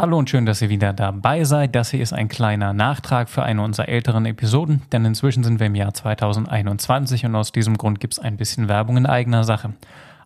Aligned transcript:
Hallo 0.00 0.16
und 0.16 0.30
schön, 0.30 0.46
dass 0.46 0.62
ihr 0.62 0.68
wieder 0.68 0.92
dabei 0.92 1.42
seid. 1.42 1.74
Das 1.74 1.90
hier 1.90 2.00
ist 2.00 2.12
ein 2.12 2.28
kleiner 2.28 2.72
Nachtrag 2.72 3.28
für 3.28 3.42
eine 3.42 3.62
unserer 3.62 3.88
älteren 3.88 4.26
Episoden, 4.26 4.82
denn 4.92 5.04
inzwischen 5.04 5.42
sind 5.42 5.58
wir 5.58 5.66
im 5.66 5.74
Jahr 5.74 5.92
2021 5.92 7.26
und 7.26 7.34
aus 7.34 7.50
diesem 7.50 7.76
Grund 7.76 7.98
gibt 7.98 8.12
es 8.12 8.20
ein 8.20 8.36
bisschen 8.36 8.68
Werbung 8.68 8.96
in 8.96 9.06
eigener 9.06 9.42
Sache. 9.42 9.72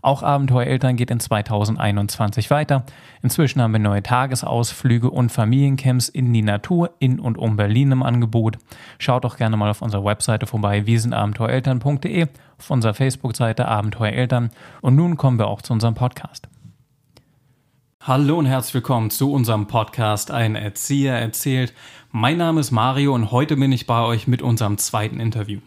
Auch 0.03 0.23
Abenteuereltern 0.23 0.97
geht 0.97 1.11
in 1.11 1.21
2021 1.21 2.51
weiter. 2.51 2.85
Inzwischen 3.23 3.63
haben 3.63 3.73
wir 3.73 3.79
neue 3.79 4.03
Tagesausflüge 4.03 5.09
und 5.09 5.33
Familiencamps 5.33 6.11
in 6.11 6.31
die 6.35 6.43
Natur 6.43 6.91
in 6.99 7.19
und 7.19 7.39
um 7.39 7.57
Berlin 7.57 7.93
im 7.93 8.03
Angebot. 8.03 8.59
Schaut 8.99 9.25
doch 9.25 9.39
gerne 9.39 9.57
mal 9.57 9.71
auf 9.71 9.81
unserer 9.81 10.05
Webseite 10.05 10.47
vorbei, 10.47 10.85
wir 10.85 11.01
sind 11.01 11.15
abenteuereltern.de, 11.15 12.27
auf 12.59 12.71
unserer 12.71 12.93
Facebook-Seite 12.93 13.67
Abenteuereltern. 13.69 14.51
Und 14.83 14.97
nun 14.97 15.17
kommen 15.17 15.39
wir 15.39 15.47
auch 15.47 15.63
zu 15.63 15.73
unserem 15.73 15.95
Podcast. 15.95 16.52
Hallo 18.05 18.37
und 18.37 18.47
herzlich 18.47 18.75
willkommen 18.75 19.11
zu 19.13 19.33
unserem 19.33 19.69
Podcast 19.69 20.33
Ein 20.33 20.57
Erzieher 20.57 21.15
erzählt. 21.15 21.73
Mein 22.11 22.37
Name 22.37 22.59
ist 22.59 22.73
Mario 22.73 23.15
und 23.15 23.31
heute 23.31 23.55
bin 23.57 23.71
ich 23.71 23.87
bei 23.87 24.03
euch 24.03 24.27
mit 24.27 24.43
unserem 24.43 24.77
zweiten 24.77 25.21
Interview. 25.21 25.61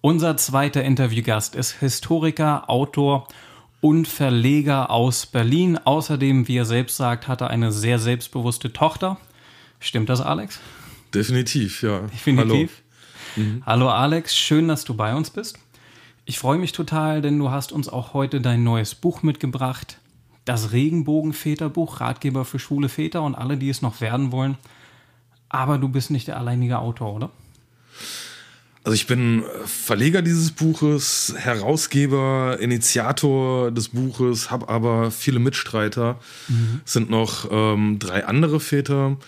Unser 0.00 0.36
zweiter 0.36 0.82
Interviewgast 0.82 1.54
ist 1.54 1.78
Historiker, 1.78 2.68
Autor 2.68 3.28
und 3.80 4.08
Verleger 4.08 4.90
aus 4.90 5.26
Berlin. 5.26 5.78
Außerdem, 5.78 6.48
wie 6.48 6.56
er 6.56 6.64
selbst 6.64 6.96
sagt, 6.96 7.28
hat 7.28 7.40
er 7.40 7.50
eine 7.50 7.70
sehr 7.70 8.00
selbstbewusste 8.00 8.72
Tochter. 8.72 9.18
Stimmt 9.78 10.08
das, 10.08 10.20
Alex? 10.20 10.58
Definitiv, 11.14 11.84
ja. 11.84 12.00
Definitiv. 12.00 12.82
Hallo. 13.36 13.48
Mhm. 13.48 13.62
Hallo 13.64 13.88
Alex, 13.90 14.36
schön, 14.36 14.66
dass 14.66 14.84
du 14.84 14.94
bei 14.94 15.14
uns 15.14 15.30
bist. 15.30 15.56
Ich 16.24 16.40
freue 16.40 16.58
mich 16.58 16.72
total, 16.72 17.22
denn 17.22 17.38
du 17.38 17.52
hast 17.52 17.70
uns 17.70 17.88
auch 17.88 18.12
heute 18.12 18.40
dein 18.40 18.64
neues 18.64 18.96
Buch 18.96 19.22
mitgebracht 19.22 19.99
das 20.50 20.72
Regenbogenväterbuch, 20.72 22.00
Ratgeber 22.00 22.44
für 22.44 22.58
schwule 22.58 22.88
Väter 22.88 23.22
und 23.22 23.36
alle, 23.36 23.56
die 23.56 23.70
es 23.70 23.82
noch 23.82 24.00
werden 24.00 24.32
wollen. 24.32 24.58
Aber 25.48 25.78
du 25.78 25.88
bist 25.88 26.10
nicht 26.10 26.26
der 26.26 26.38
alleinige 26.38 26.80
Autor, 26.80 27.14
oder? 27.14 27.30
Also 28.82 28.96
ich 28.96 29.06
bin 29.06 29.44
Verleger 29.64 30.22
dieses 30.22 30.50
Buches, 30.50 31.34
Herausgeber, 31.36 32.58
Initiator 32.60 33.70
des 33.70 33.90
Buches, 33.90 34.50
habe 34.50 34.68
aber 34.68 35.12
viele 35.12 35.38
Mitstreiter. 35.38 36.18
Mhm. 36.48 36.80
Es 36.84 36.94
sind 36.94 37.10
noch 37.10 37.48
ähm, 37.52 38.00
drei 38.00 38.24
andere 38.24 38.58
Väter, 38.58 39.18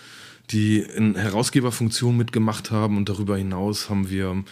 die 0.49 0.79
in 0.79 1.15
Herausgeberfunktion 1.15 2.17
mitgemacht 2.17 2.69
haben 2.69 2.97
und 2.97 3.07
darüber 3.07 3.37
hinaus 3.37 3.89
haben 3.89 4.09
wir 4.09 4.43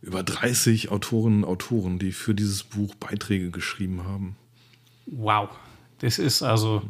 über 0.00 0.22
30 0.22 0.90
Autorinnen 0.90 1.44
und 1.44 1.50
Autoren, 1.50 1.98
die 1.98 2.12
für 2.12 2.34
dieses 2.34 2.62
Buch 2.62 2.94
Beiträge 2.94 3.50
geschrieben 3.50 4.04
haben. 4.04 4.36
Wow, 5.06 5.50
das 5.98 6.18
ist 6.18 6.42
also 6.42 6.82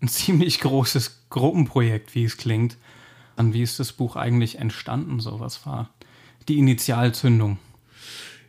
ein 0.00 0.08
ziemlich 0.08 0.60
großes 0.60 1.24
Gruppenprojekt, 1.30 2.14
wie 2.14 2.24
es 2.24 2.36
klingt. 2.36 2.76
An 3.36 3.54
wie 3.54 3.62
ist 3.62 3.80
das 3.80 3.92
Buch 3.92 4.16
eigentlich 4.16 4.58
entstanden? 4.58 5.20
So 5.20 5.40
was 5.40 5.64
war 5.66 5.90
die 6.48 6.58
Initialzündung? 6.58 7.58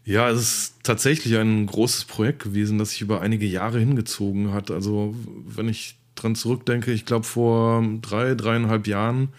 Ja, 0.06 0.30
es 0.30 0.42
ist 0.42 0.76
tatsächlich 0.84 1.38
ein 1.38 1.66
großes 1.66 2.06
Projekt 2.06 2.44
gewesen, 2.44 2.78
das 2.78 2.90
sich 2.92 3.02
über 3.02 3.22
einige 3.22 3.46
Jahre 3.46 3.80
hingezogen 3.80 4.52
hat. 4.52 4.70
Also, 4.70 5.16
wenn 5.48 5.70
ich 5.70 5.96
dran 6.16 6.36
zurückdenke, 6.36 6.92
ich 6.92 7.06
glaube, 7.06 7.26
vor 7.26 7.84
drei, 8.02 8.36
dreieinhalb 8.36 8.86
Jahren 8.86 9.30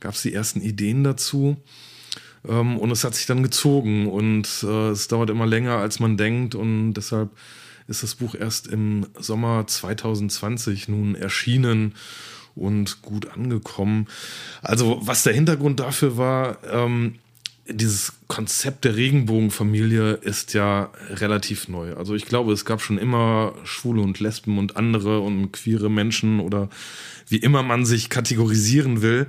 gab 0.00 0.14
es 0.14 0.22
die 0.22 0.32
ersten 0.32 0.62
Ideen 0.62 1.04
dazu. 1.04 1.58
Ähm, 2.48 2.78
und 2.78 2.90
es 2.90 3.04
hat 3.04 3.14
sich 3.14 3.26
dann 3.26 3.42
gezogen 3.42 4.06
und 4.06 4.48
äh, 4.62 4.90
es 4.90 5.08
dauert 5.08 5.28
immer 5.28 5.46
länger, 5.46 5.76
als 5.76 6.00
man 6.00 6.16
denkt. 6.16 6.54
Und 6.54 6.94
deshalb 6.94 7.30
ist 7.88 8.02
das 8.02 8.14
Buch 8.14 8.34
erst 8.34 8.66
im 8.66 9.06
Sommer 9.18 9.66
2020 9.66 10.88
nun 10.88 11.14
erschienen 11.14 11.94
und 12.54 13.02
gut 13.02 13.30
angekommen. 13.32 14.06
Also 14.62 15.00
was 15.02 15.22
der 15.22 15.32
Hintergrund 15.32 15.80
dafür 15.80 16.16
war, 16.16 16.58
ähm, 16.70 17.14
dieses 17.70 18.14
Konzept 18.28 18.84
der 18.84 18.96
Regenbogenfamilie 18.96 20.12
ist 20.12 20.54
ja 20.54 20.90
relativ 21.10 21.68
neu. 21.68 21.94
Also 21.94 22.14
ich 22.14 22.26
glaube, 22.26 22.52
es 22.52 22.64
gab 22.64 22.80
schon 22.80 22.98
immer 22.98 23.54
Schwule 23.64 24.00
und 24.00 24.20
Lesben 24.20 24.58
und 24.58 24.76
andere 24.76 25.20
und 25.20 25.52
queere 25.52 25.90
Menschen 25.90 26.40
oder 26.40 26.70
wie 27.28 27.36
immer 27.36 27.62
man 27.62 27.84
sich 27.84 28.08
kategorisieren 28.08 29.02
will. 29.02 29.26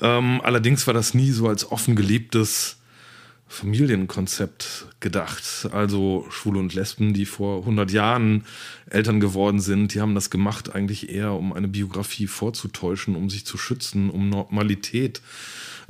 Ähm, 0.00 0.40
allerdings 0.42 0.86
war 0.86 0.94
das 0.94 1.14
nie 1.14 1.30
so 1.30 1.48
als 1.48 1.70
offen 1.70 1.96
gelebtes 1.96 2.76
Familienkonzept 3.48 4.86
gedacht. 5.00 5.68
Also 5.72 6.26
Schwule 6.30 6.58
und 6.58 6.74
Lesben, 6.74 7.14
die 7.14 7.26
vor 7.26 7.60
100 7.60 7.92
Jahren 7.92 8.44
Eltern 8.90 9.20
geworden 9.20 9.60
sind, 9.60 9.94
die 9.94 10.00
haben 10.00 10.14
das 10.14 10.30
gemacht 10.30 10.74
eigentlich 10.74 11.10
eher, 11.10 11.32
um 11.32 11.52
eine 11.52 11.68
Biografie 11.68 12.26
vorzutäuschen, 12.26 13.14
um 13.14 13.30
sich 13.30 13.46
zu 13.46 13.56
schützen, 13.56 14.10
um 14.10 14.28
Normalität 14.28 15.22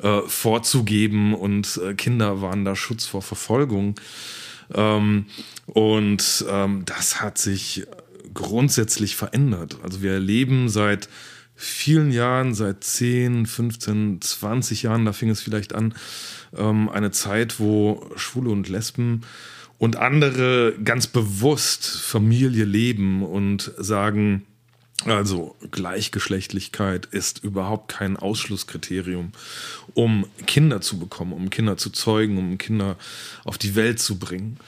äh, 0.03 0.21
vorzugeben 0.27 1.35
und 1.35 1.81
äh, 1.83 1.95
Kinder 1.95 2.43
waren 2.43 2.65
da 2.65 2.77
Schutz 2.77 3.07
vor 3.07 3.23
Verfolgung. 3.23 3.95
Ähm, 4.75 5.27
und 5.67 6.45
ähm, 6.49 6.83
das 6.85 7.21
hat 7.21 7.39
sich 7.39 7.87
grundsätzlich 8.35 9.17
verändert. 9.17 9.79
Also 9.83 10.03
wir 10.03 10.13
erleben 10.13 10.69
seit 10.69 11.09
vielen 11.55 12.13
Jahren, 12.13 12.55
seit 12.55 12.85
10, 12.85 13.47
15, 13.47 14.21
20 14.21 14.83
Jahren, 14.83 15.07
da 15.07 15.13
fing 15.13 15.31
es 15.31 15.41
vielleicht 15.41 15.75
an, 15.75 15.95
ähm, 16.57 16.89
eine 16.89 17.11
Zeit, 17.11 17.59
wo 17.59 18.11
Schwule 18.17 18.51
und 18.51 18.69
Lesben 18.69 19.23
und 19.79 19.97
andere 19.97 20.75
ganz 20.83 21.07
bewusst 21.07 21.87
Familie 21.87 22.65
leben 22.65 23.23
und 23.23 23.73
sagen, 23.79 24.47
also 25.05 25.55
Gleichgeschlechtlichkeit 25.71 27.07
ist 27.07 27.45
überhaupt 27.45 27.89
kein 27.89 28.17
Ausschlusskriterium, 28.17 29.33
um 29.95 30.27
Kinder 30.47 30.81
zu 30.81 30.99
bekommen, 30.99 31.33
um 31.33 31.51
Kinder 31.51 31.77
zu 31.77 31.91
zeugen, 31.91 32.39
um 32.39 32.59
Kinder 32.59 32.97
auf 33.45 33.59
die 33.59 33.75
Welt 33.75 34.01
zu 34.01 34.19
bringen. 34.19 34.59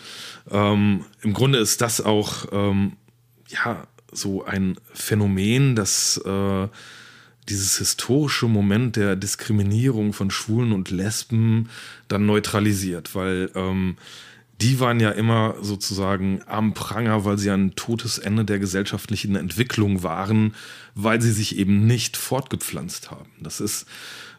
Ähm, 0.50 1.04
Im 1.22 1.32
Grunde 1.32 1.58
ist 1.58 1.80
das 1.80 2.02
auch 2.02 2.46
ähm, 2.52 2.92
ja 3.48 3.86
so 4.12 4.44
ein 4.44 4.76
Phänomen, 4.92 5.74
das 5.74 6.18
äh, 6.24 6.68
dieses 7.48 7.78
historische 7.78 8.46
Moment 8.46 8.96
der 8.96 9.16
Diskriminierung 9.16 10.12
von 10.12 10.30
Schwulen 10.30 10.72
und 10.72 10.90
Lesben 10.90 11.68
dann 12.08 12.26
neutralisiert, 12.26 13.14
weil 13.14 13.50
ähm, 13.54 13.96
die 14.60 14.80
waren 14.80 14.98
ja 14.98 15.10
immer 15.10 15.54
sozusagen 15.62 16.40
am 16.46 16.74
Pranger, 16.74 17.24
weil 17.24 17.38
sie 17.38 17.50
ein 17.50 17.76
totes 17.76 18.18
Ende 18.18 18.44
der 18.44 18.58
gesellschaftlichen 18.58 19.36
Entwicklung 19.36 20.02
waren, 20.02 20.54
weil 20.94 21.22
sie 21.22 21.32
sich 21.32 21.56
eben 21.56 21.86
nicht 21.86 22.16
fortgepflanzt 22.16 23.10
haben. 23.10 23.30
Das 23.40 23.60
ist 23.60 23.86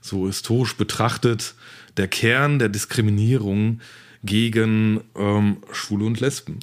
so 0.02 0.28
historisch 0.28 0.76
betrachtet 0.76 1.56
der 1.98 2.08
Kern 2.08 2.60
der 2.60 2.70
Diskriminierung 2.70 3.80
gegen 4.24 5.02
ähm, 5.16 5.58
Schwule 5.72 6.06
und 6.06 6.20
Lesben 6.20 6.60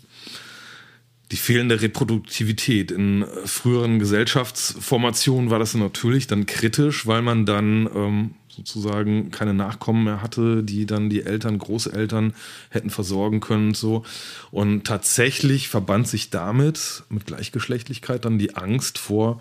die 1.33 1.37
fehlende 1.37 1.81
Reproduktivität. 1.81 2.91
In 2.91 3.25
früheren 3.45 3.99
Gesellschaftsformationen 3.99 5.51
war 5.51 5.59
das 5.59 5.75
natürlich 5.75 6.27
dann 6.27 6.47
kritisch, 6.47 7.07
weil 7.07 7.23
man 7.23 7.47
dann 7.47 7.89
ähm, 7.95 8.31
sozusagen 8.49 9.31
keine 9.31 9.53
Nachkommen 9.53 10.05
mehr 10.05 10.23
hatte, 10.23 10.63
die 10.63 10.87
dann 10.87 11.11
die 11.11 11.23
Eltern, 11.23 11.59
Großeltern 11.59 12.35
hätten 12.71 12.91
versorgen 12.91 13.41
können 13.41 13.69
und 13.69 13.77
so. 13.77 14.05
Und 14.51 14.85
tatsächlich 14.87 15.69
verband 15.69 16.09
sich 16.09 16.31
damit 16.31 17.03
mit 17.11 17.27
Gleichgeschlechtlichkeit 17.27 18.25
dann 18.25 18.39
die 18.39 18.55
Angst 18.55 18.99
vor 18.99 19.41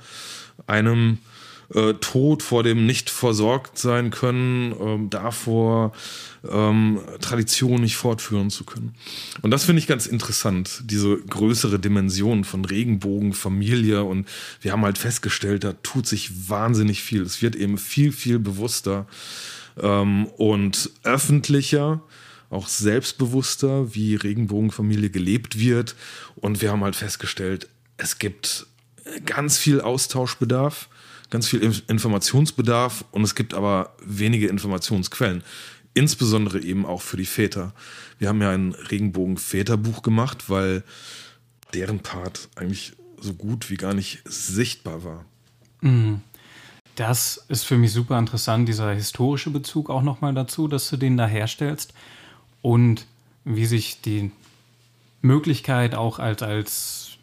einem 0.68 1.20
äh, 1.76 1.94
Tod, 1.96 2.42
vor 2.42 2.64
dem 2.64 2.86
nicht 2.86 3.10
versorgt 3.10 3.78
sein 3.78 4.10
können, 4.10 4.74
ähm, 4.80 5.10
davor 5.10 5.92
ähm, 6.50 7.00
Tradition 7.20 7.82
nicht 7.82 7.98
fortführen 7.98 8.50
zu 8.50 8.64
können. 8.64 8.96
Und 9.42 9.52
das 9.52 9.66
finde 9.66 9.80
ich 9.80 9.88
ganz 9.88 10.08
interessant, 10.08 10.84
diese 10.86 11.18
größere 11.18 11.78
Dimension 11.78 12.46
von 12.46 12.64
Regenbogen, 12.64 13.34
Familie 13.34 14.04
und 14.04 14.28
wir 14.62 14.72
haben 14.72 14.84
halt 14.84 14.98
festgestellt, 14.98 15.66
da 15.66 15.74
tut 15.84 16.08
sich 16.08 16.50
wahnsinnig 16.50 17.04
viel. 17.04 17.22
Es 17.24 17.42
wird 17.42 17.56
eben 17.56 17.78
viel, 17.78 18.12
viel 18.12 18.40
bewusster 18.40 19.06
ähm, 19.82 20.28
und 20.38 20.92
öffentlicher 21.04 22.02
auch 22.50 22.68
selbstbewusster, 22.68 23.94
wie 23.96 24.16
Regenbogenfamilie 24.16 25.10
gelebt 25.10 25.60
wird. 25.60 25.96
Und 26.36 26.62
wir 26.62 26.72
haben 26.72 26.84
halt 26.84 26.96
festgestellt, 26.96 27.68
es 27.98 28.18
gibt 28.20 28.68
ganz 29.26 29.58
viel 29.58 29.82
Austauschbedarf 29.82 30.88
ganz 31.30 31.48
viel 31.48 31.62
Informationsbedarf 31.88 33.06
und 33.12 33.24
es 33.24 33.36
gibt 33.36 33.54
aber 33.54 33.96
wenige 34.04 34.48
Informationsquellen. 34.48 35.44
Insbesondere 35.94 36.62
eben 36.62 36.86
auch 36.86 37.02
für 37.02 37.18
die 37.18 37.26
Väter. 37.26 37.74
Wir 38.20 38.30
haben 38.30 38.42
ja 38.42 38.52
ein 38.52 38.74
Regenbogen-Väterbuch 38.74 40.02
gemacht, 40.02 40.50
weil 40.50 40.84
deren 41.74 42.00
Part 42.00 42.50
eigentlich 42.56 42.94
so 43.20 43.34
gut 43.34 43.70
wie 43.70 43.78
gar 43.78 43.94
nicht 43.94 44.22
sichtbar 44.26 45.04
war. 45.04 45.26
Mhm. 45.82 46.22
Das 46.96 47.44
ist 47.50 47.64
für 47.64 47.78
mich 47.78 47.92
super 47.92 48.18
interessant, 48.18 48.70
dieser 48.70 48.94
historische 48.94 49.50
Bezug 49.50 49.90
auch 49.90 50.02
nochmal 50.02 50.34
dazu, 50.34 50.68
dass 50.68 50.90
du 50.90 50.98
den 50.98 51.18
da 51.18 51.28
herstellst 51.28 51.94
und 52.62 53.06
wie 53.44 53.66
sich 53.66 54.02
die 54.02 54.32
Möglichkeit 55.22 55.94
auch 55.94 56.20
als, 56.20 56.42
als 56.42 57.18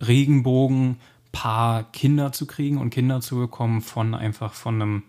Regenbogen 0.00 0.98
Paar 1.32 1.84
Kinder 1.92 2.32
zu 2.32 2.46
kriegen 2.46 2.78
und 2.78 2.90
Kinder 2.90 3.20
zu 3.20 3.36
bekommen 3.36 3.80
von 3.80 4.14
einfach 4.14 4.52
von 4.52 4.82
einem 4.82 5.02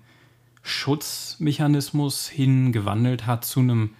Schutzmechanismus 0.63 2.27
hin 2.27 2.71
gewandelt 2.71 3.25
hat 3.25 3.45
zu 3.45 3.61
einem, 3.61 3.91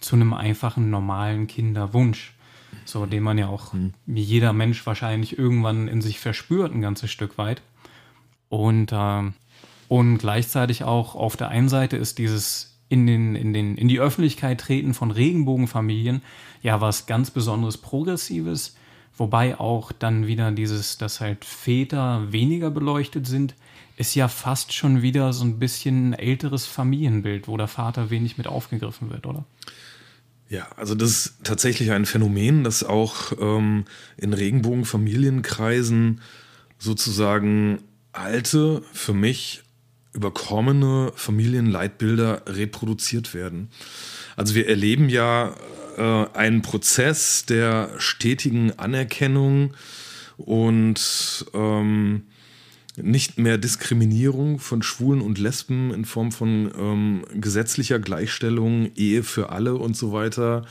zu 0.00 0.16
einem 0.16 0.32
einfachen 0.32 0.90
normalen 0.90 1.46
Kinderwunsch. 1.46 2.34
So, 2.84 3.06
den 3.06 3.22
man 3.22 3.38
ja 3.38 3.48
auch 3.48 3.72
mhm. 3.72 3.92
wie 4.06 4.22
jeder 4.22 4.52
Mensch 4.52 4.84
wahrscheinlich 4.86 5.38
irgendwann 5.38 5.88
in 5.88 6.00
sich 6.00 6.18
verspürt, 6.18 6.74
ein 6.74 6.80
ganzes 6.80 7.10
Stück 7.10 7.38
weit. 7.38 7.62
Und, 8.48 8.92
äh, 8.92 9.30
und 9.88 10.18
gleichzeitig 10.18 10.84
auch 10.84 11.14
auf 11.14 11.36
der 11.36 11.48
einen 11.48 11.68
Seite 11.68 11.96
ist 11.96 12.18
dieses 12.18 12.78
in, 12.88 13.06
den, 13.06 13.36
in, 13.36 13.52
den, 13.52 13.76
in 13.76 13.88
die 13.88 14.00
Öffentlichkeit 14.00 14.60
treten 14.60 14.92
von 14.92 15.10
Regenbogenfamilien 15.10 16.22
ja 16.62 16.80
was 16.80 17.06
ganz 17.06 17.30
besonderes 17.30 17.78
Progressives, 17.78 18.76
wobei 19.16 19.58
auch 19.58 19.92
dann 19.92 20.26
wieder 20.26 20.50
dieses, 20.52 20.98
dass 20.98 21.20
halt 21.20 21.44
Väter 21.44 22.32
weniger 22.32 22.70
beleuchtet 22.70 23.26
sind, 23.26 23.54
ist 23.96 24.14
ja 24.14 24.28
fast 24.28 24.72
schon 24.72 25.02
wieder 25.02 25.32
so 25.32 25.44
ein 25.44 25.58
bisschen 25.58 26.10
ein 26.10 26.12
älteres 26.14 26.66
Familienbild, 26.66 27.46
wo 27.46 27.56
der 27.56 27.68
Vater 27.68 28.10
wenig 28.10 28.38
mit 28.38 28.46
aufgegriffen 28.46 29.10
wird, 29.10 29.26
oder? 29.26 29.44
Ja, 30.48 30.68
also 30.76 30.94
das 30.94 31.10
ist 31.10 31.34
tatsächlich 31.44 31.92
ein 31.92 32.04
Phänomen, 32.04 32.64
das 32.64 32.84
auch 32.84 33.32
ähm, 33.40 33.84
in 34.16 34.34
Regenbogenfamilienkreisen 34.34 36.20
sozusagen 36.78 37.78
alte, 38.12 38.82
für 38.92 39.14
mich 39.14 39.62
überkommene 40.12 41.12
Familienleitbilder 41.14 42.42
reproduziert 42.46 43.32
werden. 43.32 43.70
Also 44.36 44.54
wir 44.54 44.68
erleben 44.68 45.08
ja 45.08 45.54
äh, 45.96 46.36
einen 46.36 46.62
Prozess 46.62 47.46
der 47.46 47.90
stetigen 47.98 48.78
Anerkennung 48.78 49.74
und 50.36 51.46
ähm, 51.54 52.22
nicht 52.96 53.38
mehr 53.38 53.58
Diskriminierung 53.58 54.58
von 54.58 54.82
Schwulen 54.82 55.20
und 55.20 55.38
Lesben 55.38 55.92
in 55.94 56.04
Form 56.04 56.30
von 56.30 56.70
ähm, 56.78 57.24
gesetzlicher 57.34 57.98
Gleichstellung, 57.98 58.90
Ehe 58.96 59.22
für 59.22 59.50
alle 59.50 59.76
und 59.76 59.96
so 59.96 60.12
weiter. 60.12 60.66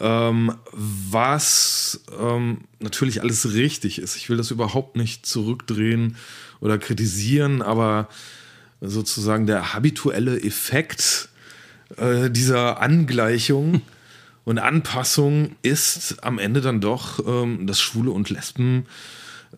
Ähm, 0.00 0.52
was 0.72 2.04
ähm, 2.20 2.62
natürlich 2.80 3.22
alles 3.22 3.54
richtig 3.54 4.00
ist. 4.00 4.16
Ich 4.16 4.28
will 4.28 4.36
das 4.36 4.50
überhaupt 4.50 4.96
nicht 4.96 5.24
zurückdrehen 5.24 6.16
oder 6.60 6.78
kritisieren, 6.78 7.62
aber 7.62 8.08
sozusagen 8.80 9.46
der 9.46 9.72
habituelle 9.72 10.42
Effekt 10.42 11.28
äh, 11.96 12.28
dieser 12.30 12.82
Angleichung 12.82 13.82
und 14.44 14.58
Anpassung 14.58 15.56
ist 15.62 16.22
am 16.22 16.38
Ende 16.38 16.60
dann 16.60 16.80
doch, 16.80 17.26
ähm, 17.26 17.66
dass 17.66 17.80
Schwule 17.80 18.10
und 18.10 18.30
Lesben 18.30 18.86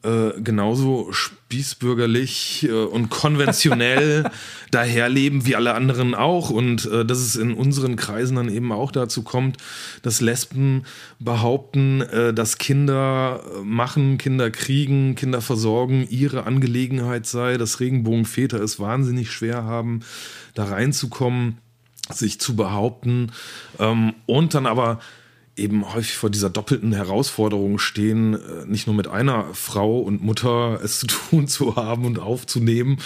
äh, 0.02 0.40
genauso 0.40 1.12
spießbürgerlich 1.12 2.68
äh, 2.68 2.72
und 2.72 3.08
konventionell 3.08 4.30
daherleben 4.70 5.46
wie 5.46 5.56
alle 5.56 5.74
anderen 5.74 6.14
auch. 6.14 6.50
Und 6.50 6.86
äh, 6.86 7.04
dass 7.04 7.18
es 7.18 7.36
in 7.36 7.52
unseren 7.54 7.96
Kreisen 7.96 8.36
dann 8.36 8.48
eben 8.48 8.72
auch 8.72 8.92
dazu 8.92 9.22
kommt, 9.22 9.56
dass 10.02 10.20
Lesben 10.20 10.84
behaupten, 11.18 12.02
äh, 12.02 12.34
dass 12.34 12.58
Kinder 12.58 13.42
machen, 13.64 14.18
Kinder 14.18 14.50
kriegen, 14.50 15.14
Kinder 15.14 15.40
versorgen 15.40 16.06
ihre 16.08 16.44
Angelegenheit 16.44 17.26
sei, 17.26 17.56
dass 17.56 17.80
Regenbogenväter 17.80 18.60
es 18.60 18.78
wahnsinnig 18.78 19.30
schwer 19.30 19.64
haben, 19.64 20.00
da 20.54 20.64
reinzukommen, 20.64 21.58
sich 22.10 22.40
zu 22.40 22.56
behaupten 22.56 23.32
ähm, 23.78 24.14
und 24.26 24.54
dann 24.54 24.66
aber 24.66 25.00
eben 25.56 25.94
häufig 25.94 26.16
vor 26.16 26.28
dieser 26.28 26.50
doppelten 26.50 26.92
Herausforderung 26.92 27.78
stehen, 27.78 28.34
äh, 28.34 28.66
nicht 28.66 28.86
nur 28.86 28.94
mit 28.94 29.08
einer 29.08 29.54
Frau 29.54 29.98
und 29.98 30.22
Mutter 30.22 30.78
es 30.84 31.00
zu 31.00 31.06
tun 31.06 31.48
zu 31.48 31.76
haben 31.76 32.04
und 32.04 32.18
aufzunehmen 32.18 32.98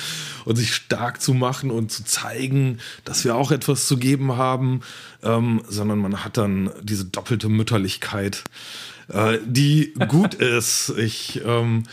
und 0.45 0.57
sich 0.57 0.75
stark 0.75 1.23
zu 1.23 1.33
machen 1.33 1.71
und 1.71 1.93
zu 1.93 2.05
zeigen, 2.05 2.79
dass 3.05 3.25
wir 3.25 3.37
auch 3.37 3.53
etwas 3.53 3.87
zu 3.87 3.97
geben 3.97 4.37
haben, 4.37 4.81
ähm, 5.23 5.63
sondern 5.69 6.01
man 6.01 6.25
hat 6.25 6.37
dann 6.37 6.71
diese 6.83 7.05
doppelte 7.05 7.49
Mütterlichkeit, 7.49 8.45
äh, 9.09 9.39
die 9.45 9.95
gut 10.09 10.35
ist. 10.35 10.93
Ich 10.99 11.41
ähm, 11.45 11.85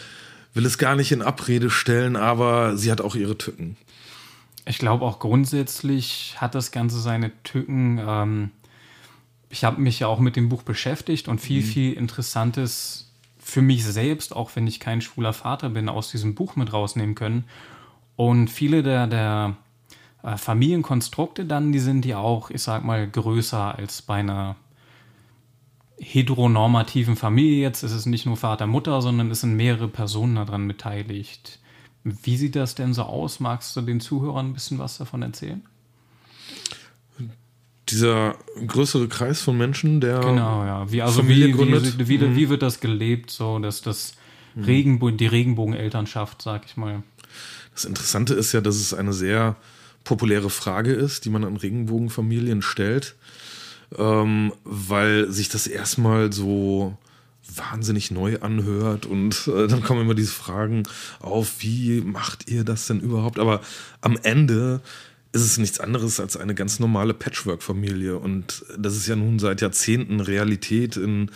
will 0.56 0.66
es 0.66 0.80
gar 0.80 0.96
nicht 0.96 1.12
in 1.12 1.22
Abrede 1.22 1.70
stellen, 1.70 2.16
aber 2.16 2.78
sie 2.78 2.92
hat 2.92 3.02
auch 3.02 3.16
ihre 3.16 3.38
Tücken. 3.38 3.78
Ich 4.68 4.78
glaube 4.80 5.06
auch 5.06 5.20
grundsätzlich 5.20 6.36
hat 6.38 6.56
das 6.56 6.72
Ganze 6.72 7.00
seine 7.00 7.32
Tücken. 7.44 8.00
Ähm 8.06 8.52
ich 9.50 9.64
habe 9.64 9.82
mich 9.82 10.00
ja 10.00 10.08
auch 10.08 10.20
mit 10.20 10.36
dem 10.36 10.50
Buch 10.50 10.64
beschäftigt 10.64 11.28
und 11.28 11.40
viel, 11.40 11.62
mhm. 11.62 11.66
viel 11.66 11.94
Interessantes 11.94 13.12
für 13.40 13.62
mich 13.62 13.86
selbst, 13.86 14.36
auch 14.36 14.52
wenn 14.56 14.68
ich 14.68 14.80
kein 14.80 15.02
schwuler 15.02 15.34
Vater 15.34 15.70
bin, 15.70 15.88
aus 15.88 16.12
diesem 16.12 16.36
Buch 16.36 16.56
mit 16.56 16.74
rausnehmen 16.74 17.16
können. 17.16 17.46
Und 18.18 18.50
viele 18.50 18.84
der, 18.84 19.08
der 19.08 19.56
äh, 20.24 20.36
Familienkonstrukte 20.36 21.46
dann, 21.46 21.72
die 21.72 21.80
sind 21.80 22.06
ja 22.06 22.18
auch, 22.18 22.50
ich 22.50 22.62
sag 22.62 22.84
mal, 22.84 23.08
größer 23.08 23.76
als 23.76 24.02
bei 24.02 24.16
einer 24.16 24.58
heteronormativen 26.00 27.16
Familie. 27.16 27.62
Jetzt 27.62 27.84
ist 27.84 27.94
es 27.94 28.06
nicht 28.06 28.26
nur 28.26 28.38
Vater, 28.38 28.68
Mutter, 28.68 29.02
sondern 29.02 29.32
es 29.32 29.42
sind 29.42 29.56
mehrere 29.56 29.88
Personen 29.88 30.36
daran 30.36 30.68
beteiligt. 30.68 31.60
Wie 32.24 32.38
sieht 32.38 32.56
das 32.56 32.76
denn 32.76 32.94
so 32.94 33.04
aus? 33.04 33.40
Magst 33.40 33.76
du 33.76 33.82
den 33.82 34.00
Zuhörern 34.00 34.48
ein 34.48 34.54
bisschen 34.54 34.80
was 34.80 34.98
davon 34.98 35.22
erzählen? 35.22 35.62
dieser 37.90 38.36
größere 38.66 39.08
Kreis 39.08 39.42
von 39.42 39.58
Menschen, 39.58 40.02
der 40.02 40.20
genau, 40.20 40.64
ja. 40.66 40.92
Wie, 40.92 41.02
also 41.02 41.22
Familie 41.22 41.48
wie, 41.48 41.52
gründet. 41.52 41.98
Wie, 41.98 42.08
wie, 42.08 42.18
mhm. 42.18 42.36
wie, 42.36 42.50
wird 42.50 42.62
das 42.62 42.80
gelebt, 42.80 43.32
so 43.32 43.60
dass 43.60 43.82
das 43.82 44.14
mhm. 44.56 44.64
Regenbogen, 44.64 45.18
die 45.18 45.28
Regenbogenelternschaft, 45.28 46.42
sag 46.42 46.66
ich 46.66 46.78
mal. 46.78 47.04
Das 47.74 47.86
Interessante 47.86 48.34
ist 48.34 48.54
ja, 48.54 48.62
dass 48.62 48.76
es 48.76 48.94
eine 48.94 49.14
sehr 49.14 49.56
populäre 50.04 50.50
Frage 50.50 50.94
ist, 50.94 51.26
die 51.26 51.30
man 51.30 51.44
an 51.44 51.58
Regenbogenfamilien 51.58 52.62
stellt, 52.62 53.16
ähm, 53.98 54.54
weil 54.64 55.32
sich 55.32 55.50
das 55.50 55.68
erstmal 55.68 56.34
so 56.34 56.98
wahnsinnig 57.56 58.12
neu 58.12 58.40
anhört 58.40 59.06
und 59.06 59.48
äh, 59.48 59.68
dann 59.68 59.84
kommen 59.84 60.02
immer 60.02 60.16
diese 60.16 60.32
Fragen 60.32 60.84
auf, 61.20 61.56
wie 61.60 62.02
macht 62.02 62.50
ihr 62.50 62.64
das 62.64 62.88
denn 62.88 63.00
überhaupt? 63.00 63.40
Aber 63.40 63.62
am 64.02 64.18
Ende 64.24 64.82
ist 65.34 65.42
es 65.42 65.58
nichts 65.58 65.80
anderes 65.80 66.20
als 66.20 66.38
eine 66.38 66.56
ganz 66.56 66.80
normale 66.80 67.14
Patchwork-Familie. 67.14 68.18
Und 68.18 68.66
das 68.78 68.96
ist 68.96 69.08
ja 69.08 69.16
nun 69.16 69.40
seit 69.40 69.62
Jahrzehnten 69.62 70.20
Realität 70.20 70.98
in 70.98 71.30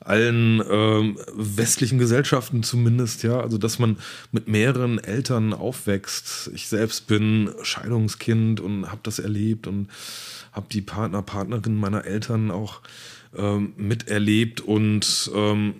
allen 0.00 0.62
ähm, 0.68 1.18
westlichen 1.34 1.98
Gesellschaften 1.98 2.62
zumindest, 2.62 3.22
ja. 3.22 3.40
Also, 3.40 3.58
dass 3.58 3.78
man 3.78 3.98
mit 4.32 4.48
mehreren 4.48 4.98
Eltern 4.98 5.52
aufwächst. 5.54 6.50
Ich 6.54 6.68
selbst 6.68 7.06
bin 7.06 7.50
Scheidungskind 7.62 8.60
und 8.60 8.90
habe 8.90 9.00
das 9.02 9.18
erlebt 9.18 9.66
und 9.66 9.88
habe 10.52 10.66
die 10.70 10.82
Partner, 10.82 11.22
Partnerin 11.22 11.76
meiner 11.76 12.04
Eltern 12.04 12.50
auch 12.50 12.80
ähm, 13.36 13.74
miterlebt 13.76 14.60
und 14.60 15.30
ähm, 15.34 15.74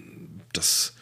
das 0.53 0.95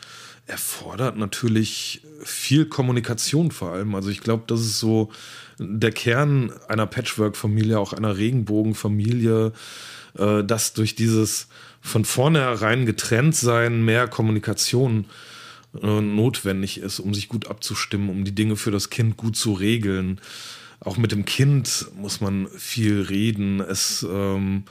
erfordert 0.47 1.17
natürlich 1.17 2.03
viel 2.23 2.67
Kommunikation 2.67 3.51
vor 3.51 3.73
allem. 3.73 3.95
Also 3.95 4.11
ich 4.11 4.21
glaube, 4.21 4.45
das 4.47 4.61
ist 4.61 4.79
so 4.79 5.11
der 5.59 5.93
Kern 5.93 6.53
einer 6.69 6.87
Patchwork-Familie, 6.87 7.79
auch 7.79 7.93
einer 7.93 8.17
Regenbogen-Familie, 8.17 9.53
äh, 10.19 10.45
dass 10.45 10.73
durch 10.73 10.95
dieses 10.95 11.49
von 11.81 12.05
vornherein 12.05 12.85
getrennt 12.85 13.37
sein 13.37 13.85
mehr 13.85 14.09
Kommunikation 14.09 15.07
äh, 15.81 16.01
notwendig 16.01 16.79
ist, 16.79 16.99
um 17.01 17.15
sich 17.15 17.29
gut 17.29 17.49
abzustimmen, 17.49 18.11
um 18.11 18.25
die 18.25 18.35
Dinge 18.35 18.57
für 18.57 18.71
das 18.71 18.91
Kind 18.91 19.17
gut 19.17 19.37
zu 19.37 19.53
regeln. 19.53 20.21
Auch 20.81 20.97
mit 20.97 21.13
dem 21.13 21.25
Kind 21.25 21.87
muss 21.97 22.21
man 22.21 22.49
viel 22.49 23.03
reden, 23.03 23.61
es 23.61 24.07
ähm, 24.11 24.65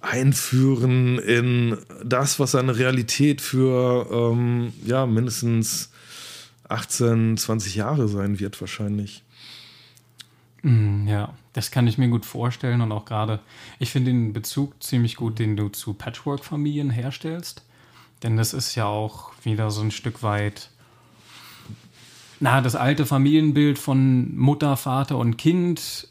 einführen 0.00 1.18
in 1.18 1.76
das, 2.04 2.38
was 2.40 2.52
seine 2.52 2.76
Realität 2.76 3.40
für 3.40 4.06
ähm, 4.10 4.72
ja 4.84 5.06
mindestens 5.06 5.90
18, 6.68 7.36
20 7.36 7.74
Jahre 7.74 8.08
sein 8.08 8.38
wird 8.38 8.60
wahrscheinlich. 8.60 9.22
Mm, 10.62 11.06
ja, 11.08 11.34
das 11.52 11.70
kann 11.70 11.86
ich 11.86 11.98
mir 11.98 12.08
gut 12.08 12.24
vorstellen 12.24 12.80
und 12.80 12.92
auch 12.92 13.04
gerade, 13.04 13.40
ich 13.78 13.90
finde 13.90 14.10
den 14.10 14.32
Bezug 14.32 14.82
ziemlich 14.82 15.16
gut, 15.16 15.38
den 15.38 15.56
du 15.56 15.68
zu 15.68 15.94
Patchwork-Familien 15.94 16.90
herstellst. 16.90 17.64
Denn 18.22 18.36
das 18.36 18.52
ist 18.52 18.74
ja 18.74 18.84
auch 18.84 19.32
wieder 19.42 19.70
so 19.70 19.80
ein 19.80 19.90
Stück 19.90 20.22
weit, 20.22 20.70
na, 22.38 22.60
das 22.60 22.76
alte 22.76 23.06
Familienbild 23.06 23.78
von 23.78 24.36
Mutter, 24.36 24.76
Vater 24.76 25.18
und 25.18 25.36
Kind 25.36 26.08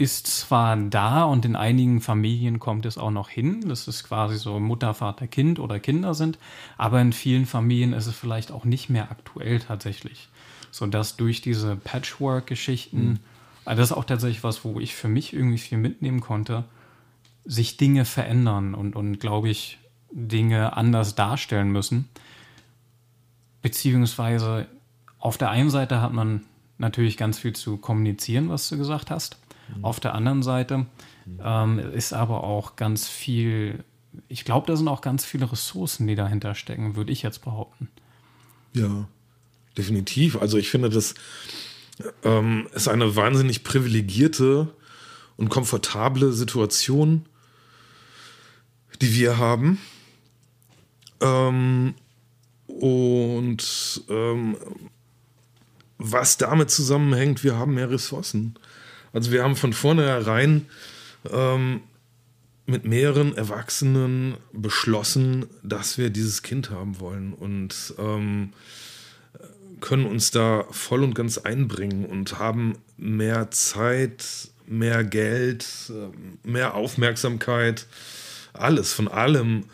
ist 0.00 0.26
zwar 0.26 0.76
da 0.76 1.24
und 1.24 1.44
in 1.44 1.56
einigen 1.56 2.00
Familien 2.00 2.58
kommt 2.58 2.86
es 2.86 2.98
auch 2.98 3.10
noch 3.10 3.28
hin, 3.28 3.68
dass 3.68 3.86
es 3.86 4.02
quasi 4.04 4.38
so 4.38 4.58
Mutter, 4.58 4.94
Vater, 4.94 5.26
Kind 5.26 5.58
oder 5.58 5.78
Kinder 5.78 6.14
sind, 6.14 6.38
aber 6.78 7.00
in 7.00 7.12
vielen 7.12 7.46
Familien 7.46 7.92
ist 7.92 8.06
es 8.06 8.14
vielleicht 8.14 8.50
auch 8.50 8.64
nicht 8.64 8.88
mehr 8.88 9.10
aktuell 9.10 9.60
tatsächlich. 9.60 10.28
Sodass 10.70 11.16
durch 11.16 11.42
diese 11.42 11.76
Patchwork-Geschichten 11.76 13.02
mhm 13.02 13.18
also 13.64 13.80
das 13.82 13.90
ist 13.90 13.96
auch 13.96 14.04
tatsächlich 14.04 14.42
was, 14.42 14.64
wo 14.64 14.80
ich 14.80 14.94
für 14.94 15.08
mich 15.08 15.32
irgendwie 15.32 15.58
viel 15.58 15.78
mitnehmen 15.78 16.20
konnte, 16.20 16.64
sich 17.44 17.76
Dinge 17.76 18.04
verändern 18.04 18.74
und, 18.74 18.96
und 18.96 19.18
glaube 19.20 19.48
ich, 19.48 19.78
Dinge 20.10 20.76
anders 20.76 21.14
darstellen 21.14 21.70
müssen. 21.70 22.08
beziehungsweise 23.62 24.66
auf 25.18 25.38
der 25.38 25.50
einen 25.50 25.70
Seite 25.70 26.00
hat 26.00 26.12
man 26.12 26.42
natürlich 26.78 27.16
ganz 27.16 27.38
viel 27.38 27.52
zu 27.52 27.76
kommunizieren, 27.76 28.48
was 28.48 28.68
du 28.68 28.78
gesagt 28.78 29.10
hast. 29.10 29.36
Mhm. 29.76 29.84
Auf 29.84 30.00
der 30.00 30.14
anderen 30.14 30.42
Seite 30.42 30.86
ähm, 31.42 31.78
ist 31.78 32.12
aber 32.12 32.44
auch 32.44 32.76
ganz 32.76 33.08
viel, 33.08 33.84
ich 34.28 34.44
glaube, 34.44 34.66
da 34.66 34.76
sind 34.76 34.88
auch 34.88 35.00
ganz 35.00 35.24
viele 35.24 35.50
Ressourcen, 35.50 36.06
die 36.06 36.14
dahinter 36.14 36.54
stecken, 36.54 36.96
würde 36.96 37.12
ich 37.12 37.22
jetzt 37.22 37.42
behaupten. 37.42 37.88
Ja, 38.72 39.08
definitiv. 39.76 40.40
Also 40.40 40.58
ich 40.58 40.70
finde, 40.70 40.90
das 40.90 41.14
ähm, 42.24 42.68
ist 42.72 42.88
eine 42.88 43.16
wahnsinnig 43.16 43.64
privilegierte 43.64 44.68
und 45.36 45.48
komfortable 45.48 46.32
Situation, 46.32 47.26
die 49.00 49.14
wir 49.14 49.38
haben. 49.38 49.78
Ähm, 51.20 51.94
und 52.66 54.02
ähm, 54.08 54.56
was 55.98 56.38
damit 56.38 56.70
zusammenhängt, 56.70 57.44
wir 57.44 57.56
haben 57.56 57.74
mehr 57.74 57.90
Ressourcen. 57.90 58.54
Also 59.12 59.32
wir 59.32 59.42
haben 59.42 59.56
von 59.56 59.72
vornherein 59.72 60.66
ähm, 61.30 61.80
mit 62.66 62.84
mehreren 62.84 63.36
Erwachsenen 63.36 64.36
beschlossen, 64.52 65.46
dass 65.62 65.98
wir 65.98 66.10
dieses 66.10 66.42
Kind 66.42 66.70
haben 66.70 67.00
wollen 67.00 67.34
und 67.34 67.94
ähm, 67.98 68.52
können 69.80 70.06
uns 70.06 70.30
da 70.30 70.64
voll 70.70 71.02
und 71.02 71.14
ganz 71.14 71.38
einbringen 71.38 72.04
und 72.04 72.38
haben 72.38 72.74
mehr 72.96 73.50
Zeit, 73.50 74.24
mehr 74.66 75.02
Geld, 75.04 75.66
äh, 75.90 76.48
mehr 76.48 76.74
Aufmerksamkeit, 76.74 77.86
alles, 78.52 78.92
von 78.92 79.08
allem 79.08 79.64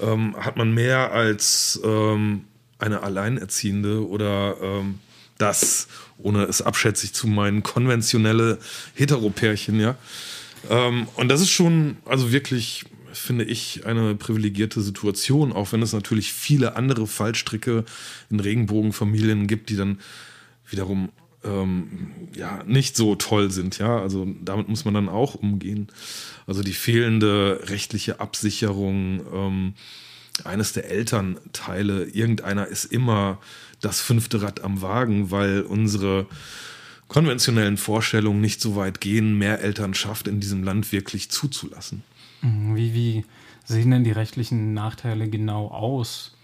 ähm, 0.00 0.36
hat 0.36 0.56
man 0.56 0.72
mehr 0.72 1.12
als 1.12 1.80
ähm, 1.84 2.44
eine 2.78 3.02
Alleinerziehende 3.02 4.06
oder 4.08 4.56
ähm, 4.60 4.98
das, 5.40 5.88
ohne 6.18 6.44
es 6.44 6.62
abschätzig 6.62 7.12
zu 7.12 7.26
meinen, 7.26 7.62
konventionelle 7.62 8.58
Heteropärchen, 8.94 9.80
ja. 9.80 9.96
Ähm, 10.68 11.08
und 11.16 11.28
das 11.28 11.40
ist 11.40 11.50
schon, 11.50 11.96
also 12.04 12.32
wirklich, 12.32 12.84
finde 13.12 13.44
ich, 13.44 13.86
eine 13.86 14.14
privilegierte 14.14 14.80
Situation, 14.80 15.52
auch 15.52 15.72
wenn 15.72 15.82
es 15.82 15.92
natürlich 15.92 16.32
viele 16.32 16.76
andere 16.76 17.06
Fallstricke 17.06 17.84
in 18.28 18.40
Regenbogenfamilien 18.40 19.46
gibt, 19.46 19.70
die 19.70 19.76
dann 19.76 20.00
wiederum 20.68 21.10
ähm, 21.42 22.10
ja 22.34 22.62
nicht 22.66 22.96
so 22.96 23.14
toll 23.14 23.50
sind, 23.50 23.78
ja. 23.78 23.98
Also 23.98 24.26
damit 24.42 24.68
muss 24.68 24.84
man 24.84 24.94
dann 24.94 25.08
auch 25.08 25.34
umgehen. 25.34 25.88
Also 26.46 26.62
die 26.62 26.74
fehlende 26.74 27.60
rechtliche 27.64 28.20
Absicherung 28.20 29.22
ähm, 29.32 29.74
eines 30.44 30.72
der 30.72 30.90
Elternteile, 30.90 32.04
irgendeiner 32.04 32.66
ist 32.66 32.86
immer 32.86 33.38
das 33.80 34.00
fünfte 34.00 34.42
Rad 34.42 34.62
am 34.62 34.82
Wagen, 34.82 35.30
weil 35.30 35.62
unsere 35.62 36.26
konventionellen 37.08 37.76
Vorstellungen 37.76 38.40
nicht 38.40 38.60
so 38.60 38.76
weit 38.76 39.00
gehen, 39.00 39.36
mehr 39.36 39.60
Elternschaft 39.60 40.28
in 40.28 40.40
diesem 40.40 40.62
Land 40.62 40.92
wirklich 40.92 41.30
zuzulassen. 41.30 42.02
Mhm, 42.42 42.76
wie, 42.76 42.94
wie 42.94 43.24
sehen 43.64 43.90
denn 43.90 44.04
die 44.04 44.12
rechtlichen 44.12 44.74
Nachteile 44.74 45.28
genau 45.28 45.68
aus? 45.68 46.36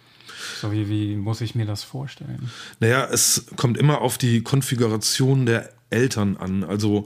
So 0.60 0.72
wie, 0.72 0.88
wie 0.88 1.16
muss 1.16 1.40
ich 1.40 1.54
mir 1.54 1.66
das 1.66 1.82
vorstellen? 1.82 2.50
Naja, 2.80 3.08
es 3.10 3.46
kommt 3.56 3.78
immer 3.78 4.00
auf 4.00 4.18
die 4.18 4.42
Konfiguration 4.42 5.46
der 5.46 5.70
Eltern 5.90 6.36
an. 6.36 6.64
Also 6.64 7.04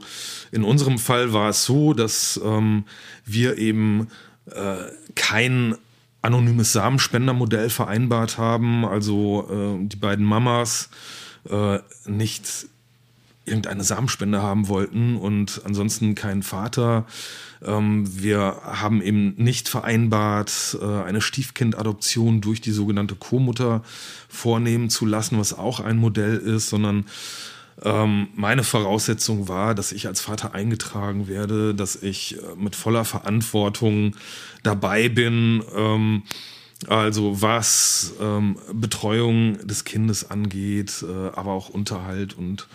in 0.51 0.63
unserem 0.63 0.97
Fall 0.97 1.33
war 1.33 1.49
es 1.49 1.65
so, 1.65 1.93
dass 1.93 2.41
ähm, 2.43 2.85
wir 3.25 3.57
eben 3.57 4.07
äh, 4.47 4.75
kein 5.15 5.75
anonymes 6.21 6.73
Samenspendermodell 6.73 7.69
vereinbart 7.69 8.37
haben, 8.37 8.85
also 8.85 9.47
äh, 9.81 9.87
die 9.87 9.95
beiden 9.95 10.25
Mamas 10.25 10.89
äh, 11.49 11.79
nicht 12.05 12.67
irgendeine 13.45 13.83
Samenspende 13.83 14.41
haben 14.41 14.67
wollten 14.67 15.17
und 15.17 15.61
ansonsten 15.65 16.13
keinen 16.13 16.43
Vater. 16.43 17.05
Ähm, 17.63 18.05
wir 18.21 18.61
haben 18.63 19.01
eben 19.01 19.33
nicht 19.37 19.67
vereinbart, 19.67 20.77
äh, 20.79 20.85
eine 20.85 21.21
Stiefkindadoption 21.21 22.41
durch 22.41 22.61
die 22.61 22.71
sogenannte 22.71 23.15
Co-Mutter 23.15 23.83
vornehmen 24.29 24.89
zu 24.89 25.05
lassen, 25.05 25.39
was 25.39 25.57
auch 25.57 25.79
ein 25.79 25.97
Modell 25.97 26.37
ist, 26.37 26.69
sondern 26.69 27.05
ähm, 27.83 28.27
meine 28.35 28.63
Voraussetzung 28.63 29.47
war, 29.47 29.73
dass 29.75 29.91
ich 29.91 30.07
als 30.07 30.21
Vater 30.21 30.53
eingetragen 30.53 31.27
werde, 31.27 31.73
dass 31.73 31.95
ich 31.95 32.37
äh, 32.37 32.55
mit 32.55 32.75
voller 32.75 33.05
Verantwortung 33.05 34.15
dabei 34.63 35.09
bin. 35.09 35.63
Ähm, 35.75 36.23
also 36.87 37.41
was 37.41 38.13
ähm, 38.19 38.57
Betreuung 38.73 39.65
des 39.65 39.83
Kindes 39.83 40.31
angeht, 40.31 41.03
äh, 41.07 41.29
aber 41.35 41.51
auch 41.51 41.69
Unterhalt 41.69 42.33
und 42.35 42.67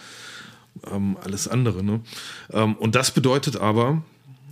ähm, 0.91 1.17
alles 1.23 1.49
andere. 1.49 1.83
Ne? 1.83 2.00
Ähm, 2.53 2.76
und 2.76 2.95
das 2.95 3.11
bedeutet 3.11 3.57
aber, 3.57 4.03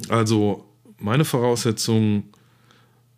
also 0.08 0.64
meine 0.98 1.24
Voraussetzung, 1.24 2.24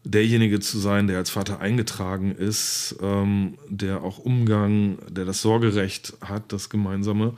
derjenige 0.07 0.61
zu 0.61 0.79
sein, 0.79 1.07
der 1.07 1.19
als 1.19 1.31
Vater 1.31 1.61
eingetragen 1.61 2.33
ist, 2.33 2.97
ähm, 3.03 3.59
der 3.69 4.03
auch 4.03 4.19
Umgang, 4.19 4.99
der 5.09 5.25
das 5.25 5.43
Sorgerecht 5.43 6.15
hat, 6.21 6.53
das 6.53 6.71
gemeinsame, 6.71 7.35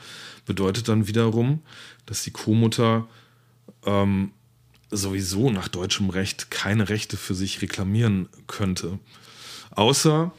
bedeutet 0.47 0.89
dann 0.89 1.09
wiederum, 1.09 1.61
dass 2.07 2.23
die 2.23 2.31
Co-Mutter 2.31 3.09
ähm, 3.87 4.33
sowieso 4.91 5.51
nach 5.51 5.69
deutschem 5.69 6.11
Recht 6.11 6.51
keine 6.51 6.89
Rechte 6.89 7.17
für 7.17 7.35
sich 7.35 7.63
reklamieren 7.63 8.29
könnte. 8.47 8.99
Außer 9.71 10.33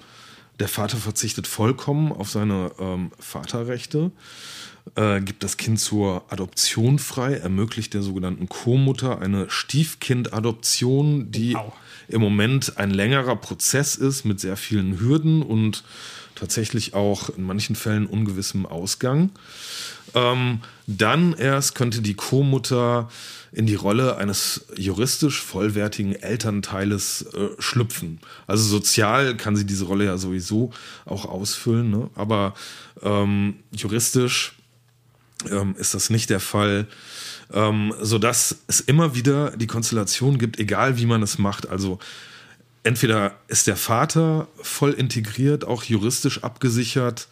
der 0.60 0.68
Vater 0.68 0.98
verzichtet 0.98 1.48
vollkommen 1.48 2.12
auf 2.12 2.30
seine 2.30 2.72
ähm, 2.80 3.12
Vaterrechte 3.18 4.12
äh, 4.96 5.22
gibt 5.22 5.44
das 5.44 5.58
Kind 5.58 5.80
zur 5.80 6.24
Adoption 6.30 7.00
frei, 7.00 7.36
ermöglicht 7.36 7.94
der 7.94 8.02
sogenannten 8.02 8.50
Co-Mutter 8.50 9.20
eine 9.22 9.50
Stiefkindadoption, 9.50 11.32
die 11.32 11.54
wow. 11.54 11.74
Im 12.10 12.22
Moment 12.22 12.78
ein 12.78 12.92
längerer 12.92 13.36
Prozess 13.36 13.96
ist 13.96 14.26
mit 14.26 14.40
sehr 14.40 14.58
vielen 14.58 15.00
Hürden 15.00 15.42
und 15.42 15.84
tatsächlich 16.36 16.94
auch 16.94 17.30
in 17.30 17.44
manchen 17.44 17.76
Fällen 17.76 18.06
ungewissem 18.06 18.66
Ausgang. 18.66 19.32
Ähm, 20.16 20.62
dann 20.88 21.34
erst 21.34 21.76
könnte 21.76 22.02
die 22.02 22.16
Co-Mutter 22.16 23.10
in 23.52 23.66
die 23.66 23.76
Rolle 23.76 24.18
eines 24.18 24.66
juristisch 24.76 25.42
vollwertigen 25.42 26.16
Elternteiles 26.16 27.28
äh, 27.34 27.50
schlüpfen. 27.60 28.20
Also 28.48 28.64
sozial 28.64 29.38
kann 29.38 29.56
sie 29.56 29.66
diese 29.66 29.86
Rolle 29.86 30.06
ja 30.06 30.18
sowieso 30.18 30.72
auch 31.06 31.26
ausfüllen, 31.26 31.90
ne? 31.90 32.10
aber 32.16 32.54
ähm, 33.02 33.56
juristisch 33.72 34.54
ähm, 35.50 35.76
ist 35.78 35.94
das 35.94 36.10
nicht 36.10 36.30
der 36.30 36.40
Fall. 36.40 36.88
Ähm, 37.52 37.94
sodass 38.00 38.60
es 38.68 38.80
immer 38.80 39.16
wieder 39.16 39.58
die 39.58 39.68
Konstellation 39.68 40.38
gibt, 40.38 40.60
egal 40.60 41.00
wie 41.00 41.08
man 41.08 41.24
es 41.24 41.40
macht. 41.40 41.68
Also 41.68 41.98
entweder 42.84 43.36
ist 43.48 43.66
der 43.68 43.76
Vater 43.76 44.48
voll 44.62 44.92
integriert, 44.92 45.66
auch 45.66 45.84
juristisch 45.84 46.44
abgesichert, 46.44 47.28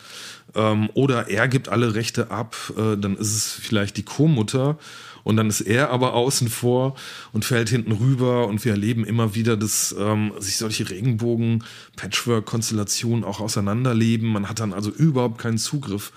ähm, 0.56 0.90
oder 0.94 1.30
er 1.30 1.48
gibt 1.48 1.70
alle 1.70 1.94
Rechte 1.94 2.32
ab, 2.32 2.56
äh, 2.78 2.98
dann 2.98 3.16
ist 3.18 3.36
es 3.36 3.54
vielleicht 3.54 3.98
die 3.98 4.04
Co-Mutter 4.04 4.80
und 5.24 5.38
dann 5.38 5.50
ist 5.50 5.62
er 5.62 5.92
aber 5.92 6.14
außen 6.14 6.48
vor 6.48 6.96
und 7.34 7.46
fällt 7.46 7.70
hinten 7.70 7.92
rüber 7.92 8.48
und 8.48 8.66
wir 8.66 8.72
erleben 8.72 9.06
immer 9.06 9.36
wieder, 9.36 9.58
dass 9.58 9.96
ähm, 10.00 10.32
sich 10.40 10.58
solche 10.58 10.90
Regenbogen-Patchwork-Konstellationen 10.90 13.24
auch 13.24 13.42
auseinanderleben. 13.42 14.30
Man 14.30 14.50
hat 14.50 14.60
dann 14.60 14.74
also 14.74 14.90
überhaupt 14.90 15.38
keinen 15.38 15.58
Zugriff 15.58 16.12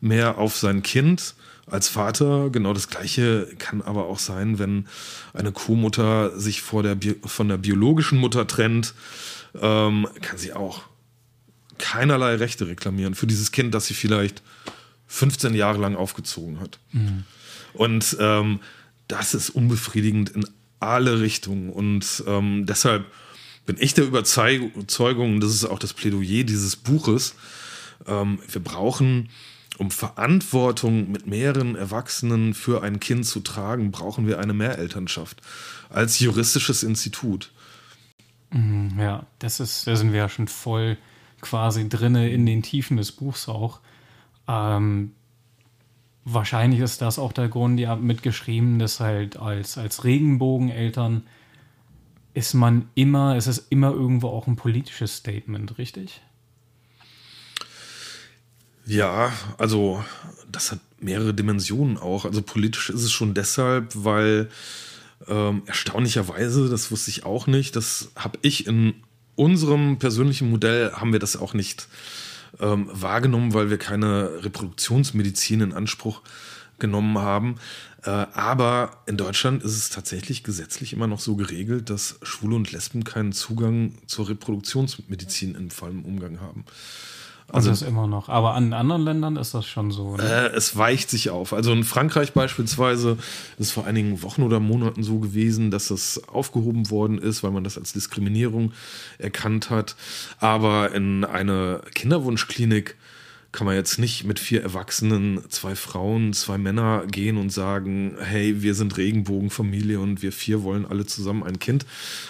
mehr 0.00 0.38
auf 0.38 0.56
sein 0.56 0.82
Kind 0.82 1.34
als 1.66 1.88
Vater. 1.88 2.50
Genau 2.50 2.72
das 2.72 2.88
Gleiche 2.88 3.48
kann 3.58 3.82
aber 3.82 4.06
auch 4.06 4.18
sein, 4.18 4.58
wenn 4.58 4.86
eine 5.32 5.52
Co-Mutter 5.52 6.38
sich 6.38 6.62
vor 6.62 6.82
der 6.82 6.96
von 7.24 7.48
der 7.48 7.58
biologischen 7.58 8.18
Mutter 8.18 8.46
trennt, 8.46 8.94
ähm, 9.60 10.06
kann 10.22 10.38
sie 10.38 10.52
auch 10.52 10.82
keinerlei 11.78 12.36
Rechte 12.36 12.66
reklamieren 12.68 13.14
für 13.14 13.26
dieses 13.26 13.52
Kind, 13.52 13.74
das 13.74 13.86
sie 13.86 13.94
vielleicht 13.94 14.42
15 15.08 15.54
Jahre 15.54 15.78
lang 15.78 15.96
aufgezogen 15.96 16.60
hat. 16.60 16.78
Mhm. 16.92 17.24
Und 17.74 18.16
ähm, 18.18 18.60
das 19.08 19.34
ist 19.34 19.50
unbefriedigend 19.50 20.30
in 20.30 20.46
alle 20.80 21.20
Richtungen. 21.20 21.70
Und 21.70 22.24
ähm, 22.26 22.66
deshalb 22.66 23.06
bin 23.66 23.76
ich 23.78 23.94
der 23.94 24.04
Überzeugung, 24.04 25.40
das 25.40 25.50
ist 25.50 25.64
auch 25.64 25.78
das 25.78 25.92
Plädoyer 25.92 26.44
dieses 26.44 26.76
Buches, 26.76 27.34
ähm, 28.06 28.38
wir 28.50 28.62
brauchen 28.62 29.28
um 29.78 29.90
Verantwortung 29.90 31.10
mit 31.10 31.26
mehreren 31.26 31.76
Erwachsenen 31.76 32.54
für 32.54 32.82
ein 32.82 33.00
Kind 33.00 33.26
zu 33.26 33.40
tragen, 33.40 33.90
brauchen 33.90 34.26
wir 34.26 34.38
eine 34.38 34.54
Mehrelternschaft 34.54 35.42
als 35.90 36.18
juristisches 36.18 36.82
Institut. 36.82 37.52
Mhm, 38.50 38.98
ja, 38.98 39.26
das 39.38 39.60
ist, 39.60 39.86
da 39.86 39.96
sind 39.96 40.12
wir 40.12 40.20
ja 40.20 40.28
schon 40.28 40.48
voll 40.48 40.96
quasi 41.40 41.88
drinne 41.88 42.30
in 42.30 42.46
den 42.46 42.62
Tiefen 42.62 42.96
des 42.96 43.12
Buchs 43.12 43.48
auch. 43.48 43.80
Ähm, 44.48 45.12
wahrscheinlich 46.24 46.80
ist 46.80 47.02
das 47.02 47.18
auch 47.18 47.32
der 47.32 47.48
Grund, 47.48 47.78
ihr 47.78 47.88
habt 47.88 48.02
mitgeschrieben, 48.02 48.78
dass 48.78 49.00
halt 49.00 49.36
als, 49.36 49.78
als 49.78 50.04
Regenbogeneltern 50.04 51.24
ist 52.34 52.52
man 52.52 52.88
immer, 52.94 53.36
es 53.36 53.46
ist 53.46 53.70
immer 53.70 53.92
irgendwo 53.92 54.28
auch 54.28 54.46
ein 54.46 54.56
politisches 54.56 55.16
Statement, 55.16 55.78
richtig? 55.78 56.20
Ja, 58.86 59.32
also 59.58 60.04
das 60.50 60.72
hat 60.72 60.78
mehrere 61.00 61.34
Dimensionen 61.34 61.98
auch. 61.98 62.24
Also 62.24 62.40
politisch 62.40 62.90
ist 62.90 63.02
es 63.02 63.12
schon 63.12 63.34
deshalb, 63.34 63.92
weil 63.94 64.48
ähm, 65.28 65.62
erstaunlicherweise, 65.66 66.68
das 66.68 66.90
wusste 66.90 67.10
ich 67.10 67.24
auch 67.24 67.46
nicht, 67.46 67.74
das 67.76 68.10
habe 68.16 68.38
ich 68.42 68.66
in 68.66 68.94
unserem 69.34 69.98
persönlichen 69.98 70.50
Modell, 70.50 70.92
haben 70.92 71.12
wir 71.12 71.18
das 71.18 71.36
auch 71.36 71.52
nicht 71.52 71.88
ähm, 72.60 72.88
wahrgenommen, 72.92 73.54
weil 73.54 73.70
wir 73.70 73.78
keine 73.78 74.44
Reproduktionsmedizin 74.44 75.60
in 75.60 75.72
Anspruch 75.72 76.22
genommen 76.78 77.18
haben. 77.18 77.56
Äh, 78.04 78.10
aber 78.10 79.02
in 79.06 79.16
Deutschland 79.16 79.62
ist 79.62 79.76
es 79.76 79.90
tatsächlich 79.90 80.42
gesetzlich 80.44 80.92
immer 80.92 81.06
noch 81.06 81.20
so 81.20 81.36
geregelt, 81.36 81.90
dass 81.90 82.18
Schwule 82.22 82.54
und 82.54 82.72
Lesben 82.72 83.04
keinen 83.04 83.32
Zugang 83.32 83.98
zur 84.06 84.28
Reproduktionsmedizin 84.28 85.54
im 85.54 85.70
vollen 85.70 86.04
Umgang 86.04 86.40
haben. 86.40 86.64
Also, 87.52 87.70
also 87.70 87.84
ist 87.84 87.88
immer 87.88 88.06
noch. 88.06 88.28
Aber 88.28 88.54
an 88.54 88.72
anderen 88.72 89.02
Ländern 89.02 89.36
ist 89.36 89.54
das 89.54 89.66
schon 89.66 89.92
so. 89.92 90.16
Ne? 90.16 90.22
Äh, 90.22 90.56
es 90.56 90.76
weicht 90.76 91.10
sich 91.10 91.30
auf. 91.30 91.52
Also 91.52 91.72
in 91.72 91.84
Frankreich 91.84 92.32
beispielsweise 92.32 93.12
ist 93.58 93.68
es 93.68 93.70
vor 93.70 93.86
einigen 93.86 94.22
Wochen 94.22 94.42
oder 94.42 94.58
Monaten 94.58 95.04
so 95.04 95.18
gewesen, 95.20 95.70
dass 95.70 95.88
das 95.88 96.22
aufgehoben 96.28 96.90
worden 96.90 97.18
ist, 97.18 97.44
weil 97.44 97.52
man 97.52 97.62
das 97.62 97.78
als 97.78 97.92
Diskriminierung 97.92 98.72
erkannt 99.18 99.70
hat. 99.70 99.94
Aber 100.40 100.92
in 100.92 101.24
eine 101.24 101.82
Kinderwunschklinik 101.94 102.96
kann 103.52 103.66
man 103.66 103.74
jetzt 103.74 103.98
nicht 103.98 104.24
mit 104.24 104.38
vier 104.38 104.62
Erwachsenen, 104.62 105.40
zwei 105.48 105.74
Frauen, 105.74 106.32
zwei 106.32 106.58
Männer 106.58 107.04
gehen 107.06 107.36
und 107.36 107.50
sagen, 107.50 108.16
hey, 108.20 108.62
wir 108.62 108.74
sind 108.74 108.96
Regenbogenfamilie 108.96 109.98
und 109.98 110.22
wir 110.22 110.32
vier 110.32 110.62
wollen 110.62 110.84
alle 110.84 111.06
zusammen 111.06 111.42
ein 111.42 111.58
Kind 111.58 111.86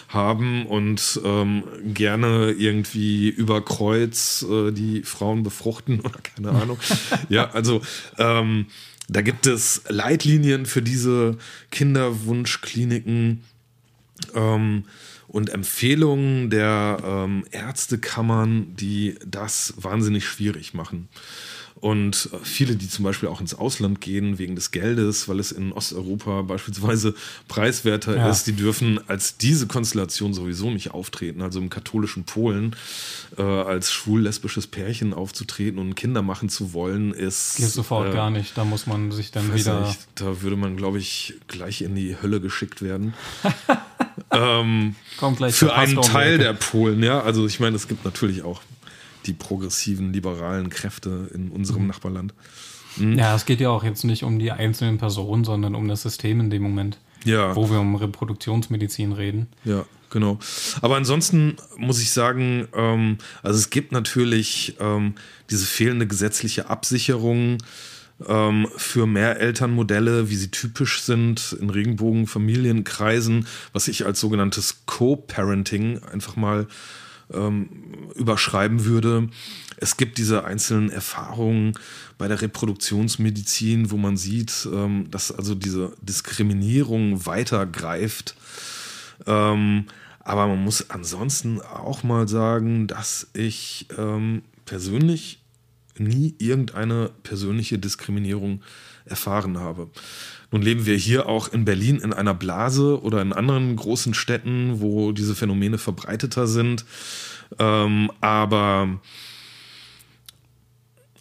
haben 0.08 0.66
und 0.66 1.20
ähm, 1.24 1.64
gerne 1.82 2.52
irgendwie 2.52 3.28
über 3.28 3.64
Kreuz 3.64 4.46
äh, 4.48 4.70
die 4.70 5.02
Frauen 5.02 5.42
befruchten 5.42 6.00
oder 6.04 6.20
keine 6.20 6.50
Ahnung. 6.50 6.78
ja, 7.28 7.50
also 7.50 7.82
ähm, 8.18 8.66
da 9.08 9.22
gibt 9.22 9.46
es 9.46 9.82
Leitlinien 9.88 10.66
für 10.66 10.82
diese 10.82 11.38
Kinderwunschkliniken. 11.70 13.44
Ähm, 14.34 14.84
und 15.28 15.50
Empfehlungen 15.50 16.50
der 16.50 16.98
ähm, 17.04 17.44
Ärztekammern, 17.50 18.74
die 18.76 19.16
das 19.26 19.74
wahnsinnig 19.76 20.26
schwierig 20.26 20.74
machen. 20.74 21.08
Und 21.78 22.30
äh, 22.32 22.38
viele, 22.42 22.74
die 22.74 22.88
zum 22.88 23.04
Beispiel 23.04 23.28
auch 23.28 23.40
ins 23.40 23.54
Ausland 23.54 24.00
gehen 24.00 24.38
wegen 24.38 24.56
des 24.56 24.70
Geldes, 24.70 25.28
weil 25.28 25.38
es 25.38 25.52
in 25.52 25.72
Osteuropa 25.72 26.42
beispielsweise 26.42 27.14
preiswerter 27.48 28.16
ja. 28.16 28.30
ist, 28.30 28.46
die 28.46 28.54
dürfen 28.54 28.98
als 29.08 29.36
diese 29.36 29.66
Konstellation 29.66 30.32
sowieso 30.32 30.70
nicht 30.70 30.92
auftreten. 30.92 31.42
Also 31.42 31.60
im 31.60 31.68
katholischen 31.68 32.24
Polen 32.24 32.74
äh, 33.36 33.42
als 33.42 33.92
schwul-lesbisches 33.92 34.68
Pärchen 34.68 35.12
aufzutreten 35.12 35.78
und 35.78 35.94
Kinder 35.96 36.22
machen 36.22 36.48
zu 36.48 36.72
wollen, 36.72 37.12
ist. 37.12 37.56
Geht 37.56 37.68
sofort 37.68 38.08
äh, 38.08 38.12
gar 38.12 38.30
nicht. 38.30 38.56
Da 38.56 38.64
muss 38.64 38.86
man 38.86 39.12
sich 39.12 39.30
dann 39.30 39.54
wieder. 39.54 39.86
Nicht, 39.86 40.00
da 40.14 40.40
würde 40.40 40.56
man, 40.56 40.78
glaube 40.78 40.98
ich, 40.98 41.34
gleich 41.46 41.82
in 41.82 41.94
die 41.94 42.16
Hölle 42.20 42.40
geschickt 42.40 42.80
werden. 42.80 43.12
ähm, 44.30 44.94
für 45.50 45.74
einen 45.74 46.00
Teil 46.02 46.38
der 46.38 46.52
Polen, 46.52 47.02
ja. 47.02 47.20
Also 47.20 47.46
ich 47.46 47.60
meine, 47.60 47.76
es 47.76 47.88
gibt 47.88 48.04
natürlich 48.04 48.42
auch 48.42 48.60
die 49.26 49.32
progressiven, 49.32 50.12
liberalen 50.12 50.70
Kräfte 50.70 51.28
in 51.34 51.50
unserem 51.50 51.82
mhm. 51.82 51.88
Nachbarland. 51.88 52.34
Mhm. 52.96 53.18
Ja, 53.18 53.34
es 53.34 53.44
geht 53.44 53.60
ja 53.60 53.70
auch 53.70 53.84
jetzt 53.84 54.04
nicht 54.04 54.22
um 54.22 54.38
die 54.38 54.52
einzelnen 54.52 54.98
Personen, 54.98 55.44
sondern 55.44 55.74
um 55.74 55.88
das 55.88 56.02
System 56.02 56.40
in 56.40 56.50
dem 56.50 56.62
Moment. 56.62 56.98
Ja. 57.24 57.56
Wo 57.56 57.68
wir 57.70 57.80
um 57.80 57.96
Reproduktionsmedizin 57.96 59.12
reden. 59.12 59.48
Ja, 59.64 59.84
genau. 60.10 60.38
Aber 60.80 60.96
ansonsten 60.96 61.56
muss 61.76 62.00
ich 62.00 62.12
sagen, 62.12 62.68
ähm, 62.74 63.18
also 63.42 63.58
es 63.58 63.70
gibt 63.70 63.90
natürlich 63.90 64.76
ähm, 64.78 65.14
diese 65.50 65.66
fehlende 65.66 66.06
gesetzliche 66.06 66.70
Absicherung 66.70 67.58
ähm, 68.26 68.68
für 68.76 69.06
Mehrelternmodelle, 69.06 70.30
wie 70.30 70.36
sie 70.36 70.50
typisch 70.50 71.02
sind 71.02 71.56
in 71.60 71.70
Regenbogenfamilienkreisen, 71.70 73.46
was 73.72 73.88
ich 73.88 74.06
als 74.06 74.20
sogenanntes 74.20 74.82
Co-Parenting 74.86 76.02
einfach 76.04 76.36
mal 76.36 76.66
ähm, 77.32 77.68
überschreiben 78.14 78.84
würde. 78.84 79.28
Es 79.78 79.96
gibt 79.96 80.18
diese 80.18 80.44
einzelnen 80.44 80.90
Erfahrungen 80.90 81.74
bei 82.18 82.28
der 82.28 82.40
Reproduktionsmedizin, 82.40 83.90
wo 83.90 83.96
man 83.96 84.16
sieht, 84.16 84.66
ähm, 84.72 85.10
dass 85.10 85.32
also 85.32 85.54
diese 85.54 85.92
Diskriminierung 86.00 87.26
weitergreift. 87.26 88.36
Ähm, 89.26 89.86
aber 90.20 90.46
man 90.46 90.64
muss 90.64 90.90
ansonsten 90.90 91.60
auch 91.60 92.02
mal 92.02 92.26
sagen, 92.26 92.86
dass 92.86 93.28
ich 93.32 93.86
ähm, 93.96 94.42
persönlich 94.64 95.40
nie 95.98 96.34
irgendeine 96.38 97.10
persönliche 97.22 97.78
Diskriminierung 97.78 98.62
erfahren 99.04 99.58
habe. 99.58 99.88
Nun 100.50 100.62
leben 100.62 100.86
wir 100.86 100.96
hier 100.96 101.28
auch 101.28 101.48
in 101.48 101.64
Berlin 101.64 101.98
in 101.98 102.12
einer 102.12 102.34
Blase 102.34 103.00
oder 103.02 103.22
in 103.22 103.32
anderen 103.32 103.76
großen 103.76 104.14
Städten, 104.14 104.80
wo 104.80 105.12
diese 105.12 105.34
Phänomene 105.34 105.78
verbreiteter 105.78 106.46
sind. 106.46 106.84
Ähm, 107.58 108.10
aber 108.20 109.00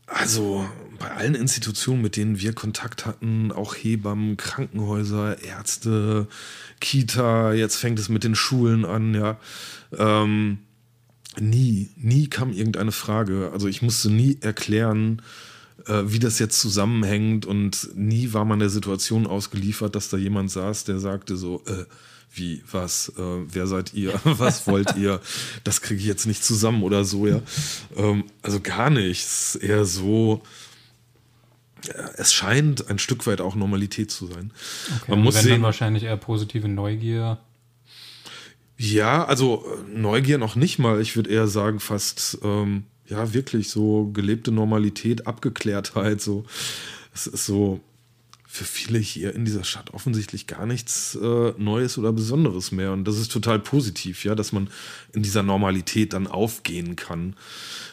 also 0.07 0.67
bei 0.99 1.11
allen 1.11 1.35
Institutionen, 1.35 2.01
mit 2.01 2.15
denen 2.15 2.39
wir 2.39 2.53
Kontakt 2.53 3.05
hatten, 3.05 3.51
auch 3.51 3.75
Hebammen, 3.75 4.37
Krankenhäuser, 4.37 5.43
Ärzte, 5.43 6.27
Kita, 6.79 7.53
jetzt 7.53 7.77
fängt 7.77 7.99
es 7.99 8.09
mit 8.09 8.23
den 8.23 8.35
Schulen 8.35 8.85
an, 8.85 9.13
ja. 9.13 9.37
Ähm, 9.97 10.59
nie, 11.39 11.89
nie 11.95 12.27
kam 12.27 12.51
irgendeine 12.51 12.91
Frage. 12.91 13.51
Also 13.53 13.67
ich 13.67 13.81
musste 13.81 14.09
nie 14.09 14.37
erklären, 14.41 15.21
äh, 15.87 16.03
wie 16.05 16.19
das 16.19 16.39
jetzt 16.39 16.59
zusammenhängt 16.59 17.45
und 17.45 17.89
nie 17.95 18.33
war 18.33 18.45
man 18.45 18.59
der 18.59 18.69
Situation 18.69 19.27
ausgeliefert, 19.27 19.95
dass 19.95 20.09
da 20.09 20.17
jemand 20.17 20.51
saß, 20.51 20.85
der 20.85 20.99
sagte 20.99 21.37
so, 21.37 21.63
äh, 21.67 21.85
wie, 22.33 22.61
was, 22.69 23.09
äh, 23.17 23.21
wer 23.21 23.67
seid 23.67 23.93
ihr, 23.93 24.19
was 24.23 24.67
wollt 24.67 24.95
ihr, 24.97 25.21
das 25.63 25.81
kriege 25.81 25.99
ich 25.99 26.07
jetzt 26.07 26.25
nicht 26.25 26.43
zusammen 26.43 26.83
oder 26.83 27.05
so, 27.05 27.27
ja. 27.27 27.41
Ähm, 27.95 28.25
also 28.41 28.59
gar 28.59 28.89
nichts, 28.89 29.55
eher 29.55 29.85
so, 29.85 30.41
es 32.17 32.33
scheint 32.33 32.89
ein 32.89 32.99
Stück 32.99 33.27
weit 33.27 33.41
auch 33.41 33.55
Normalität 33.55 34.11
zu 34.11 34.27
sein. 34.27 34.51
Okay, 35.01 35.11
man 35.11 35.21
muss 35.21 35.35
wenn 35.35 35.43
sehen, 35.43 35.51
dann 35.53 35.61
wahrscheinlich 35.63 36.03
eher 36.03 36.17
positive 36.17 36.67
Neugier. 36.67 37.37
Ja, 38.77 39.25
also 39.25 39.65
äh, 39.65 39.97
Neugier 39.97 40.37
noch 40.37 40.55
nicht 40.55 40.79
mal. 40.79 41.01
Ich 41.01 41.15
würde 41.15 41.29
eher 41.29 41.47
sagen, 41.47 41.79
fast 41.79 42.39
ähm, 42.43 42.83
ja, 43.07 43.33
wirklich 43.33 43.69
so 43.69 44.09
gelebte 44.13 44.51
Normalität, 44.51 45.27
Abgeklärtheit, 45.27 46.21
so. 46.21 46.45
Es 47.13 47.27
ist 47.27 47.45
so 47.45 47.79
für 48.55 48.63
viele 48.63 48.99
hier 48.99 49.35
in 49.35 49.43
dieser 49.43 49.65
Stadt 49.65 49.93
offensichtlich 49.93 50.47
gar 50.47 50.65
nichts 50.65 51.15
äh, 51.21 51.53
Neues 51.57 51.97
oder 51.97 52.13
Besonderes 52.13 52.71
mehr. 52.71 52.93
Und 52.93 53.05
das 53.05 53.17
ist 53.17 53.31
total 53.31 53.59
positiv, 53.59 54.23
ja, 54.23 54.33
dass 54.33 54.53
man 54.53 54.69
in 55.13 55.23
dieser 55.23 55.43
Normalität 55.43 56.13
dann 56.13 56.27
aufgehen 56.27 56.95
kann 56.95 57.35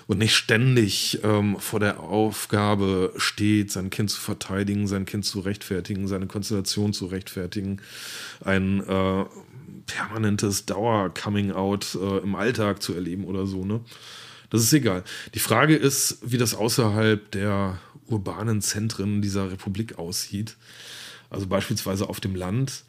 und 0.07 0.19
nicht 0.19 0.37
ständig 0.37 1.19
ähm, 1.25 1.57
vor 1.59 1.81
der 1.81 2.01
Aufgabe 2.01 3.13
steht, 3.17 3.73
sein 3.73 3.91
Kind 3.91 4.11
zu 4.11 4.21
verteidigen, 4.21 4.87
sein 4.87 5.05
Kind 5.05 5.25
zu 5.25 5.41
rechtfertigen, 5.41 6.07
seine 6.07 6.29
Konstellation 6.29 6.93
zu 6.93 7.07
rechtfertigen, 7.07 7.81
ein 8.45 8.87
äh, 8.87 9.25
permanentes 9.87 10.67
Dauer-Coming-out 10.67 11.99
äh, 12.01 12.19
im 12.19 12.35
Alltag 12.35 12.83
zu 12.83 12.95
erleben 12.95 13.25
oder 13.25 13.47
so, 13.47 13.65
ne? 13.65 13.81
Das 14.51 14.63
ist 14.63 14.73
egal. 14.75 15.03
Die 15.35 15.39
Frage 15.39 15.75
ist, 15.75 16.19
wie 16.23 16.37
das 16.37 16.55
außerhalb 16.55 17.31
der 17.31 17.79
urbanen 18.07 18.61
Zentren 18.61 19.23
dieser 19.23 19.51
Republik 19.51 19.99
aussieht. 19.99 20.57
Also 21.31 21.47
beispielsweise 21.47 22.09
auf 22.09 22.21
dem 22.21 22.35
Land. 22.35 22.85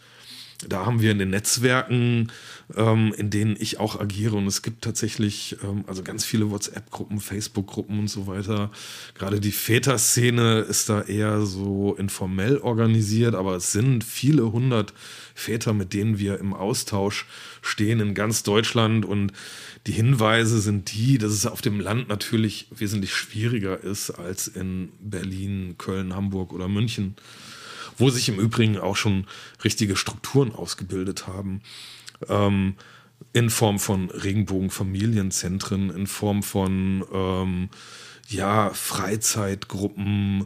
Da 0.70 0.86
haben 0.86 1.02
wir 1.02 1.12
in 1.12 1.20
den 1.20 1.30
Netzwerken, 1.30 2.32
ähm, 2.76 3.14
in 3.18 3.30
denen 3.30 3.56
ich 3.60 3.80
auch 3.80 4.00
agiere, 4.00 4.36
und 4.36 4.48
es 4.48 4.62
gibt 4.62 4.84
tatsächlich 4.84 5.58
ähm, 5.64 5.84
also 5.88 6.04
ganz 6.04 6.26
viele 6.26 6.50
WhatsApp-Gruppen, 6.52 7.20
Facebook-Gruppen 7.20 8.00
und 8.00 8.08
so 8.08 8.28
weiter. 8.28 8.72
Gerade 9.16 9.40
die 9.40 9.52
Väter-Szene 9.52 10.60
ist 10.60 10.90
da 10.90 11.02
eher 11.02 11.46
so 11.46 11.96
informell 11.96 12.58
organisiert, 12.58 13.36
aber 13.36 13.56
es 13.56 13.72
sind 13.72 14.04
viele 14.04 14.52
hundert 14.52 14.94
Väter, 15.36 15.74
mit 15.74 15.94
denen 15.94 16.20
wir 16.20 16.40
im 16.40 16.54
Austausch 16.54 17.26
stehen 17.62 18.00
in 18.00 18.14
ganz 18.14 18.44
Deutschland. 18.44 19.06
Und 19.06 19.34
die 19.88 19.92
Hinweise 19.92 20.62
sind 20.62 20.94
die, 20.94 21.18
dass 21.18 21.32
es 21.32 21.46
auf 21.46 21.62
dem 21.62 21.80
Land 21.80 22.08
natürlich 22.08 22.68
wesentlich 22.72 23.14
schwieriger 23.14 23.84
ist 23.84 24.12
als 24.12 24.48
in 24.48 24.90
Berlin, 25.00 25.76
Köln, 25.78 26.16
Hamburg 26.16 26.54
oder 26.54 26.68
München, 26.68 27.16
wo 27.98 28.10
sich 28.10 28.30
im 28.30 28.40
Übrigen 28.40 28.78
auch 28.78 28.96
schon 28.96 29.26
richtige 29.64 29.96
Strukturen 29.96 30.54
ausgebildet 30.54 31.28
haben. 31.28 31.62
Ähm, 32.30 32.76
in 33.32 33.50
Form 33.50 33.80
von 33.80 34.10
Regenbogenfamilienzentren, 34.10 35.90
in 35.90 36.08
Form 36.08 36.44
von 36.44 37.04
ähm, 37.14 37.70
ja, 38.28 38.70
Freizeitgruppen, 38.72 40.46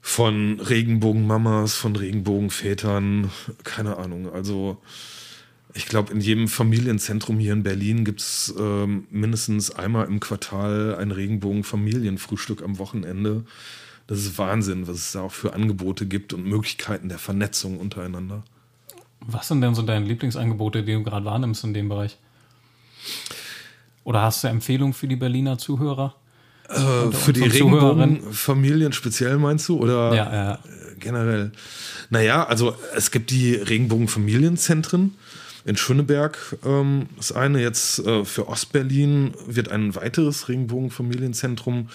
von 0.00 0.60
Regenbogenmamas, 0.60 1.74
von 1.74 1.96
Regenbogenvätern, 1.96 3.30
keine 3.64 3.96
Ahnung. 3.96 4.32
Also 4.32 4.82
Ich 5.76 5.86
glaube, 5.86 6.12
in 6.12 6.20
jedem 6.20 6.46
Familienzentrum 6.46 7.40
hier 7.40 7.52
in 7.52 7.64
Berlin 7.64 8.04
gibt 8.04 8.20
es 8.20 8.54
ähm, 8.56 9.08
mindestens 9.10 9.72
einmal 9.72 10.06
im 10.06 10.20
Quartal 10.20 10.94
ein 10.94 11.10
Regenbogen-Familienfrühstück 11.10 12.62
am 12.62 12.78
Wochenende. 12.78 13.44
Das 14.06 14.18
ist 14.18 14.36
Wahnsinn, 14.38 14.86
was 14.86 14.96
es 14.96 15.12
da 15.12 15.22
auch 15.22 15.32
für 15.32 15.54
Angebote 15.54 16.06
gibt 16.06 16.32
und 16.32 16.44
Möglichkeiten 16.44 17.08
der 17.08 17.18
Vernetzung 17.18 17.78
untereinander. 17.78 18.42
Was 19.20 19.48
sind 19.48 19.62
denn 19.62 19.74
so 19.74 19.82
deine 19.82 20.04
Lieblingsangebote, 20.04 20.82
die 20.82 20.92
du 20.92 21.02
gerade 21.02 21.24
wahrnimmst 21.24 21.64
in 21.64 21.72
dem 21.72 21.88
Bereich? 21.88 22.18
Oder 24.04 24.22
hast 24.22 24.44
du 24.44 24.48
Empfehlungen 24.48 24.92
für 24.92 25.08
die 25.08 25.16
Berliner 25.16 25.56
Zuhörer? 25.56 26.14
Äh, 26.68 27.10
für 27.12 27.32
die 27.32 27.42
Regenbogenfamilien 27.42 28.92
speziell 28.92 29.38
meinst 29.38 29.68
du? 29.68 29.78
Oder 29.78 30.14
ja, 30.14 30.34
ja. 30.34 30.58
generell? 31.00 31.52
Naja, 32.10 32.44
also 32.44 32.74
es 32.94 33.10
gibt 33.10 33.30
die 33.30 33.54
Regenbogenfamilienzentren 33.54 35.14
in 35.64 35.76
Schöneberg. 35.76 36.56
Ähm, 36.64 37.06
das 37.16 37.32
eine 37.32 37.60
jetzt 37.60 38.00
äh, 38.00 38.24
für 38.26 38.48
Ostberlin 38.48 39.32
wird 39.46 39.70
ein 39.70 39.94
weiteres 39.94 40.48
Regenbogenfamilienzentrum 40.48 41.88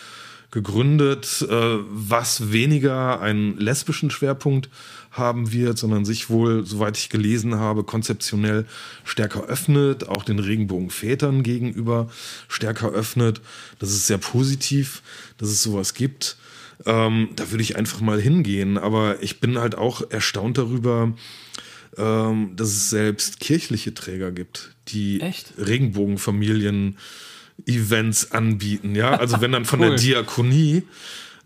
gegründet, 0.51 1.45
äh, 1.47 1.77
was 1.89 2.51
weniger 2.51 3.21
einen 3.21 3.57
lesbischen 3.57 4.09
Schwerpunkt 4.09 4.69
haben 5.11 5.51
wird, 5.51 5.77
sondern 5.77 6.05
sich 6.05 6.29
wohl, 6.29 6.65
soweit 6.65 6.97
ich 6.97 7.09
gelesen 7.09 7.55
habe, 7.55 7.83
konzeptionell 7.83 8.65
stärker 9.03 9.45
öffnet, 9.45 10.07
auch 10.07 10.23
den 10.23 10.39
Regenbogenvätern 10.39 11.43
gegenüber 11.43 12.09
stärker 12.47 12.91
öffnet. 12.91 13.41
Das 13.79 13.89
ist 13.89 14.07
sehr 14.07 14.17
positiv, 14.17 15.01
dass 15.37 15.49
es 15.49 15.63
sowas 15.63 15.93
gibt. 15.93 16.37
Ähm, 16.85 17.29
da 17.35 17.51
würde 17.51 17.63
ich 17.63 17.75
einfach 17.75 18.01
mal 18.01 18.21
hingehen. 18.21 18.77
Aber 18.77 19.21
ich 19.21 19.39
bin 19.39 19.57
halt 19.57 19.75
auch 19.75 20.09
erstaunt 20.09 20.57
darüber, 20.57 21.13
ähm, 21.97 22.55
dass 22.55 22.69
es 22.69 22.89
selbst 22.89 23.39
kirchliche 23.39 23.93
Träger 23.93 24.31
gibt, 24.31 24.75
die 24.87 25.21
Echt? 25.21 25.53
Regenbogenfamilien 25.57 26.97
Events 27.65 28.31
anbieten. 28.31 28.95
Ja, 28.95 29.15
also 29.15 29.41
wenn 29.41 29.51
dann 29.51 29.65
von 29.65 29.79
cool. 29.81 29.89
der 29.89 29.97
Diakonie 29.97 30.83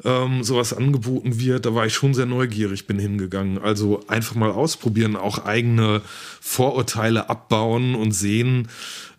ähm, 0.04 0.43
sowas 0.43 0.73
angeboten 0.73 1.39
wird, 1.39 1.65
da 1.65 1.76
war 1.76 1.86
ich 1.86 1.93
schon 1.93 2.13
sehr 2.13 2.26
neugierig, 2.26 2.88
bin 2.88 2.99
hingegangen. 2.99 3.60
Also 3.60 4.04
einfach 4.08 4.36
mal 4.36 4.52
ausprobieren, 4.52 5.15
auch 5.15 5.45
eigene 5.45 6.02
Vorurteile 6.41 7.30
abbauen 7.30 7.95
und 7.95 8.12
sehen. 8.12 8.69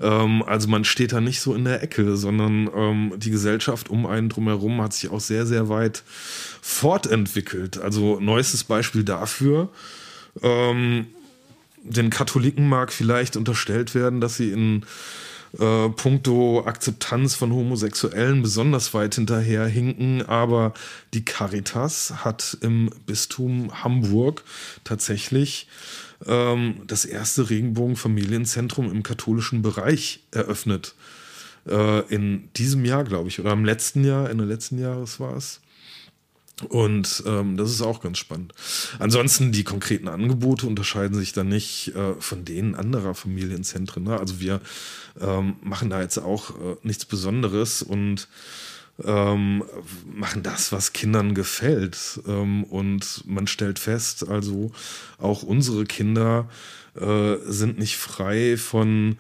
Ähm, 0.00 0.42
also 0.42 0.68
man 0.68 0.84
steht 0.84 1.12
da 1.12 1.20
nicht 1.20 1.40
so 1.40 1.54
in 1.54 1.64
der 1.64 1.82
Ecke, 1.82 2.16
sondern 2.16 2.68
ähm, 2.74 3.12
die 3.16 3.30
Gesellschaft 3.30 3.88
um 3.88 4.06
einen 4.06 4.28
drumherum 4.28 4.80
hat 4.82 4.92
sich 4.92 5.10
auch 5.10 5.20
sehr, 5.20 5.46
sehr 5.46 5.68
weit 5.68 6.02
fortentwickelt. 6.60 7.78
Also 7.78 8.18
neuestes 8.20 8.64
Beispiel 8.64 9.04
dafür. 9.04 9.68
Ähm, 10.42 11.06
den 11.84 12.10
Katholiken 12.10 12.68
mag 12.68 12.92
vielleicht 12.92 13.36
unterstellt 13.36 13.94
werden, 13.94 14.20
dass 14.20 14.36
sie 14.38 14.50
in 14.50 14.84
äh, 15.58 15.88
puncto 15.88 16.64
Akzeptanz 16.66 17.34
von 17.34 17.52
Homosexuellen 17.52 18.42
besonders 18.42 18.94
weit 18.94 19.14
hinterher 19.14 19.66
hinken, 19.66 20.22
aber 20.22 20.74
die 21.12 21.24
Caritas 21.24 22.24
hat 22.24 22.58
im 22.60 22.90
Bistum 23.06 23.82
Hamburg 23.82 24.42
tatsächlich 24.84 25.68
ähm, 26.26 26.82
das 26.86 27.04
erste 27.04 27.50
Regenbogenfamilienzentrum 27.50 28.90
im 28.90 29.02
katholischen 29.02 29.62
Bereich 29.62 30.20
eröffnet. 30.30 30.94
Äh, 31.68 32.00
in 32.12 32.48
diesem 32.56 32.84
Jahr, 32.84 33.04
glaube 33.04 33.28
ich, 33.28 33.40
oder 33.40 33.52
im 33.52 33.64
letzten 33.64 34.04
Jahr, 34.04 34.30
Ende 34.30 34.44
letzten 34.44 34.78
Jahres 34.78 35.20
war 35.20 35.36
es. 35.36 35.60
Und 36.68 37.24
ähm, 37.26 37.56
das 37.56 37.70
ist 37.70 37.82
auch 37.82 38.00
ganz 38.00 38.18
spannend. 38.18 38.54
Ansonsten, 39.00 39.50
die 39.50 39.64
konkreten 39.64 40.06
Angebote 40.06 40.66
unterscheiden 40.66 41.18
sich 41.18 41.32
dann 41.32 41.48
nicht 41.48 41.94
äh, 41.96 42.14
von 42.20 42.44
denen 42.44 42.76
anderer 42.76 43.14
Familienzentren. 43.14 44.04
Ne? 44.04 44.18
Also 44.18 44.38
wir 44.38 44.60
ähm, 45.20 45.56
machen 45.62 45.90
da 45.90 46.00
jetzt 46.00 46.18
auch 46.18 46.50
äh, 46.50 46.76
nichts 46.84 47.06
Besonderes 47.06 47.82
und 47.82 48.28
ähm, 49.04 49.64
machen 50.06 50.44
das, 50.44 50.70
was 50.70 50.92
Kindern 50.92 51.34
gefällt. 51.34 52.20
Ähm, 52.28 52.62
und 52.64 53.24
man 53.26 53.48
stellt 53.48 53.80
fest, 53.80 54.28
also 54.28 54.70
auch 55.18 55.42
unsere 55.42 55.84
Kinder 55.84 56.48
äh, 56.94 57.36
sind 57.46 57.78
nicht 57.78 57.96
frei 57.96 58.56
von 58.56 59.16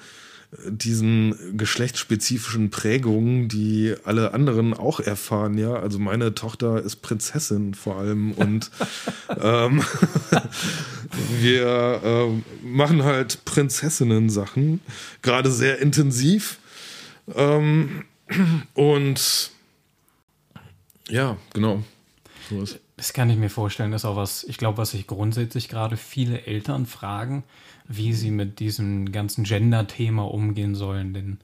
diesen 0.66 1.56
geschlechtsspezifischen 1.56 2.70
Prägungen, 2.70 3.48
die 3.48 3.94
alle 4.04 4.34
anderen 4.34 4.74
auch 4.74 5.00
erfahren, 5.00 5.58
ja. 5.58 5.74
Also 5.74 5.98
meine 5.98 6.34
Tochter 6.34 6.82
ist 6.82 6.96
Prinzessin 6.96 7.74
vor 7.74 7.96
allem 7.96 8.32
und 8.32 8.70
ähm, 9.40 9.82
wir 11.40 12.00
äh, 12.04 12.66
machen 12.66 13.02
halt 13.02 13.44
Prinzessinnen-Sachen, 13.44 14.80
gerade 15.22 15.50
sehr 15.50 15.80
intensiv. 15.80 16.58
Ähm, 17.34 18.04
und 18.74 19.50
ja, 21.08 21.36
genau. 21.52 21.82
So 22.48 22.64
das 22.96 23.12
kann 23.12 23.28
ich 23.28 23.36
mir 23.36 23.50
vorstellen, 23.50 23.92
ist 23.92 24.04
auch 24.04 24.16
was, 24.16 24.44
ich 24.44 24.56
glaube, 24.56 24.78
was 24.78 24.92
sich 24.92 25.06
grundsätzlich 25.06 25.68
gerade 25.68 25.96
viele 25.96 26.46
Eltern 26.46 26.86
fragen 26.86 27.42
wie 27.86 28.12
sie 28.12 28.30
mit 28.30 28.60
diesem 28.60 29.12
ganzen 29.12 29.44
Gender-Thema 29.44 30.22
umgehen 30.22 30.74
sollen. 30.74 31.14
Denn 31.14 31.38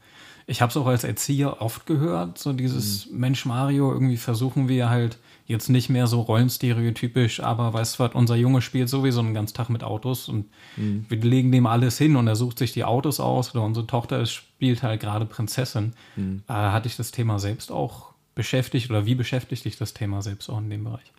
ich 0.46 0.62
habe 0.62 0.70
es 0.70 0.76
auch 0.76 0.86
als 0.86 1.04
Erzieher 1.04 1.60
oft 1.60 1.86
gehört, 1.86 2.38
so 2.38 2.52
dieses 2.52 3.10
mhm. 3.10 3.18
Mensch 3.18 3.46
Mario, 3.46 3.92
irgendwie 3.92 4.16
versuchen 4.16 4.68
wir 4.68 4.90
halt 4.90 5.18
jetzt 5.46 5.68
nicht 5.68 5.90
mehr 5.90 6.06
so 6.06 6.20
rollenstereotypisch, 6.20 7.40
aber 7.40 7.72
weißt 7.72 7.98
du 7.98 8.04
was, 8.04 8.14
unser 8.14 8.36
Junge 8.36 8.62
spielt 8.62 8.88
sowieso 8.88 9.20
einen 9.20 9.34
ganzen 9.34 9.54
Tag 9.54 9.68
mit 9.68 9.82
Autos 9.82 10.28
und 10.28 10.46
mhm. 10.76 11.06
wir 11.08 11.18
legen 11.18 11.52
dem 11.52 11.66
alles 11.66 11.98
hin 11.98 12.16
und 12.16 12.26
er 12.26 12.36
sucht 12.36 12.58
sich 12.58 12.72
die 12.72 12.84
Autos 12.84 13.20
aus 13.20 13.54
oder 13.54 13.64
unsere 13.64 13.86
Tochter 13.86 14.24
spielt 14.26 14.82
halt 14.82 15.00
gerade 15.00 15.26
Prinzessin. 15.26 15.92
Mhm. 16.16 16.42
Äh, 16.48 16.52
hatte 16.52 16.88
ich 16.88 16.96
das 16.96 17.10
Thema 17.10 17.38
selbst 17.38 17.70
auch 17.70 18.12
beschäftigt 18.34 18.90
oder 18.90 19.06
wie 19.06 19.14
beschäftigt 19.14 19.64
dich 19.64 19.76
das 19.76 19.92
Thema 19.92 20.22
selbst 20.22 20.48
auch 20.48 20.58
in 20.58 20.70
dem 20.70 20.84
Bereich? 20.84 21.12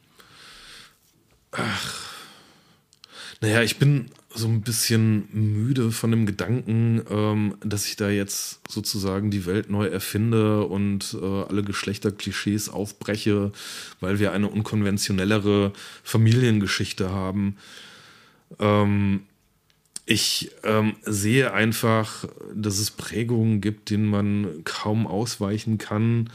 Ach, 1.52 2.11
naja, 3.42 3.64
ich 3.64 3.78
bin 3.78 4.06
so 4.34 4.48
ein 4.48 4.62
bisschen 4.62 5.28
müde 5.34 5.92
von 5.92 6.12
dem 6.12 6.26
Gedanken, 6.26 7.02
ähm, 7.10 7.56
dass 7.64 7.88
ich 7.88 7.96
da 7.96 8.10
jetzt 8.10 8.62
sozusagen 8.70 9.32
die 9.32 9.46
Welt 9.48 9.70
neu 9.70 9.88
erfinde 9.88 10.64
und 10.66 11.18
äh, 11.20 11.26
alle 11.26 11.64
Geschlechterklischees 11.64 12.70
aufbreche, 12.70 13.52
weil 14.00 14.20
wir 14.20 14.32
eine 14.32 14.48
unkonventionellere 14.48 15.74
Familiengeschichte 16.04 17.10
haben. 17.10 17.58
Ähm, 18.60 19.22
ich 20.06 20.52
ähm, 20.64 20.96
sehe 21.04 21.54
einfach, 21.54 22.26
dass 22.54 22.80
es 22.80 22.92
Prägungen 22.92 23.60
gibt, 23.60 23.90
denen 23.90 24.06
man 24.06 24.64
kaum 24.64 25.08
ausweichen 25.08 25.78
kann. 25.78 26.30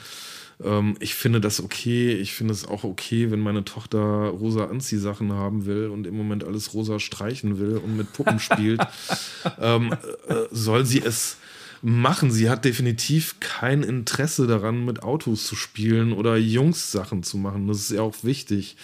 Ähm, 0.62 0.96
ich 1.00 1.14
finde 1.14 1.40
das 1.40 1.62
okay. 1.62 2.12
Ich 2.12 2.34
finde 2.34 2.52
es 2.52 2.66
auch 2.66 2.84
okay, 2.84 3.30
wenn 3.30 3.40
meine 3.40 3.64
Tochter 3.64 3.98
rosa 3.98 4.66
Anziehsachen 4.66 5.32
haben 5.32 5.66
will 5.66 5.88
und 5.88 6.06
im 6.06 6.16
Moment 6.16 6.44
alles 6.44 6.74
rosa 6.74 6.98
streichen 6.98 7.58
will 7.58 7.76
und 7.76 7.96
mit 7.96 8.12
Puppen 8.12 8.38
spielt. 8.38 8.80
ähm, 9.60 9.92
äh, 10.28 10.34
soll 10.50 10.86
sie 10.86 11.02
es 11.02 11.38
machen. 11.82 12.30
Sie 12.30 12.48
hat 12.48 12.64
definitiv 12.64 13.38
kein 13.40 13.82
Interesse 13.82 14.46
daran, 14.46 14.84
mit 14.84 15.02
Autos 15.02 15.46
zu 15.46 15.56
spielen 15.56 16.12
oder 16.12 16.36
Jungs 16.36 16.90
Sachen 16.90 17.22
zu 17.22 17.36
machen. 17.36 17.68
Das 17.68 17.78
ist 17.78 17.90
ja 17.90 18.02
auch 18.02 18.16
wichtig 18.22 18.76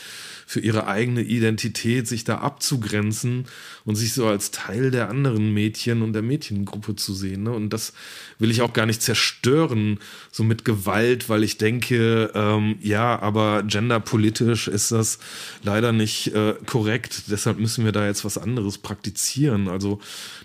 für 0.52 0.60
ihre 0.60 0.86
eigene 0.86 1.22
Identität, 1.22 2.06
sich 2.06 2.24
da 2.24 2.38
abzugrenzen 2.38 3.46
und 3.86 3.94
sich 3.94 4.12
so 4.12 4.26
als 4.26 4.50
Teil 4.50 4.90
der 4.90 5.08
anderen 5.08 5.54
Mädchen 5.54 6.02
und 6.02 6.12
der 6.12 6.20
Mädchengruppe 6.20 6.94
zu 6.94 7.14
sehen. 7.14 7.44
Ne? 7.44 7.52
Und 7.52 7.70
das 7.70 7.94
will 8.38 8.50
ich 8.50 8.60
auch 8.60 8.74
gar 8.74 8.84
nicht 8.84 9.00
zerstören, 9.00 9.98
so 10.30 10.44
mit 10.44 10.66
Gewalt, 10.66 11.30
weil 11.30 11.42
ich 11.42 11.56
denke, 11.56 12.30
ähm, 12.34 12.76
ja, 12.82 13.18
aber 13.18 13.62
genderpolitisch 13.62 14.68
ist 14.68 14.92
das 14.92 15.20
leider 15.62 15.92
nicht 15.92 16.34
äh, 16.34 16.54
korrekt. 16.66 17.30
Deshalb 17.30 17.58
müssen 17.58 17.86
wir 17.86 17.92
da 17.92 18.06
jetzt 18.06 18.26
was 18.26 18.36
anderes 18.36 18.76
praktizieren. 18.76 19.68
Also 19.68 20.00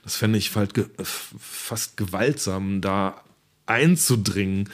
das 0.05 0.15
fände 0.15 0.39
ich 0.39 0.55
halt 0.55 0.73
ge 0.73 0.85
fast 1.03 1.97
gewaltsam, 1.97 2.79
da 2.79 3.21
einzudringen, 3.65 4.69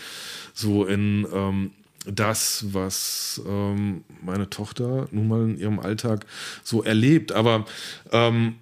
so 0.54 0.86
in 0.86 1.26
ähm, 1.34 1.72
das, 2.06 2.66
was 2.74 3.42
ähm, 3.48 4.04
meine 4.22 4.50
Tochter 4.50 5.08
nun 5.12 5.28
mal 5.28 5.44
in 5.44 5.58
ihrem 5.58 5.80
Alltag 5.80 6.26
so 6.64 6.84
erlebt. 6.84 7.32
Aber 7.32 7.66
ähm, 8.12 8.56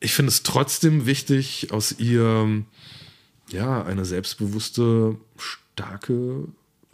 ich 0.00 0.12
finde 0.12 0.30
es 0.30 0.42
trotzdem 0.42 1.06
wichtig, 1.06 1.68
aus 1.72 1.92
ihr 1.98 2.64
ja 3.50 3.82
eine 3.84 4.04
selbstbewusste, 4.04 5.16
starke 5.36 6.44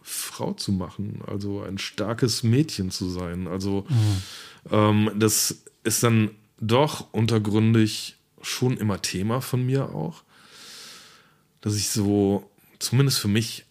Frau 0.02 0.52
zu 0.52 0.72
machen, 0.72 1.22
also 1.26 1.62
ein 1.62 1.78
starkes 1.78 2.42
Mädchen 2.42 2.90
zu 2.90 3.09
sein. 3.09 3.48
Also 3.48 3.87
mhm. 3.88 4.22
ähm, 4.70 5.11
das 5.16 5.62
ist 5.83 6.02
dann 6.02 6.30
doch 6.61 7.12
untergründig 7.12 8.16
schon 8.42 8.76
immer 8.76 9.00
Thema 9.00 9.40
von 9.40 9.64
mir 9.64 9.94
auch, 9.94 10.22
dass 11.61 11.76
ich 11.76 11.88
so 11.88 12.48
zumindest 12.78 13.18
für 13.18 13.28
mich 13.28 13.64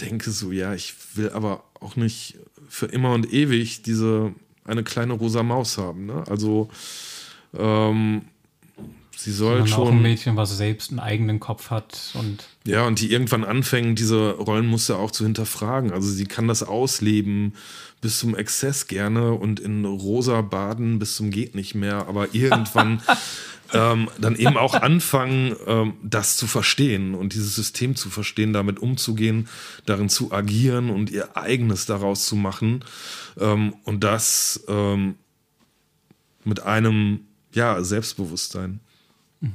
denke 0.00 0.30
so, 0.30 0.52
ja, 0.52 0.74
ich 0.74 0.94
will 1.14 1.30
aber 1.30 1.64
auch 1.80 1.96
nicht 1.96 2.36
für 2.68 2.86
immer 2.86 3.12
und 3.12 3.32
ewig 3.32 3.82
diese 3.82 4.34
eine 4.64 4.82
kleine 4.82 5.12
rosa 5.12 5.42
Maus 5.42 5.78
haben. 5.78 6.06
Ne? 6.06 6.24
Also 6.28 6.68
ähm, 7.56 8.22
Sie 9.16 9.32
soll 9.32 9.58
Sondern 9.58 9.68
schon. 9.68 9.82
Auch 9.86 9.92
ein 9.92 10.02
Mädchen, 10.02 10.36
was 10.36 10.56
selbst 10.56 10.90
einen 10.90 11.00
eigenen 11.00 11.40
Kopf 11.40 11.70
hat 11.70 12.12
und 12.14 12.44
Ja, 12.66 12.86
und 12.86 13.00
die 13.00 13.12
irgendwann 13.12 13.44
anfängen, 13.44 13.94
diese 13.94 14.32
Rollenmuster 14.32 14.98
auch 14.98 15.10
zu 15.10 15.24
hinterfragen. 15.24 15.92
Also 15.92 16.08
sie 16.08 16.26
kann 16.26 16.48
das 16.48 16.62
ausleben 16.62 17.54
bis 18.00 18.18
zum 18.18 18.36
Exzess 18.36 18.86
gerne 18.86 19.32
und 19.32 19.60
in 19.60 19.84
rosa 19.84 20.42
baden 20.42 20.98
bis 20.98 21.16
zum 21.16 21.30
geht 21.30 21.54
nicht 21.54 21.74
mehr, 21.74 22.06
aber 22.06 22.28
irgendwann 22.34 23.00
ähm, 23.74 24.08
dann 24.18 24.36
eben 24.36 24.56
auch 24.56 24.74
anfangen, 24.74 25.54
ähm, 25.66 25.94
das 26.02 26.36
zu 26.36 26.46
verstehen 26.46 27.14
und 27.14 27.34
dieses 27.34 27.54
System 27.54 27.96
zu 27.96 28.10
verstehen, 28.10 28.52
damit 28.52 28.78
umzugehen, 28.78 29.48
darin 29.86 30.08
zu 30.08 30.32
agieren 30.32 30.90
und 30.90 31.10
ihr 31.10 31.36
eigenes 31.36 31.86
daraus 31.86 32.26
zu 32.26 32.36
machen. 32.36 32.84
Ähm, 33.38 33.74
und 33.84 34.04
das 34.04 34.64
ähm, 34.68 35.16
mit 36.44 36.62
einem 36.62 37.20
ja, 37.52 37.82
Selbstbewusstsein, 37.82 38.80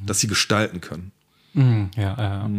das 0.05 0.19
sie 0.19 0.27
gestalten 0.27 0.81
kann. 0.81 1.11
Mhm, 1.53 1.89
ja, 1.95 2.15
ja. 2.17 2.49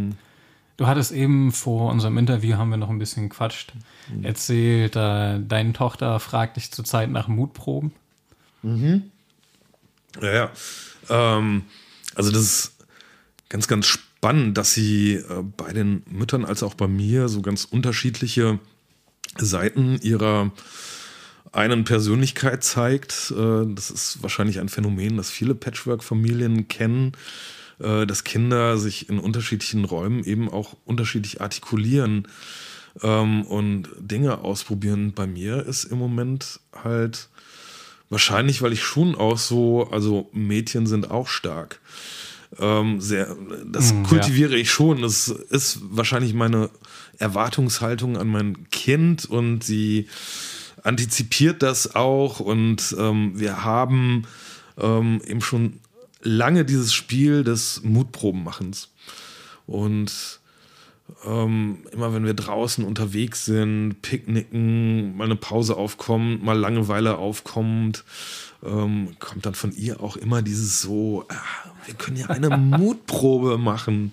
Du 0.76 0.86
hattest 0.86 1.12
eben 1.12 1.52
vor 1.52 1.90
unserem 1.92 2.16
Interview, 2.18 2.56
haben 2.56 2.70
wir 2.70 2.76
noch 2.76 2.90
ein 2.90 2.98
bisschen 2.98 3.28
gequatscht, 3.28 3.72
erzählt, 4.22 4.96
äh, 4.96 5.38
deine 5.38 5.72
Tochter 5.72 6.18
fragt 6.20 6.56
dich 6.56 6.72
zurzeit 6.72 7.10
nach 7.10 7.28
Mutproben. 7.28 7.92
Ja, 10.22 10.32
ja. 10.32 10.50
Ähm, 11.10 11.64
also 12.14 12.30
das 12.30 12.42
ist 12.42 12.72
ganz, 13.48 13.68
ganz 13.68 13.86
spannend, 13.86 14.56
dass 14.56 14.72
sie 14.72 15.14
äh, 15.14 15.42
bei 15.56 15.72
den 15.72 16.02
Müttern 16.10 16.44
als 16.44 16.62
auch 16.62 16.74
bei 16.74 16.88
mir 16.88 17.28
so 17.28 17.42
ganz 17.42 17.64
unterschiedliche 17.64 18.58
Seiten 19.36 19.98
ihrer 20.00 20.52
einen 21.52 21.84
Persönlichkeit 21.84 22.62
zeigt. 22.64 23.32
Äh, 23.36 23.66
das 23.66 23.90
ist 23.90 24.22
wahrscheinlich 24.22 24.60
ein 24.60 24.68
Phänomen, 24.68 25.16
das 25.16 25.30
viele 25.30 25.54
Patchwork-Familien 25.54 26.68
kennen, 26.68 27.12
äh, 27.78 28.06
dass 28.06 28.24
Kinder 28.24 28.78
sich 28.78 29.08
in 29.08 29.18
unterschiedlichen 29.18 29.84
Räumen 29.84 30.24
eben 30.24 30.48
auch 30.48 30.76
unterschiedlich 30.84 31.40
artikulieren 31.40 32.28
ähm, 33.02 33.42
und 33.42 33.88
Dinge 33.98 34.38
ausprobieren. 34.38 35.12
Bei 35.12 35.26
mir 35.26 35.66
ist 35.66 35.84
im 35.84 35.98
Moment 35.98 36.60
halt 36.72 37.28
Wahrscheinlich, 38.10 38.60
weil 38.60 38.72
ich 38.72 38.82
schon 38.82 39.14
auch 39.14 39.38
so, 39.38 39.88
also 39.90 40.28
Mädchen 40.32 40.86
sind 40.86 41.10
auch 41.10 41.28
stark. 41.28 41.80
Ähm, 42.58 43.00
sehr, 43.00 43.36
das 43.64 43.92
Mm, 43.92 44.02
kultiviere 44.02 44.56
ich 44.56 44.70
schon. 44.70 45.02
Das 45.02 45.28
ist 45.28 45.78
wahrscheinlich 45.82 46.34
meine 46.34 46.70
Erwartungshaltung 47.18 48.16
an 48.16 48.26
mein 48.26 48.68
Kind 48.70 49.26
und 49.26 49.62
sie 49.62 50.08
antizipiert 50.82 51.62
das 51.62 51.94
auch. 51.94 52.40
Und 52.40 52.96
ähm, 52.98 53.38
wir 53.38 53.62
haben 53.62 54.24
ähm, 54.76 55.22
eben 55.24 55.40
schon 55.40 55.78
lange 56.22 56.64
dieses 56.64 56.92
Spiel 56.92 57.44
des 57.44 57.82
Mutprobenmachens. 57.84 58.88
Und 59.66 60.39
ähm, 61.26 61.78
immer 61.92 62.12
wenn 62.14 62.24
wir 62.24 62.34
draußen 62.34 62.84
unterwegs 62.84 63.44
sind, 63.44 64.02
picknicken, 64.02 65.16
mal 65.16 65.24
eine 65.24 65.36
Pause 65.36 65.76
aufkommt, 65.76 66.42
mal 66.42 66.58
Langeweile 66.58 67.18
aufkommt, 67.18 68.04
ähm, 68.64 69.16
kommt 69.18 69.46
dann 69.46 69.54
von 69.54 69.72
ihr 69.72 70.00
auch 70.00 70.16
immer 70.16 70.42
dieses 70.42 70.82
so, 70.82 71.24
ah, 71.28 71.70
wir 71.86 71.94
können 71.94 72.16
ja 72.16 72.26
eine 72.26 72.56
Mutprobe 72.56 73.58
machen. 73.58 74.12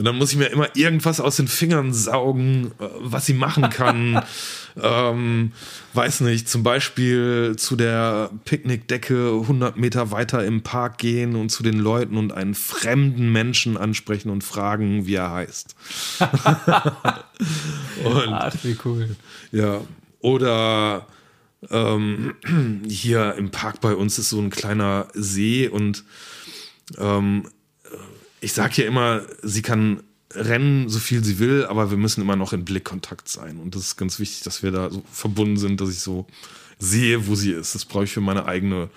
Und 0.00 0.06
dann 0.06 0.16
muss 0.16 0.32
ich 0.32 0.38
mir 0.38 0.46
immer 0.46 0.74
irgendwas 0.74 1.20
aus 1.20 1.36
den 1.36 1.46
Fingern 1.46 1.92
saugen, 1.92 2.68
äh, 2.80 2.88
was 3.00 3.26
sie 3.26 3.34
machen 3.34 3.68
kann. 3.68 4.22
ähm, 4.82 5.52
weiß 5.92 6.22
nicht, 6.22 6.48
zum 6.48 6.62
Beispiel 6.62 7.54
zu 7.58 7.76
der 7.76 8.30
Picknickdecke 8.46 9.40
100 9.42 9.76
Meter 9.76 10.10
weiter 10.10 10.42
im 10.42 10.62
Park 10.62 10.96
gehen 10.96 11.36
und 11.36 11.50
zu 11.50 11.62
den 11.62 11.78
Leuten 11.78 12.16
und 12.16 12.32
einen 12.32 12.54
fremden 12.54 13.30
Menschen 13.30 13.76
ansprechen 13.76 14.30
und 14.30 14.42
fragen, 14.42 15.04
wie 15.04 15.16
er 15.16 15.32
heißt. 15.32 15.76
und 18.02 18.28
Ach, 18.30 18.56
wie 18.62 18.78
cool. 18.86 19.16
ja, 19.52 19.82
oder 20.20 21.06
ähm, 21.70 22.36
hier 22.88 23.34
im 23.34 23.50
Park 23.50 23.82
bei 23.82 23.94
uns 23.94 24.18
ist 24.18 24.30
so 24.30 24.40
ein 24.40 24.48
kleiner 24.48 25.08
See 25.12 25.68
und 25.68 26.04
ähm, 26.96 27.44
ich 28.40 28.52
sage 28.52 28.82
ja 28.82 28.88
immer, 28.88 29.22
sie 29.42 29.62
kann 29.62 30.02
rennen, 30.32 30.88
so 30.88 30.98
viel 30.98 31.24
sie 31.24 31.38
will, 31.38 31.66
aber 31.66 31.90
wir 31.90 31.98
müssen 31.98 32.20
immer 32.20 32.36
noch 32.36 32.52
in 32.52 32.64
Blickkontakt 32.64 33.28
sein. 33.28 33.58
Und 33.58 33.74
das 33.74 33.82
ist 33.82 33.96
ganz 33.96 34.18
wichtig, 34.18 34.42
dass 34.42 34.62
wir 34.62 34.70
da 34.70 34.90
so 34.90 35.02
verbunden 35.12 35.56
sind, 35.56 35.80
dass 35.80 35.90
ich 35.90 36.00
so 36.00 36.26
sehe, 36.78 37.26
wo 37.26 37.34
sie 37.34 37.52
ist. 37.52 37.74
Das 37.74 37.84
brauche 37.84 38.04
ich 38.04 38.12
für 38.12 38.20
meine 38.20 38.46
eigene 38.46 38.90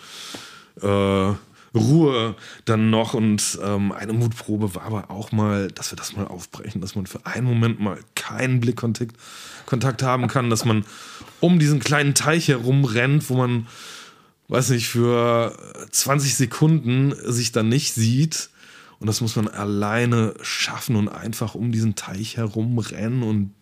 äh, 0.82 1.34
Ruhe 1.76 2.36
dann 2.66 2.90
noch. 2.90 3.14
Und 3.14 3.60
ähm, 3.64 3.92
eine 3.92 4.14
Mutprobe 4.14 4.76
war 4.76 4.84
aber 4.84 5.12
auch 5.12 5.32
mal, 5.32 5.70
dass 5.70 5.92
wir 5.92 5.96
das 5.96 6.16
mal 6.16 6.28
aufbrechen, 6.28 6.82
dass 6.82 6.96
man 6.96 7.08
für 7.08 7.26
einen 7.26 7.48
Moment 7.48 7.80
mal 7.80 8.00
keinen 8.16 8.60
Blickkontakt 8.60 9.16
Kontakt 9.66 10.04
haben 10.04 10.28
kann, 10.28 10.50
dass 10.50 10.66
man 10.66 10.86
um 11.40 11.58
diesen 11.58 11.80
kleinen 11.80 12.14
Teich 12.14 12.50
herum 12.50 12.86
rennt, 12.86 13.30
wo 13.30 13.36
man, 13.36 13.68
weiß 14.50 14.70
nicht, 14.70 14.88
für 14.88 15.58
20 15.90 16.36
Sekunden 16.36 17.14
sich 17.26 17.52
dann 17.52 17.70
nicht 17.70 17.94
sieht. 17.94 18.50
Und 19.04 19.08
das 19.08 19.20
muss 19.20 19.36
man 19.36 19.50
alleine 19.50 20.34
schaffen 20.44 20.96
und 20.96 21.10
einfach 21.10 21.56
um 21.56 21.74
diesen 21.74 21.96
Teich 21.96 22.38
herum 22.38 22.80
rennen 22.80 23.22
und 23.22 23.54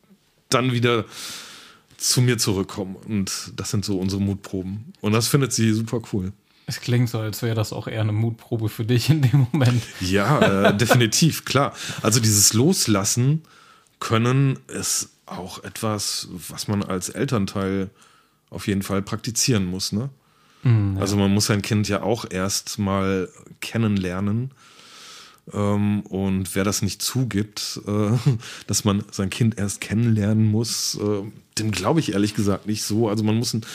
dann 0.50 0.72
wieder 0.72 1.06
zu 1.98 2.22
mir 2.22 2.38
zurückkommen. 2.38 2.96
Und 2.96 3.52
das 3.56 3.72
sind 3.72 3.84
so 3.84 3.98
unsere 3.98 4.22
Mutproben. 4.22 4.94
Und 5.02 5.14
das 5.14 5.30
findet 5.30 5.52
sie 5.52 5.74
super 5.74 6.00
cool. 6.14 6.32
Es 6.68 6.80
klingt 6.80 7.10
so, 7.10 7.18
als 7.18 7.42
wäre 7.42 7.56
das 7.56 7.74
auch 7.74 7.88
eher 7.88 8.02
eine 8.02 8.12
Mutprobe 8.12 8.70
für 8.70 8.86
dich 8.86 9.10
in 9.10 9.24
dem 9.24 9.48
Moment. 9.52 9.82
Ja, 10.00 10.68
äh, 10.68 10.78
definitiv, 10.78 11.44
klar. 11.44 11.74
Also 12.04 12.20
dieses 12.20 12.54
Loslassen 12.54 13.42
können 14.00 14.60
ist 14.68 15.10
auch 15.26 15.64
etwas, 15.64 16.28
was 16.30 16.68
man 16.68 16.84
als 16.84 17.10
Elternteil 17.10 17.90
auf 18.52 18.68
jeden 18.68 18.84
Fall 18.84 19.02
praktizieren 19.02 19.66
muss. 19.66 19.92
Ne? 19.92 20.12
Also 21.00 21.18
man 21.18 21.34
muss 21.34 21.48
sein 21.48 21.64
Kind 21.64 21.90
ja 21.90 22.04
auch 22.04 22.26
erst 22.30 22.78
mal 22.78 23.28
kennenlernen. 23.60 24.52
Ähm, 25.54 26.02
und 26.02 26.56
wer 26.56 26.64
das 26.64 26.82
nicht 26.82 27.02
zugibt, 27.02 27.82
äh, 27.88 28.12
dass 28.68 28.86
man 28.86 29.04
sein 29.12 29.30
Kind 29.30 29.58
erst 29.58 29.82
kennenlernen 29.82 30.46
muss, 30.46 30.96
äh, 30.96 31.24
dem 31.58 31.72
glaube 31.72 32.00
ich 32.00 32.14
ehrlich 32.14 32.34
gesagt 32.34 32.68
nicht 32.68 32.84
so. 32.84 33.10
Also 33.10 33.24
man 33.24 33.36
muss 33.36 33.54
ein, 33.54 33.66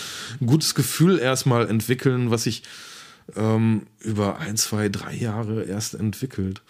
ein 0.40 0.46
gutes 0.46 0.74
Gefühl 0.74 1.18
erstmal 1.18 1.68
entwickeln, 1.68 2.30
was 2.30 2.44
sich 2.44 2.62
ähm, 3.34 3.86
über 4.00 4.38
ein, 4.38 4.56
zwei, 4.56 4.88
drei 4.88 5.14
Jahre 5.14 5.64
erst 5.64 5.94
entwickelt. 5.94 6.62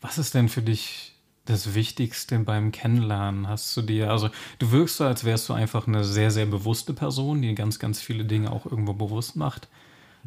Was 0.00 0.18
ist 0.18 0.34
denn 0.34 0.48
für 0.48 0.62
dich 0.62 1.12
das 1.44 1.74
Wichtigste 1.74 2.38
beim 2.38 2.72
Kennenlernen? 2.72 3.48
Hast 3.48 3.76
du 3.76 3.82
dir, 3.82 4.10
also 4.10 4.30
du 4.58 4.70
wirkst 4.70 4.96
so, 4.96 5.04
als 5.04 5.24
wärst 5.24 5.48
du 5.48 5.52
einfach 5.52 5.86
eine 5.86 6.04
sehr, 6.04 6.30
sehr 6.30 6.46
bewusste 6.46 6.94
Person, 6.94 7.42
die 7.42 7.54
ganz, 7.54 7.78
ganz 7.78 8.00
viele 8.00 8.24
Dinge 8.24 8.50
auch 8.50 8.66
irgendwo 8.66 8.94
bewusst 8.94 9.36
macht. 9.36 9.68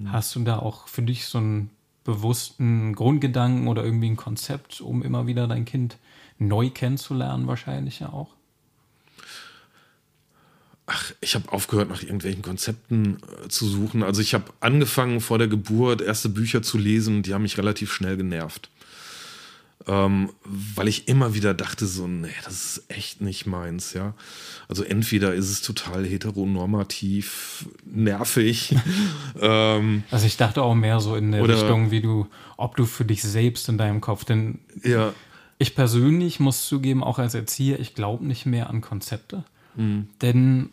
Hast 0.06 0.36
du 0.36 0.44
da 0.44 0.60
auch 0.60 0.88
für 0.88 1.02
dich 1.02 1.26
so 1.26 1.40
einen 1.40 1.72
bewussten 2.08 2.96
Grundgedanken 2.96 3.68
oder 3.68 3.84
irgendwie 3.84 4.10
ein 4.10 4.16
Konzept, 4.16 4.80
um 4.80 5.04
immer 5.04 5.28
wieder 5.28 5.46
dein 5.46 5.66
Kind 5.66 5.98
neu 6.40 6.70
kennenzulernen, 6.70 7.48
wahrscheinlich 7.48 8.00
ja 8.00 8.10
auch? 8.10 8.30
Ach, 10.86 11.12
ich 11.20 11.36
habe 11.36 11.52
aufgehört, 11.52 11.90
nach 11.90 12.02
irgendwelchen 12.02 12.42
Konzepten 12.42 13.18
äh, 13.44 13.50
zu 13.50 13.68
suchen. 13.68 14.04
Also 14.04 14.22
ich 14.22 14.34
habe 14.34 14.46
angefangen 14.62 15.20
vor 15.20 15.38
der 15.38 15.50
Geburt 15.50 16.02
erste 16.02 16.30
Bücher 16.30 16.64
zu 16.64 16.78
lesen, 16.78 17.24
die 17.24 17.34
haben 17.34 17.42
mich 17.42 17.58
relativ 17.58 17.92
schnell 17.92 18.16
genervt. 18.16 18.70
Ähm, 19.86 20.32
weil 20.44 20.88
ich 20.88 21.08
immer 21.08 21.34
wieder 21.34 21.54
dachte, 21.54 21.86
so, 21.86 22.08
nee, 22.08 22.28
das 22.44 22.54
ist 22.78 22.84
echt 22.90 23.22
nicht 23.22 23.46
meins, 23.46 23.94
ja. 23.94 24.16
Also 24.68 24.84
entweder 24.84 25.34
ist 25.34 25.50
es 25.50 25.62
total 25.62 26.06
heteronormativ, 26.06 27.66
nervig. 27.86 28.76
ähm, 29.42 30.04
Also 30.12 30.26
ich 30.26 30.36
dachte 30.38 30.62
auch 30.64 30.76
mehr 30.76 31.00
so 31.00 31.16
in 31.16 31.32
der 31.32 31.44
Oder- 31.44 31.54
Richtung, 31.56 31.92
wie 31.92 32.02
du, 32.02 32.28
ob 32.58 32.76
du 32.76 32.86
für 32.86 33.06
dich 33.06 33.22
selbst 33.22 33.70
in 33.70 33.78
deinem 33.78 34.02
Kopf, 34.02 34.26
denn 34.26 34.60
ja, 34.84 35.14
Ich 35.58 35.74
persönlich 35.76 36.40
muss 36.40 36.68
zugeben, 36.68 37.04
auch 37.04 37.18
als 37.20 37.34
Erzieher, 37.34 37.80
ich 37.80 37.96
glaube 37.96 38.26
nicht 38.26 38.46
mehr 38.46 38.70
an 38.70 38.82
Konzepte. 38.82 39.44
Mhm. 39.76 40.08
Denn 40.22 40.70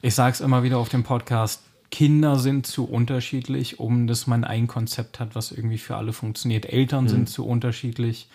ich 0.00 0.14
sage 0.14 0.32
es 0.32 0.40
immer 0.40 0.62
wieder 0.62 0.78
auf 0.78 0.88
dem 0.88 1.02
Podcast, 1.02 1.62
Kinder 1.96 2.38
sind 2.38 2.66
zu 2.66 2.84
unterschiedlich, 2.84 3.80
um 3.80 4.06
dass 4.06 4.26
man 4.26 4.44
ein 4.44 4.66
Konzept 4.66 5.18
hat, 5.18 5.34
was 5.34 5.50
irgendwie 5.50 5.78
für 5.78 5.96
alle 5.96 6.12
funktioniert. 6.12 6.66
Eltern 6.66 7.04
Mhm. 7.04 7.08
sind 7.08 7.28
zu 7.30 7.46
unterschiedlich. 7.46 8.28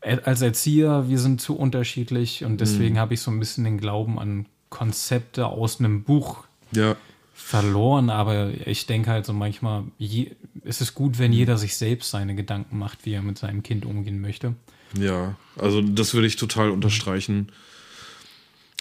Als 0.00 0.42
Erzieher, 0.42 1.08
wir 1.08 1.20
sind 1.20 1.40
zu 1.40 1.56
unterschiedlich 1.56 2.44
und 2.44 2.60
deswegen 2.60 2.96
Mhm. 2.96 2.98
habe 2.98 3.14
ich 3.14 3.20
so 3.20 3.30
ein 3.30 3.38
bisschen 3.38 3.62
den 3.62 3.78
Glauben 3.78 4.18
an 4.18 4.46
Konzepte 4.68 5.46
aus 5.46 5.78
einem 5.78 6.02
Buch 6.02 6.42
ja, 6.72 6.96
verloren, 7.34 8.10
aber 8.10 8.50
ich 8.66 8.86
denke 8.86 9.10
halt 9.12 9.26
so 9.26 9.32
manchmal, 9.32 9.84
je, 9.98 10.32
es 10.64 10.80
ist 10.80 10.96
gut, 10.96 11.12
Mhm. 11.14 11.18
wenn 11.20 11.32
jeder 11.32 11.56
sich 11.56 11.76
selbst 11.76 12.10
seine 12.10 12.34
Gedanken 12.34 12.78
macht, 12.78 13.06
wie 13.06 13.12
er 13.12 13.22
mit 13.22 13.38
seinem 13.38 13.62
Kind 13.62 13.86
umgehen 13.86 14.20
möchte. 14.20 14.54
Ja, 14.98 15.36
also 15.56 15.82
das 15.82 16.14
würde 16.14 16.26
ich 16.26 16.34
total 16.34 16.70
unterstreichen. 16.72 17.52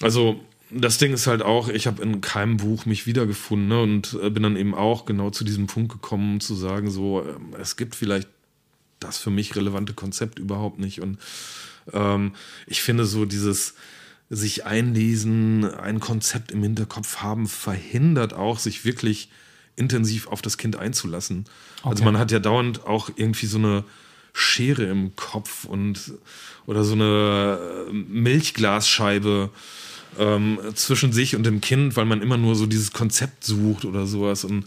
Also 0.02 0.40
das 0.70 0.98
Ding 0.98 1.14
ist 1.14 1.28
halt 1.28 1.42
auch, 1.42 1.70
ich 1.70 1.88
habe 1.88 2.02
in 2.02 2.22
keinem 2.22 2.58
Buch 2.58 2.86
mich 2.86 3.06
wiedergefunden 3.06 3.68
ne, 3.68 3.82
und 3.82 4.18
äh, 4.22 4.30
bin 4.30 4.44
dann 4.44 4.58
eben 4.58 4.76
auch 4.76 5.06
genau 5.06 5.30
zu 5.30 5.44
diesem 5.44 5.68
Punkt 5.68 5.92
gekommen, 5.92 6.40
zu 6.40 6.56
sagen, 6.56 6.90
so, 6.92 7.22
äh, 7.22 7.62
es 7.62 7.76
gibt 7.78 7.96
vielleicht 7.96 8.28
das 9.00 9.18
für 9.18 9.30
mich 9.30 9.56
relevante 9.56 9.94
Konzept 9.94 10.40
überhaupt 10.40 10.80
nicht. 10.80 11.02
Und 11.02 11.20
ähm, 11.94 12.34
ich 12.66 12.82
finde 12.82 13.06
so 13.06 13.26
dieses 13.26 13.76
sich 14.30 14.66
einlesen, 14.66 15.64
ein 15.64 16.00
Konzept 16.00 16.52
im 16.52 16.62
Hinterkopf 16.62 17.18
haben, 17.18 17.48
verhindert 17.48 18.34
auch, 18.34 18.60
sich 18.60 18.84
wirklich 18.84 19.30
intensiv 19.78 20.28
auf 20.28 20.42
das 20.42 20.58
Kind 20.58 20.76
einzulassen. 20.76 21.46
Also 21.78 21.80
okay. 21.80 21.90
Also 21.90 22.04
man 22.04 22.18
hat 22.18 22.32
ja 22.32 22.40
dauernd 22.40 22.86
auch 22.86 23.10
irgendwie 23.16 23.46
so 23.46 23.58
eine 23.58 23.86
Schere 24.34 24.84
im 24.84 25.16
Kopf 25.16 25.66
und 25.66 26.14
oder 26.66 26.84
so 26.84 26.94
eine 26.94 27.88
äh, 27.88 27.94
Milchglasscheibe 27.94 29.50
ähm, 30.18 30.60
zwischen 30.76 31.14
sich 31.14 31.36
und 31.36 31.44
dem 31.44 31.62
Kind, 31.62 31.96
weil 31.96 32.06
man 32.06 32.22
immer 32.22 32.38
nur 32.38 32.56
so 32.56 32.66
dieses 32.66 32.92
Konzept 32.92 33.44
sucht 33.44 33.86
oder 33.86 34.06
sowas. 34.06 34.44
Und 34.44 34.66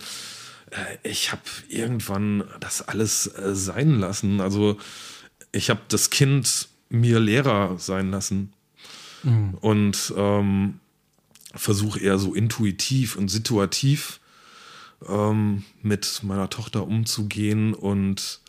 äh, 0.70 1.08
ich 1.08 1.32
habe 1.32 1.42
irgendwann 1.68 2.44
das 2.60 2.82
alles 2.82 3.26
äh, 3.26 3.54
sein 3.54 3.98
lassen. 3.98 4.40
Also 4.40 4.78
ich 5.52 5.70
habe 5.70 5.80
das 5.88 6.10
Kind 6.10 6.68
mir 6.88 7.20
Lehrer 7.20 7.78
sein 7.78 8.10
lassen 8.10 8.52
mhm. 9.22 9.54
und 9.60 10.12
ähm, 10.16 10.80
versuche 11.54 12.00
eher 12.00 12.18
so 12.18 12.34
intuitiv 12.34 13.16
und 13.16 13.28
situativ 13.28 14.20
ähm, 15.08 15.64
mit 15.82 16.22
meiner 16.22 16.50
Tochter 16.50 16.86
umzugehen 16.86 17.74
und 17.74 18.40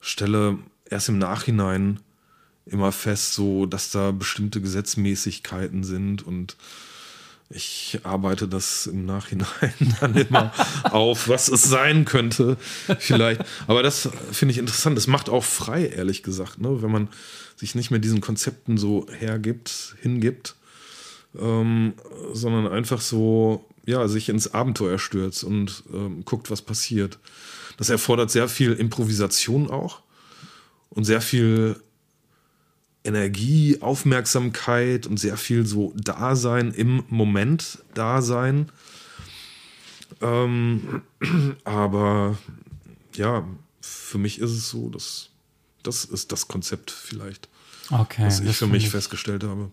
stelle 0.00 0.58
erst 0.88 1.08
im 1.08 1.18
Nachhinein 1.18 2.00
immer 2.66 2.92
fest, 2.92 3.34
so 3.34 3.66
dass 3.66 3.90
da 3.90 4.10
bestimmte 4.12 4.60
Gesetzmäßigkeiten 4.60 5.84
sind 5.84 6.26
und 6.26 6.56
ich 7.52 7.98
arbeite 8.04 8.46
das 8.46 8.86
im 8.86 9.04
Nachhinein 9.06 9.74
dann 10.00 10.14
immer 10.14 10.52
auf, 10.84 11.28
was 11.28 11.48
es 11.48 11.64
sein 11.64 12.04
könnte, 12.04 12.56
vielleicht. 13.00 13.44
Aber 13.66 13.82
das 13.82 14.08
finde 14.30 14.52
ich 14.52 14.58
interessant. 14.58 14.96
Das 14.96 15.08
macht 15.08 15.28
auch 15.28 15.42
frei, 15.42 15.86
ehrlich 15.86 16.22
gesagt, 16.22 16.60
ne? 16.60 16.80
wenn 16.80 16.92
man 16.92 17.08
sich 17.56 17.74
nicht 17.74 17.90
mehr 17.90 17.98
diesen 17.98 18.20
Konzepten 18.20 18.78
so 18.78 19.06
hergibt, 19.10 19.96
hingibt, 20.00 20.54
ähm, 21.38 21.94
sondern 22.32 22.68
einfach 22.68 23.00
so, 23.00 23.66
ja, 23.84 24.06
sich 24.06 24.28
ins 24.28 24.54
Abenteuer 24.54 25.00
stürzt 25.00 25.42
und 25.42 25.82
ähm, 25.92 26.24
guckt, 26.24 26.52
was 26.52 26.62
passiert. 26.62 27.18
Das 27.76 27.90
erfordert 27.90 28.30
sehr 28.30 28.48
viel 28.48 28.74
Improvisation 28.74 29.70
auch 29.70 30.02
und 30.90 31.04
sehr 31.04 31.20
viel 31.20 31.80
Energie, 33.10 33.78
Aufmerksamkeit 33.80 35.06
und 35.06 35.18
sehr 35.18 35.36
viel 35.36 35.66
so 35.66 35.92
Dasein 35.96 36.72
im 36.72 37.04
Moment 37.08 37.78
Dasein. 37.94 38.70
Ähm, 40.20 41.02
aber 41.64 42.38
ja, 43.14 43.44
für 43.80 44.18
mich 44.18 44.38
ist 44.38 44.50
es 44.50 44.70
so, 44.70 44.88
dass 44.88 45.30
das 45.82 46.04
ist 46.04 46.32
das 46.32 46.48
Konzept 46.48 46.90
vielleicht, 46.90 47.48
okay, 47.90 48.26
was 48.26 48.40
ich 48.40 48.56
für 48.56 48.66
mich 48.66 48.84
ich, 48.84 48.90
festgestellt 48.90 49.44
habe. 49.44 49.70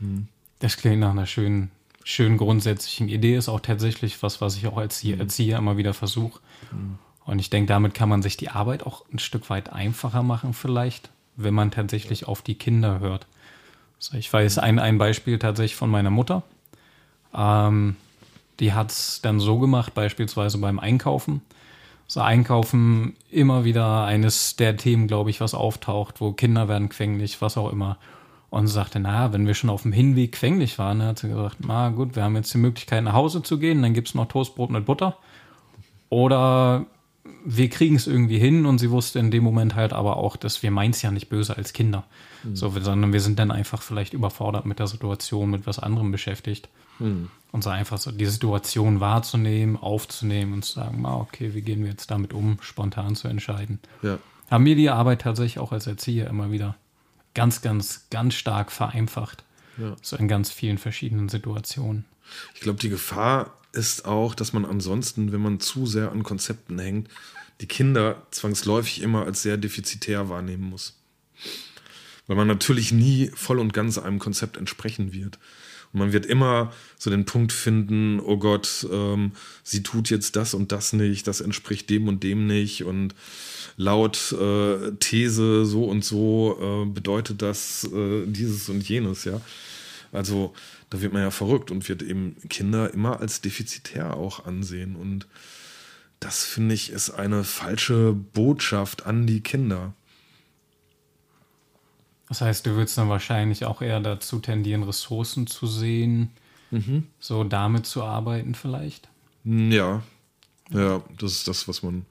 Hm. 0.00 0.26
Das 0.58 0.76
klingt 0.76 1.00
nach 1.00 1.10
einer 1.10 1.26
schönen, 1.26 1.70
schönen 2.02 2.36
grundsätzlichen 2.36 3.08
Idee, 3.08 3.36
ist 3.36 3.48
auch 3.48 3.60
tatsächlich 3.60 4.22
was, 4.22 4.40
was 4.40 4.56
ich 4.56 4.66
auch 4.66 4.76
als 4.76 5.02
hm. 5.02 5.20
Erzieher 5.20 5.58
immer 5.58 5.76
wieder 5.76 5.94
versuche. 5.94 6.40
Hm. 6.70 6.98
Und 7.24 7.38
ich 7.38 7.50
denke, 7.50 7.68
damit 7.68 7.94
kann 7.94 8.08
man 8.08 8.20
sich 8.20 8.36
die 8.36 8.50
Arbeit 8.50 8.82
auch 8.84 9.04
ein 9.10 9.18
Stück 9.18 9.48
weit 9.48 9.72
einfacher 9.72 10.22
machen, 10.22 10.52
vielleicht, 10.52 11.10
wenn 11.36 11.54
man 11.54 11.70
tatsächlich 11.70 12.26
auf 12.26 12.42
die 12.42 12.54
Kinder 12.54 13.00
hört. 13.00 13.26
Also 13.98 14.16
ich 14.16 14.32
weiß 14.32 14.58
ein, 14.58 14.78
ein 14.78 14.98
Beispiel 14.98 15.38
tatsächlich 15.38 15.76
von 15.76 15.90
meiner 15.90 16.10
Mutter. 16.10 16.42
Ähm, 17.34 17.96
die 18.60 18.72
hat 18.72 18.90
es 18.90 19.20
dann 19.22 19.40
so 19.40 19.58
gemacht, 19.58 19.94
beispielsweise 19.94 20.58
beim 20.58 20.78
Einkaufen. 20.78 21.42
So 22.06 22.20
Einkaufen 22.20 23.16
immer 23.30 23.64
wieder 23.64 24.04
eines 24.04 24.56
der 24.56 24.76
Themen, 24.76 25.08
glaube 25.08 25.30
ich, 25.30 25.40
was 25.40 25.54
auftaucht, 25.54 26.20
wo 26.20 26.32
Kinder 26.32 26.68
werden 26.68 26.88
quengelig, 26.88 27.40
was 27.40 27.56
auch 27.56 27.72
immer. 27.72 27.98
Und 28.50 28.68
sie 28.68 28.74
sagte, 28.74 29.00
na, 29.00 29.32
wenn 29.32 29.46
wir 29.46 29.54
schon 29.54 29.70
auf 29.70 29.82
dem 29.82 29.92
Hinweg 29.92 30.32
quengelig 30.32 30.78
waren, 30.78 31.02
hat 31.02 31.18
sie 31.18 31.28
gesagt, 31.28 31.56
na 31.66 31.88
gut, 31.88 32.14
wir 32.14 32.22
haben 32.22 32.36
jetzt 32.36 32.54
die 32.54 32.58
Möglichkeit, 32.58 33.02
nach 33.02 33.14
Hause 33.14 33.42
zu 33.42 33.58
gehen, 33.58 33.82
dann 33.82 33.94
gibt 33.94 34.08
es 34.08 34.14
noch 34.14 34.28
Toastbrot 34.28 34.70
mit 34.70 34.84
Butter. 34.84 35.16
Oder 36.08 36.86
wir 37.44 37.70
kriegen 37.70 37.96
es 37.96 38.06
irgendwie 38.06 38.38
hin 38.38 38.66
und 38.66 38.78
sie 38.78 38.90
wusste 38.90 39.18
in 39.18 39.30
dem 39.30 39.44
Moment 39.44 39.74
halt 39.74 39.92
aber 39.92 40.18
auch, 40.18 40.36
dass 40.36 40.62
wir 40.62 40.70
meinen 40.70 40.90
es 40.90 41.02
ja 41.02 41.10
nicht 41.10 41.28
böse 41.28 41.56
als 41.56 41.72
Kinder, 41.72 42.04
mhm. 42.42 42.56
so, 42.56 42.70
sondern 42.70 43.12
wir 43.12 43.20
sind 43.20 43.38
dann 43.38 43.50
einfach 43.50 43.82
vielleicht 43.82 44.12
überfordert 44.12 44.66
mit 44.66 44.78
der 44.78 44.86
Situation, 44.86 45.50
mit 45.50 45.66
was 45.66 45.78
anderem 45.78 46.10
beschäftigt. 46.10 46.68
Mhm. 46.98 47.30
Und 47.50 47.62
so 47.62 47.70
einfach 47.70 47.98
so 47.98 48.10
die 48.10 48.26
Situation 48.26 49.00
wahrzunehmen, 49.00 49.76
aufzunehmen 49.76 50.54
und 50.54 50.64
zu 50.64 50.74
sagen, 50.74 51.06
ah, 51.06 51.16
okay, 51.16 51.54
wie 51.54 51.62
gehen 51.62 51.82
wir 51.82 51.90
jetzt 51.90 52.10
damit 52.10 52.32
um, 52.32 52.58
spontan 52.60 53.14
zu 53.14 53.28
entscheiden. 53.28 53.78
Ja. 54.02 54.18
Haben 54.50 54.64
mir 54.64 54.76
die 54.76 54.90
Arbeit 54.90 55.22
tatsächlich 55.22 55.58
auch 55.58 55.72
als 55.72 55.86
Erzieher 55.86 56.28
immer 56.28 56.50
wieder 56.50 56.76
ganz, 57.34 57.62
ganz, 57.62 58.06
ganz 58.10 58.34
stark 58.34 58.70
vereinfacht. 58.72 59.44
Ja. 59.78 59.96
So 60.02 60.16
in 60.16 60.28
ganz 60.28 60.50
vielen 60.50 60.78
verschiedenen 60.78 61.28
Situationen. 61.28 62.04
Ich 62.54 62.60
glaube, 62.60 62.78
die 62.80 62.88
Gefahr 62.88 63.52
ist 63.74 64.04
auch, 64.04 64.34
dass 64.34 64.52
man 64.52 64.64
ansonsten, 64.64 65.32
wenn 65.32 65.42
man 65.42 65.60
zu 65.60 65.86
sehr 65.86 66.12
an 66.12 66.22
Konzepten 66.22 66.78
hängt, 66.78 67.08
die 67.60 67.66
Kinder 67.66 68.26
zwangsläufig 68.30 69.02
immer 69.02 69.24
als 69.24 69.42
sehr 69.42 69.56
defizitär 69.56 70.28
wahrnehmen 70.28 70.64
muss. 70.64 70.94
Weil 72.26 72.36
man 72.36 72.48
natürlich 72.48 72.92
nie 72.92 73.30
voll 73.34 73.58
und 73.58 73.72
ganz 73.72 73.98
einem 73.98 74.18
Konzept 74.18 74.56
entsprechen 74.56 75.12
wird. 75.12 75.38
Und 75.92 76.00
man 76.00 76.12
wird 76.12 76.26
immer 76.26 76.72
so 76.98 77.10
den 77.10 77.24
Punkt 77.24 77.52
finden, 77.52 78.18
oh 78.18 78.36
Gott, 78.36 78.86
ähm, 78.90 79.32
sie 79.62 79.82
tut 79.82 80.10
jetzt 80.10 80.34
das 80.34 80.52
und 80.52 80.72
das 80.72 80.92
nicht, 80.92 81.26
das 81.28 81.40
entspricht 81.40 81.88
dem 81.88 82.08
und 82.08 82.22
dem 82.24 82.46
nicht. 82.46 82.82
Und 82.82 83.14
laut 83.76 84.32
äh, 84.32 84.92
These 84.98 85.64
so 85.64 85.84
und 85.84 86.04
so 86.04 86.58
äh, 86.60 86.90
bedeutet 86.90 87.42
das 87.42 87.84
äh, 87.84 88.26
dieses 88.26 88.68
und 88.68 88.88
jenes, 88.88 89.24
ja. 89.24 89.40
Also 90.14 90.52
da 90.90 91.00
wird 91.00 91.12
man 91.12 91.22
ja 91.22 91.30
verrückt 91.30 91.70
und 91.70 91.88
wird 91.88 92.02
eben 92.02 92.36
Kinder 92.48 92.92
immer 92.92 93.20
als 93.20 93.40
defizitär 93.40 94.16
auch 94.16 94.46
ansehen. 94.46 94.96
Und 94.96 95.26
das 96.20 96.44
finde 96.44 96.74
ich 96.74 96.90
ist 96.90 97.10
eine 97.10 97.44
falsche 97.44 98.12
Botschaft 98.12 99.06
an 99.06 99.26
die 99.26 99.40
Kinder. 99.40 99.92
Das 102.28 102.40
heißt, 102.40 102.64
du 102.66 102.70
würdest 102.70 102.96
dann 102.96 103.08
wahrscheinlich 103.08 103.64
auch 103.64 103.82
eher 103.82 104.00
dazu 104.00 104.38
tendieren, 104.38 104.82
Ressourcen 104.82 105.46
zu 105.46 105.66
sehen, 105.66 106.30
mhm. 106.70 107.06
so 107.18 107.44
damit 107.44 107.86
zu 107.86 108.02
arbeiten 108.02 108.54
vielleicht? 108.54 109.08
Ja, 109.44 110.02
ja, 110.70 111.02
das 111.18 111.32
ist 111.32 111.48
das, 111.48 111.68
was 111.68 111.82
man 111.82 112.06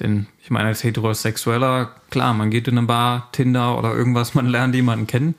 Denn 0.00 0.26
ich 0.42 0.50
meine, 0.50 0.68
als 0.68 0.84
Heterosexueller, 0.84 1.94
klar, 2.10 2.32
man 2.32 2.50
geht 2.50 2.68
in 2.68 2.78
eine 2.78 2.86
Bar, 2.86 3.28
Tinder 3.32 3.76
oder 3.78 3.94
irgendwas, 3.94 4.34
man 4.34 4.46
lernt 4.46 4.74
jemanden 4.74 5.06
kennen. 5.06 5.34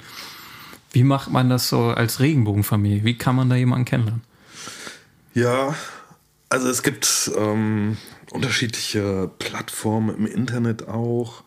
Wie 0.91 1.03
macht 1.03 1.32
man 1.32 1.49
das 1.49 1.70
so 1.70 1.86
als 1.86 2.20
Regenbogenfamilie? 2.20 3.03
Wie 3.03 3.18
kann 3.18 3.36
man 3.36 3.49
da 3.49 3.55
jemanden 3.55 3.86
kennenlernen? 3.86 4.24
Ja, 5.34 5.76
also 6.49 6.68
es 6.68 6.82
gibt 6.82 7.32
ähm, 7.38 7.97
unterschiedliche 8.32 9.30
Plattformen 9.39 10.15
im 10.15 10.25
Internet 10.25 10.88
auch 10.88 11.43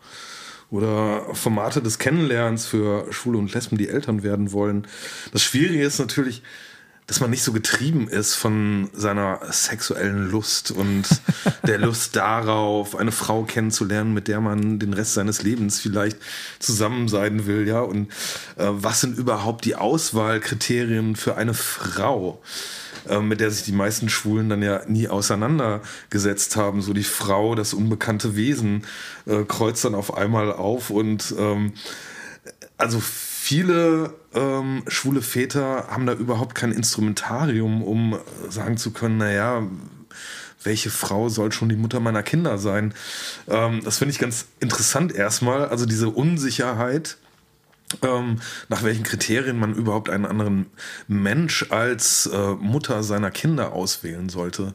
oder 0.69 1.27
Formate 1.33 1.81
des 1.81 1.99
Kennenlernens 1.99 2.65
für 2.65 3.11
Schwule 3.13 3.37
und 3.37 3.53
Lesben, 3.53 3.77
die 3.77 3.89
Eltern 3.89 4.23
werden 4.23 4.51
wollen. 4.51 4.87
Das 5.31 5.43
Schwierige 5.43 5.83
ist 5.83 5.99
natürlich, 5.99 6.41
dass 7.05 7.19
man 7.19 7.29
nicht 7.29 7.43
so 7.43 7.51
getrieben 7.51 8.07
ist 8.07 8.33
von 8.35 8.89
seiner 8.93 9.39
sexuellen 9.51 10.31
Lust 10.31 10.71
und 10.71 11.03
der 11.67 11.77
Lust 11.77 12.15
darauf, 12.15 12.95
eine 12.95 13.11
Frau 13.11 13.43
kennenzulernen, 13.43 14.13
mit 14.13 14.27
der 14.27 14.41
man 14.41 14.79
den 14.79 14.93
Rest 14.93 15.13
seines 15.13 15.43
Lebens 15.43 15.79
vielleicht 15.79 16.17
zusammen 16.59 17.07
sein 17.07 17.45
will, 17.45 17.67
ja. 17.67 17.81
Und 17.81 18.09
äh, 18.55 18.65
was 18.69 19.01
sind 19.01 19.17
überhaupt 19.17 19.65
die 19.65 19.75
Auswahlkriterien 19.75 21.15
für 21.15 21.35
eine 21.35 21.53
Frau? 21.53 22.41
Äh, 23.09 23.19
mit 23.19 23.39
der 23.39 23.51
sich 23.51 23.63
die 23.63 23.71
meisten 23.71 24.09
Schwulen 24.09 24.49
dann 24.49 24.61
ja 24.61 24.81
nie 24.87 25.07
auseinandergesetzt 25.07 26.55
haben. 26.55 26.81
So 26.81 26.93
die 26.93 27.03
Frau, 27.03 27.55
das 27.55 27.73
unbekannte 27.73 28.35
Wesen, 28.35 28.85
äh, 29.25 29.43
kreuzt 29.43 29.83
dann 29.85 29.95
auf 29.95 30.15
einmal 30.15 30.53
auf 30.53 30.89
und 30.89 31.33
ähm, 31.37 31.73
also 32.77 32.99
viele 32.99 34.13
ähm, 34.33 34.83
schwule 34.87 35.21
Väter 35.21 35.87
haben 35.89 36.05
da 36.05 36.13
überhaupt 36.13 36.55
kein 36.55 36.71
Instrumentarium, 36.71 37.83
um 37.83 38.17
sagen 38.49 38.77
zu 38.77 38.91
können, 38.91 39.17
naja, 39.17 39.67
welche 40.63 40.89
Frau 40.89 41.27
soll 41.27 41.51
schon 41.51 41.69
die 41.69 41.75
Mutter 41.75 41.99
meiner 41.99 42.23
Kinder 42.23 42.57
sein? 42.57 42.93
Ähm, 43.49 43.81
das 43.83 43.97
finde 43.97 44.13
ich 44.13 44.19
ganz 44.19 44.45
interessant 44.59 45.13
erstmal. 45.13 45.67
Also 45.67 45.85
diese 45.85 46.09
Unsicherheit 46.09 47.17
ähm, 48.01 48.39
nach 48.69 48.83
welchen 48.83 49.03
Kriterien 49.03 49.59
man 49.59 49.73
überhaupt 49.73 50.09
einen 50.09 50.25
anderen 50.25 50.65
Mensch 51.07 51.67
als 51.69 52.27
äh, 52.27 52.53
Mutter 52.53 53.03
seiner 53.03 53.31
Kinder 53.31 53.73
auswählen 53.73 54.29
sollte. 54.29 54.73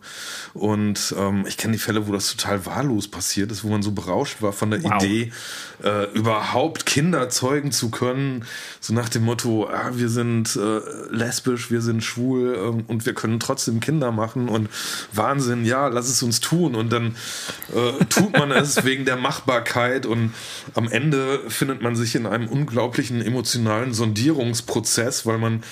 Und 0.55 1.14
ähm, 1.19 1.45
ich 1.47 1.57
kenne 1.57 1.73
die 1.73 1.79
Fälle, 1.79 2.07
wo 2.07 2.12
das 2.12 2.35
total 2.35 2.66
wahllos 2.66 3.09
passiert 3.09 3.51
ist, 3.51 3.64
wo 3.64 3.69
man 3.69 3.83
so 3.83 3.93
berauscht 3.93 4.43
war 4.43 4.53
von 4.53 4.71
der 4.71 4.83
wow. 4.83 5.03
Idee, 5.03 5.33
äh, 5.83 6.11
überhaupt 6.12 6.87
Kinder 6.87 7.29
zeugen 7.29 7.73
zu 7.73 7.91
können, 7.91 8.45
so 8.81 8.93
nach 8.93 9.09
dem 9.09 9.25
Motto, 9.25 9.69
ah, 9.69 9.91
wir 9.95 10.09
sind 10.09 10.57
äh, 10.57 10.81
lesbisch, 11.11 11.71
wir 11.71 11.81
sind 11.81 12.03
schwul 12.03 12.57
ähm, 12.59 12.85
und 12.87 13.07
wir 13.07 13.14
können 13.14 13.41
trotzdem 13.41 13.81
Kinder 13.81 14.12
machen 14.12 14.49
und 14.49 14.69
Wahnsinn, 15.12 15.64
ja, 15.64 15.89
lass 15.89 16.09
es 16.09 16.23
uns 16.23 16.41
tun. 16.41 16.75
Und 16.75 16.93
dann 16.93 17.16
äh, 17.75 18.05
tut 18.07 18.33
man 18.33 18.51
es 18.51 18.85
wegen 18.85 19.05
der 19.05 19.16
Machbarkeit 19.16 20.07
und 20.07 20.35
am 20.75 20.89
Ende 20.89 21.41
findet 21.49 21.83
man 21.83 21.97
sich 21.97 22.14
in 22.14 22.27
einem 22.27 22.49
unglaublichen 22.49 23.07
unglaublichen 23.09 23.22
emotionalen 23.22 23.94
Sondierungsprozess, 23.94 25.26
weil 25.26 25.38
man 25.38 25.62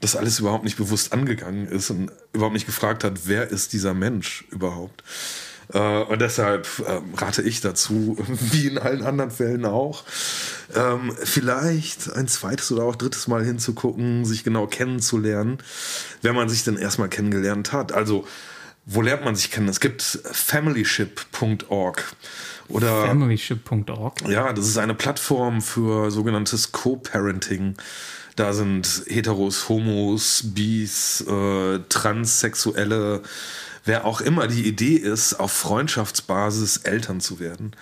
das 0.00 0.14
alles 0.16 0.38
überhaupt 0.38 0.64
nicht 0.64 0.76
bewusst 0.76 1.12
angegangen 1.12 1.66
ist 1.66 1.90
und 1.90 2.10
überhaupt 2.32 2.54
nicht 2.54 2.66
gefragt 2.66 3.02
hat, 3.02 3.26
wer 3.26 3.48
ist 3.48 3.72
dieser 3.72 3.94
Mensch 3.94 4.44
überhaupt. 4.50 5.02
Äh, 5.72 6.02
und 6.04 6.20
deshalb 6.20 6.68
ähm, 6.86 7.14
rate 7.16 7.42
ich 7.42 7.60
dazu, 7.60 8.16
wie 8.52 8.68
in 8.68 8.78
allen 8.78 9.02
anderen 9.02 9.30
Fällen 9.30 9.64
auch, 9.64 10.04
ähm, 10.74 11.12
vielleicht 11.24 12.12
ein 12.12 12.28
zweites 12.28 12.70
oder 12.70 12.84
auch 12.84 12.94
drittes 12.94 13.26
Mal 13.26 13.44
hinzugucken, 13.44 14.24
sich 14.24 14.44
genau 14.44 14.66
kennenzulernen, 14.68 15.58
wenn 16.22 16.36
man 16.36 16.48
sich 16.48 16.62
dann 16.62 16.76
erstmal 16.76 17.08
kennengelernt 17.08 17.72
hat. 17.72 17.92
Also, 17.92 18.24
wo 18.90 19.02
lernt 19.02 19.22
man 19.22 19.36
sich 19.36 19.50
kennen? 19.50 19.68
Es 19.68 19.80
gibt 19.80 20.00
familyship.org. 20.02 22.16
Oder 22.68 23.06
Familyship.org. 23.06 24.26
Ja, 24.28 24.54
das 24.54 24.66
ist 24.66 24.78
eine 24.78 24.94
Plattform 24.94 25.60
für 25.60 26.10
sogenanntes 26.10 26.72
Co-Parenting. 26.72 27.74
Da 28.34 28.54
sind 28.54 29.02
Heteros, 29.06 29.68
Homos, 29.68 30.42
Bis, 30.54 31.20
äh, 31.20 31.80
Transsexuelle, 31.90 33.22
wer 33.84 34.06
auch 34.06 34.22
immer 34.22 34.46
die 34.46 34.66
Idee 34.66 34.94
ist, 34.94 35.34
auf 35.34 35.52
Freundschaftsbasis 35.52 36.78
Eltern 36.78 37.20
zu 37.20 37.40
werden. 37.40 37.72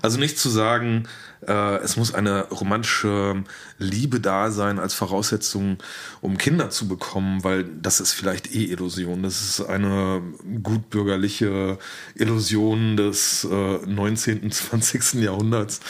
Also 0.00 0.18
nicht 0.18 0.38
zu 0.38 0.48
sagen, 0.48 1.06
äh, 1.46 1.76
es 1.76 1.96
muss 1.96 2.14
eine 2.14 2.48
romantische 2.48 3.44
Liebe 3.78 4.20
da 4.20 4.50
sein 4.50 4.78
als 4.78 4.94
Voraussetzung, 4.94 5.78
um 6.20 6.38
Kinder 6.38 6.70
zu 6.70 6.88
bekommen, 6.88 7.44
weil 7.44 7.64
das 7.64 8.00
ist 8.00 8.12
vielleicht 8.12 8.54
eh 8.54 8.64
Illusion. 8.64 9.22
Das 9.22 9.40
ist 9.40 9.60
eine 9.60 10.22
gutbürgerliche 10.62 11.78
Illusion 12.14 12.96
des 12.96 13.44
äh, 13.44 13.78
19., 13.86 14.50
20. 14.50 15.14
Jahrhunderts. 15.22 15.80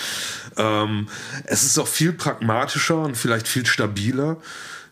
Ähm, 0.56 1.08
es 1.44 1.64
ist 1.64 1.78
auch 1.78 1.88
viel 1.88 2.12
pragmatischer 2.12 2.98
und 3.02 3.16
vielleicht 3.16 3.48
viel 3.48 3.66
stabiler 3.66 4.38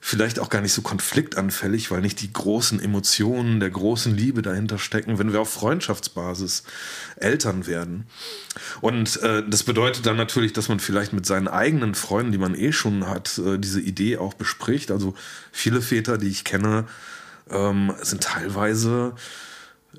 vielleicht 0.07 0.38
auch 0.38 0.50
gar 0.50 0.61
nicht 0.61 0.74
so 0.74 0.82
konfliktanfällig, 0.82 1.90
weil 1.90 2.02
nicht 2.02 2.20
die 2.20 2.30
großen 2.30 2.78
Emotionen 2.78 3.59
der 3.59 3.70
großen 3.70 4.14
Liebe 4.14 4.42
dahinter 4.42 4.78
stecken, 4.78 5.18
wenn 5.18 5.32
wir 5.32 5.40
auf 5.40 5.50
Freundschaftsbasis 5.50 6.64
Eltern 7.16 7.66
werden. 7.66 8.07
Und 8.82 9.22
äh, 9.22 9.42
das 9.48 9.62
bedeutet 9.62 10.05
dann 10.05 10.18
natürlich, 10.18 10.52
dass 10.52 10.68
man 10.68 10.78
vielleicht 10.78 11.14
mit 11.14 11.24
seinen 11.24 11.48
eigenen 11.48 11.94
Freunden, 11.94 12.32
die 12.32 12.38
man 12.38 12.55
eh 12.55 12.70
schon 12.70 13.09
hat, 13.09 13.38
äh, 13.38 13.59
diese 13.59 13.80
Idee 13.80 14.18
auch 14.18 14.34
bespricht. 14.34 14.90
Also 14.90 15.14
viele 15.52 15.80
Väter, 15.80 16.18
die 16.18 16.28
ich 16.28 16.44
kenne, 16.44 16.84
ähm, 17.48 17.94
sind 18.02 18.24
teilweise 18.24 19.14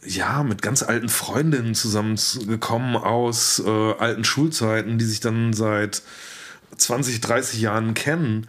ja, 0.04 0.44
mit 0.44 0.62
ganz 0.62 0.84
alten 0.84 1.10
Freundinnen 1.10 1.74
zusammengekommen 1.74 2.96
aus 2.96 3.60
äh, 3.66 3.94
alten 3.94 4.24
Schulzeiten, 4.24 5.00
die 5.00 5.06
sich 5.06 5.20
dann 5.20 5.54
seit 5.54 6.04
20, 6.78 7.22
30 7.22 7.60
Jahren 7.60 7.96
kennen 7.96 8.46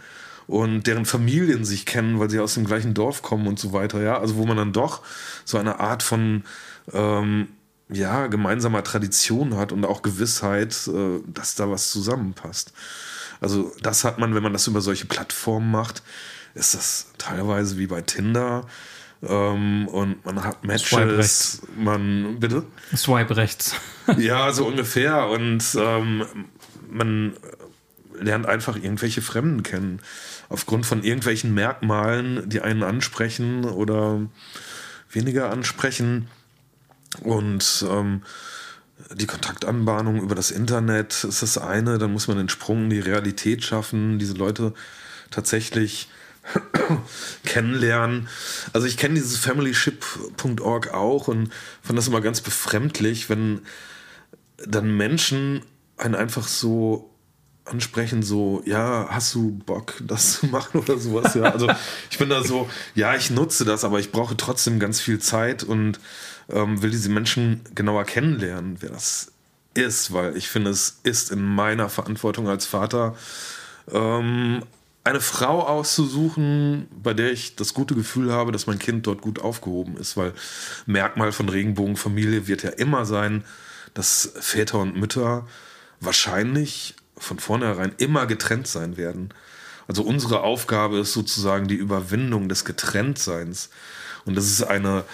und 0.47 0.87
deren 0.87 1.05
Familien 1.05 1.65
sich 1.65 1.87
kennen, 1.87 2.21
weil 2.21 2.31
sie 2.31 2.41
aus 2.41 2.55
dem 2.55 2.65
gleichen 2.65 2.95
Dorf 2.95 3.23
kommen 3.23 3.47
und 3.47 3.59
so 3.59 3.73
weiter, 3.73 4.01
ja. 4.03 4.19
Also 4.19 4.37
wo 4.37 4.47
man 4.47 4.57
dann 4.57 4.73
doch 4.73 5.03
so 5.45 5.59
eine 5.59 5.81
Art 5.81 6.03
von 6.03 6.45
ähm, 6.93 7.49
ja, 7.89 8.27
gemeinsamer 8.27 8.83
Tradition 8.85 9.57
hat 9.57 9.73
und 9.73 9.85
auch 9.85 10.03
Gewissheit, 10.03 10.89
äh, 10.89 11.21
dass 11.27 11.55
da 11.55 11.71
was 11.71 11.91
zusammenpasst. 11.91 12.73
Also 13.41 13.73
das 13.83 14.05
hat 14.05 14.19
man, 14.19 14.35
wenn 14.35 14.43
man 14.43 14.53
das 14.53 14.67
über 14.67 14.81
solche 14.81 15.07
Plattformen 15.07 15.71
macht, 15.71 16.03
ist 16.55 16.75
das 16.75 17.09
teilweise 17.19 17.79
wie 17.79 17.87
bei 17.87 18.01
Tinder. 18.01 18.67
Ähm, 19.23 19.89
und 19.89 20.25
man 20.25 20.43
hat 20.45 20.65
Matches. 20.65 20.89
Swipe 20.89 21.19
rechts. 21.19 21.63
Man, 21.77 22.39
bitte? 22.39 22.65
Swipe 22.95 23.37
rechts. 23.37 23.75
ja, 24.19 24.53
so 24.53 24.67
ungefähr. 24.67 25.29
Und 25.29 25.63
ähm, 25.79 26.25
man 26.89 27.37
lernt 28.19 28.47
einfach 28.47 28.77
irgendwelche 28.77 29.23
Fremden 29.23 29.63
kennen 29.63 30.01
aufgrund 30.49 30.87
von 30.87 31.03
irgendwelchen 31.03 31.55
Merkmalen, 31.55 32.49
die 32.49 32.61
einen 32.61 32.83
ansprechen 32.83 33.65
oder 33.65 34.27
weniger 35.11 35.51
ansprechen. 35.51 36.29
Und 37.21 37.85
ähm, 37.89 38.23
die 39.15 39.27
Kontaktanbahnung 39.27 40.21
über 40.21 40.35
das 40.35 40.51
Internet 40.51 41.25
ist 41.25 41.43
das 41.43 41.59
eine, 41.59 41.99
dann 41.99 42.13
muss 42.13 42.29
man 42.29 42.39
den 42.39 42.49
Sprung 42.49 42.85
in 42.85 42.91
die 42.91 43.01
Realität 43.01 43.65
schaffen, 43.65 44.19
diese 44.19 44.35
Leute 44.35 44.73
tatsächlich 45.31 46.09
kennenlernen. 47.45 48.29
Also 48.73 48.87
ich 48.87 48.97
kenne 48.97 49.15
dieses 49.15 49.39
familyship.org 49.39 50.95
auch 50.95 51.29
und 51.29 51.51
fand 51.83 51.99
das 51.99 52.09
immer 52.09 52.21
ganz 52.21 52.41
befremdlich, 52.41 53.29
wenn 53.29 53.63
dann 54.65 54.97
Menschen 54.97 55.63
einen 55.97 56.15
einfach 56.15 56.47
so 56.47 57.11
ansprechen, 57.67 58.23
so, 58.23 58.63
ja, 58.65 59.09
hast 59.11 59.35
du 59.35 59.53
Bock, 59.67 59.95
das 60.05 60.41
zu 60.41 60.47
machen 60.47 60.81
oder 60.81 60.99
sowas? 60.99 61.35
Ja, 61.35 61.45
also 61.45 61.69
ich 62.11 62.19
bin 62.19 62.29
da 62.29 62.43
so, 62.43 62.69
ja, 62.95 63.15
ich 63.15 63.31
nutze 63.31 63.65
das, 63.65 63.85
aber 63.85 63.99
ich 64.01 64.13
brauche 64.13 64.37
trotzdem 64.37 64.79
ganz 64.79 65.01
viel 65.01 65.19
Zeit 65.19 65.65
und 65.65 66.01
ähm, 66.51 66.83
will 66.83 66.91
diese 66.91 67.09
Menschen 67.09 67.61
genauer 67.75 68.05
kennenlernen, 68.05 68.77
wer 68.81 68.91
das 68.91 69.33
ist, 69.75 70.13
weil 70.13 70.37
ich 70.37 70.49
finde, 70.49 70.71
es 70.71 71.01
ist 71.03 71.31
in 71.31 71.43
meiner 71.43 71.89
Verantwortung 71.89 72.49
als 72.49 72.67
Vater, 72.67 73.17
ähm, 73.93 74.63
eine 75.05 75.21
Frau 75.21 75.63
auszusuchen, 75.63 76.89
bei 76.91 77.15
der 77.15 77.31
ich 77.31 77.55
das 77.55 77.75
gute 77.75 77.95
Gefühl 77.95 78.33
habe, 78.33 78.51
dass 78.51 78.67
mein 78.67 78.81
Kind 78.81 79.07
dort 79.07 79.21
gut 79.21 79.41
aufgehoben 79.41 79.97
ist, 79.97 80.17
weil 80.17 80.33
Merkmal 80.87 81.31
von 81.31 81.49
Regenbogenfamilie 81.49 82.49
wird 82.49 82.65
ja 82.65 82.71
immer 82.71 83.05
sein, 83.05 83.45
dass 83.95 84.33
Väter 84.41 84.81
und 84.81 84.97
Mütter 84.97 85.47
wahrscheinlich 86.01 86.96
von 87.19 87.39
vornherein 87.39 87.93
immer 87.99 88.27
getrennt 88.27 88.67
sein 88.67 88.97
werden. 88.97 89.31
Also 89.89 90.03
unsere 90.03 90.41
Aufgabe 90.41 90.99
ist 90.99 91.13
sozusagen 91.13 91.69
die 91.69 91.75
Überwindung 91.77 92.49
des 92.49 92.65
Getrenntseins. 92.65 93.71
Und 94.25 94.37
das 94.37 94.47
ist 94.47 94.65
eine 94.65 95.05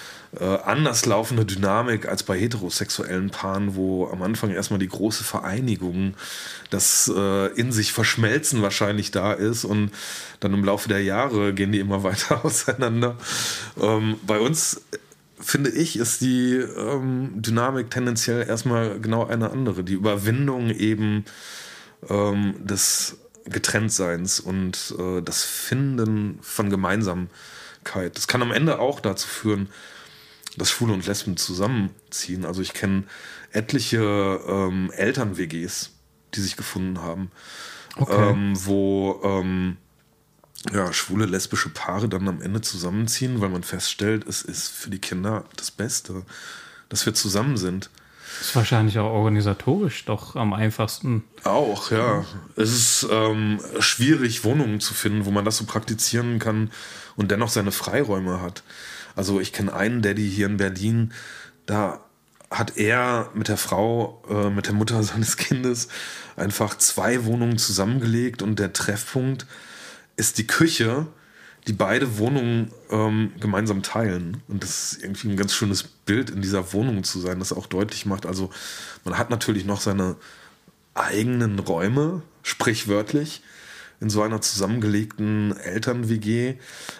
äh, 0.40 0.44
anders 0.44 1.04
laufende 1.04 1.44
Dynamik 1.44 2.08
als 2.08 2.22
bei 2.22 2.38
heterosexuellen 2.38 3.28
Paaren, 3.28 3.74
wo 3.76 4.08
am 4.08 4.22
Anfang 4.22 4.50
erstmal 4.50 4.78
die 4.78 4.88
große 4.88 5.22
Vereinigung, 5.22 6.14
das 6.70 7.12
äh, 7.14 7.48
in 7.48 7.70
sich 7.70 7.92
verschmelzen 7.92 8.62
wahrscheinlich 8.62 9.10
da 9.10 9.34
ist 9.34 9.66
und 9.66 9.90
dann 10.40 10.54
im 10.54 10.64
Laufe 10.64 10.88
der 10.88 11.02
Jahre 11.02 11.52
gehen 11.52 11.72
die 11.72 11.80
immer 11.80 12.02
weiter 12.04 12.42
auseinander. 12.44 13.18
Ähm, 13.78 14.16
bei 14.26 14.38
uns 14.38 14.80
finde 15.38 15.70
ich, 15.70 15.96
ist 15.96 16.22
die 16.22 16.54
ähm, 16.54 17.32
Dynamik 17.34 17.90
tendenziell 17.90 18.46
erstmal 18.48 19.00
genau 19.00 19.26
eine 19.26 19.50
andere. 19.50 19.84
Die 19.84 19.94
Überwindung 19.94 20.70
eben 20.70 21.26
ähm, 22.08 22.54
des 22.64 23.16
Getrenntseins 23.44 24.40
und 24.40 24.94
äh, 24.98 25.20
das 25.22 25.44
Finden 25.44 26.38
von 26.42 26.70
Gemeinsamkeit. 26.70 28.16
Das 28.16 28.28
kann 28.28 28.42
am 28.42 28.52
Ende 28.52 28.78
auch 28.78 29.00
dazu 29.00 29.26
führen, 29.26 29.68
dass 30.56 30.70
Schwule 30.70 30.92
und 30.92 31.06
Lesben 31.06 31.36
zusammenziehen. 31.36 32.44
Also 32.44 32.62
ich 32.62 32.72
kenne 32.72 33.04
etliche 33.52 34.40
ähm, 34.46 34.90
Eltern-WGs, 34.94 35.90
die 36.34 36.40
sich 36.40 36.56
gefunden 36.56 37.00
haben, 37.00 37.30
okay. 37.96 38.30
ähm, 38.30 38.52
wo 38.54 39.20
ähm, 39.24 39.76
ja, 40.72 40.92
schwule, 40.92 41.26
lesbische 41.26 41.70
Paare 41.70 42.08
dann 42.08 42.28
am 42.28 42.40
Ende 42.40 42.60
zusammenziehen, 42.60 43.40
weil 43.40 43.48
man 43.48 43.64
feststellt, 43.64 44.26
es 44.28 44.42
ist 44.42 44.68
für 44.68 44.90
die 44.90 45.00
Kinder 45.00 45.44
das 45.56 45.70
Beste, 45.70 46.24
dass 46.88 47.04
wir 47.04 47.14
zusammen 47.14 47.56
sind. 47.56 47.90
Ist 48.40 48.56
wahrscheinlich 48.56 48.98
auch 48.98 49.10
organisatorisch 49.10 50.04
doch 50.04 50.36
am 50.36 50.52
einfachsten. 50.52 51.24
Auch, 51.44 51.90
ja. 51.90 52.24
Es 52.56 52.72
ist 52.72 53.06
ähm, 53.10 53.60
schwierig, 53.78 54.44
Wohnungen 54.44 54.80
zu 54.80 54.94
finden, 54.94 55.24
wo 55.26 55.30
man 55.30 55.44
das 55.44 55.58
so 55.58 55.64
praktizieren 55.64 56.38
kann 56.38 56.70
und 57.16 57.30
dennoch 57.30 57.48
seine 57.48 57.72
Freiräume 57.72 58.40
hat. 58.40 58.62
Also 59.14 59.40
ich 59.40 59.52
kenne 59.52 59.72
einen 59.72 60.02
Daddy 60.02 60.28
hier 60.28 60.46
in 60.46 60.56
Berlin, 60.56 61.12
da 61.66 62.00
hat 62.50 62.76
er 62.76 63.30
mit 63.34 63.48
der 63.48 63.56
Frau, 63.56 64.22
äh, 64.28 64.50
mit 64.50 64.66
der 64.66 64.74
Mutter 64.74 65.02
seines 65.02 65.36
Kindes 65.36 65.88
einfach 66.36 66.76
zwei 66.76 67.24
Wohnungen 67.24 67.58
zusammengelegt 67.58 68.42
und 68.42 68.58
der 68.58 68.72
Treffpunkt 68.72 69.46
ist 70.16 70.38
die 70.38 70.46
Küche, 70.46 71.06
die 71.66 71.72
beide 71.72 72.18
Wohnungen 72.18 72.72
ähm, 72.90 73.32
gemeinsam 73.40 73.82
teilen. 73.82 74.42
Und 74.48 74.62
das 74.62 74.92
ist 74.92 75.02
irgendwie 75.02 75.28
ein 75.28 75.36
ganz 75.36 75.54
schönes 75.54 75.84
Bild 75.84 76.30
in 76.30 76.42
dieser 76.42 76.72
Wohnung 76.72 77.04
zu 77.04 77.20
sein, 77.20 77.38
das 77.38 77.52
auch 77.52 77.66
deutlich 77.66 78.06
macht. 78.06 78.26
Also 78.26 78.50
man 79.04 79.16
hat 79.16 79.30
natürlich 79.30 79.64
noch 79.64 79.80
seine 79.80 80.16
eigenen 80.94 81.58
Räume, 81.58 82.22
sprichwörtlich, 82.42 83.42
in 84.00 84.10
so 84.10 84.22
einer 84.22 84.40
zusammengelegten 84.40 85.56
Eltern-WG. 85.56 86.56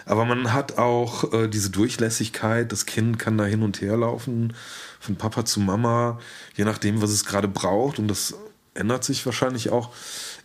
Aber 0.07 0.25
man 0.25 0.53
hat 0.53 0.79
auch 0.79 1.33
äh, 1.33 1.49
diese 1.49 1.71
Durchlässigkeit, 1.71 2.71
das 2.71 2.87
Kind 2.87 3.19
kann 3.19 3.37
da 3.37 3.45
hin 3.45 3.63
und 3.63 3.81
her 3.81 3.97
laufen, 3.97 4.55
von 5.01 5.17
Papa 5.17 5.45
zu 5.45 5.59
Mama, 5.59 6.21
je 6.55 6.65
nachdem, 6.65 7.03
was 7.03 7.11
es 7.11 7.25
gerade 7.25 7.49
braucht. 7.49 7.99
Und 7.99 8.07
das 8.07 8.35
ändert 8.75 9.03
sich 9.03 9.27
wahrscheinlich 9.27 9.71
auch 9.71 9.93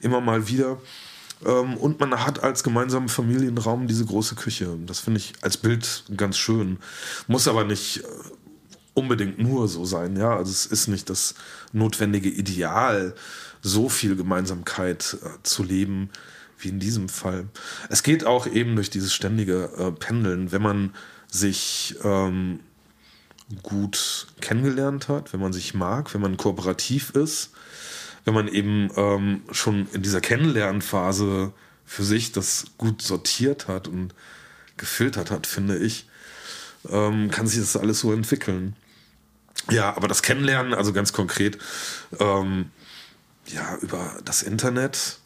immer 0.01 0.19
mal 0.19 0.47
wieder. 0.47 0.79
Ähm, 1.45 1.75
und 1.77 1.99
man 1.99 2.25
hat 2.25 2.43
als 2.43 2.63
gemeinsamen 2.63 3.09
Familienraum 3.09 3.87
diese 3.87 4.05
große 4.05 4.35
Küche. 4.35 4.77
Das 4.85 4.99
finde 4.99 5.19
ich 5.19 5.33
als 5.41 5.57
Bild 5.57 6.03
ganz 6.15 6.37
schön. 6.37 6.77
Muss 7.27 7.47
aber 7.47 7.63
nicht 7.63 7.99
äh, 7.99 8.03
unbedingt 8.93 9.39
nur 9.39 9.67
so 9.67 9.85
sein. 9.85 10.15
Ja, 10.17 10.35
also 10.35 10.51
es 10.51 10.65
ist 10.65 10.87
nicht 10.87 11.09
das 11.09 11.35
notwendige 11.73 12.29
Ideal, 12.29 13.13
so 13.61 13.89
viel 13.89 14.15
Gemeinsamkeit 14.15 15.17
äh, 15.23 15.29
zu 15.43 15.63
leben 15.63 16.09
wie 16.59 16.69
in 16.69 16.79
diesem 16.79 17.07
Fall. 17.07 17.45
Es 17.89 18.01
geht 18.01 18.25
auch 18.25 18.47
eben 18.47 18.75
durch 18.75 18.89
dieses 18.89 19.13
ständige 19.13 19.69
äh, 19.77 19.91
Pendeln, 19.91 20.51
wenn 20.51 20.61
man 20.63 20.93
sich 21.27 21.95
ähm, 22.03 22.61
gut 23.63 24.27
kennengelernt 24.41 25.07
hat, 25.07 25.33
wenn 25.33 25.39
man 25.39 25.53
sich 25.53 25.73
mag, 25.73 26.13
wenn 26.13 26.21
man 26.21 26.37
kooperativ 26.37 27.11
ist, 27.11 27.51
wenn 28.27 28.33
man 28.33 28.49
eben 28.49 28.89
ähm, 28.97 29.41
schon 29.51 29.87
in 29.93 30.01
dieser 30.01 30.19
Kennenlernphase 30.19 31.53
für 31.85 32.03
sich 32.03 32.33
das 32.33 32.65
gut 32.77 33.01
sortiert 33.01 33.69
hat 33.69 33.87
und 33.87 34.13
gefiltert 34.75 35.31
hat, 35.31 35.47
finde 35.47 35.77
ich, 35.77 36.09
ähm, 36.89 37.31
kann 37.31 37.47
sich 37.47 37.61
das 37.61 37.77
alles 37.77 38.01
so 38.01 38.11
entwickeln. 38.11 38.75
Ja, 39.71 39.95
aber 39.95 40.09
das 40.09 40.23
Kennenlernen, 40.23 40.73
also 40.73 40.91
ganz 40.91 41.13
konkret, 41.13 41.57
ähm, 42.19 42.69
ja, 43.45 43.77
über 43.77 44.17
das 44.25 44.43
Internet, 44.43 45.19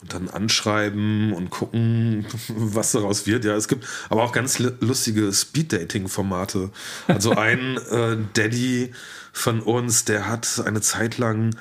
und 0.00 0.14
dann 0.14 0.30
anschreiben 0.30 1.34
und 1.34 1.50
gucken, 1.50 2.24
was 2.48 2.92
daraus 2.92 3.26
wird. 3.26 3.44
Ja, 3.44 3.56
es 3.56 3.68
gibt 3.68 3.86
aber 4.08 4.22
auch 4.22 4.32
ganz 4.32 4.58
lustige 4.58 5.30
Speed-Dating-Formate. 5.34 6.70
Also 7.08 7.30
ein 7.36 7.76
äh, 7.90 8.16
Daddy 8.32 8.92
von 9.34 9.60
uns, 9.60 10.06
der 10.06 10.28
hat 10.28 10.62
eine 10.64 10.80
Zeit 10.80 11.18
lang, 11.18 11.54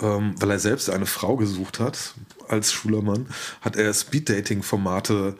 ähm, 0.00 0.34
weil 0.38 0.50
er 0.50 0.58
selbst 0.58 0.90
eine 0.90 1.06
Frau 1.06 1.36
gesucht 1.36 1.80
hat 1.80 2.14
als 2.48 2.72
Schulermann, 2.72 3.26
hat 3.60 3.76
er 3.76 3.92
Speed-Dating-Formate 3.92 5.36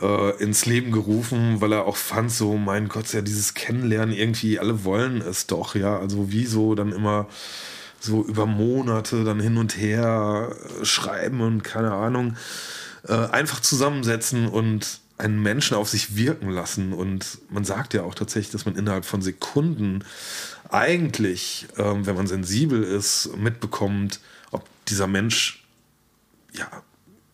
äh, 0.00 0.42
ins 0.42 0.66
Leben 0.66 0.92
gerufen, 0.92 1.60
weil 1.60 1.72
er 1.72 1.86
auch 1.86 1.96
fand, 1.96 2.30
so, 2.30 2.56
mein 2.56 2.88
Gott, 2.88 3.12
ja, 3.12 3.20
dieses 3.20 3.54
Kennenlernen 3.54 4.14
irgendwie, 4.14 4.58
alle 4.58 4.84
wollen 4.84 5.20
es 5.20 5.46
doch, 5.46 5.74
ja. 5.74 5.98
Also 5.98 6.26
wieso 6.30 6.74
dann 6.74 6.92
immer 6.92 7.28
so 8.00 8.24
über 8.24 8.46
Monate 8.46 9.24
dann 9.24 9.40
hin 9.40 9.56
und 9.56 9.76
her 9.76 10.54
äh, 10.80 10.84
schreiben 10.84 11.40
und 11.40 11.64
keine 11.64 11.92
Ahnung, 11.92 12.36
äh, 13.08 13.14
einfach 13.14 13.60
zusammensetzen 13.60 14.48
und 14.48 15.00
einen 15.18 15.40
Menschen 15.40 15.76
auf 15.76 15.88
sich 15.88 16.16
wirken 16.16 16.50
lassen. 16.50 16.92
Und 16.92 17.38
man 17.50 17.64
sagt 17.64 17.94
ja 17.94 18.02
auch 18.02 18.14
tatsächlich, 18.14 18.52
dass 18.52 18.66
man 18.66 18.76
innerhalb 18.76 19.04
von 19.04 19.22
Sekunden 19.22 20.04
eigentlich, 20.68 21.66
ähm, 21.78 22.06
wenn 22.06 22.16
man 22.16 22.26
sensibel 22.26 22.82
ist, 22.82 23.36
mitbekommt, 23.36 24.20
ob 24.50 24.64
dieser 24.86 25.06
Mensch 25.06 25.64
ja, 26.52 26.68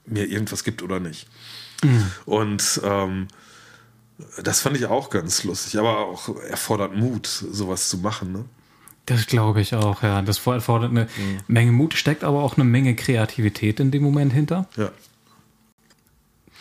mir 0.06 0.26
irgendwas 0.26 0.64
gibt 0.64 0.82
oder 0.82 1.00
nicht. 1.00 1.26
Mhm. 1.82 2.10
Und 2.24 2.80
ähm, 2.84 3.28
das 4.42 4.60
fand 4.60 4.76
ich 4.76 4.86
auch 4.86 5.10
ganz 5.10 5.44
lustig, 5.44 5.78
aber 5.78 5.98
auch 5.98 6.36
erfordert 6.42 6.94
Mut, 6.94 7.26
sowas 7.26 7.88
zu 7.88 7.98
machen. 7.98 8.32
Ne? 8.32 8.44
Das 9.06 9.26
glaube 9.26 9.60
ich 9.60 9.74
auch, 9.74 10.02
ja. 10.02 10.22
Das 10.22 10.46
erfordert 10.46 10.90
eine 10.90 11.04
mhm. 11.04 11.40
Menge 11.48 11.72
Mut, 11.72 11.94
steckt 11.94 12.22
aber 12.22 12.42
auch 12.42 12.56
eine 12.56 12.64
Menge 12.64 12.94
Kreativität 12.94 13.80
in 13.80 13.90
dem 13.90 14.02
Moment 14.02 14.32
hinter. 14.32 14.68
Ja. 14.76 14.92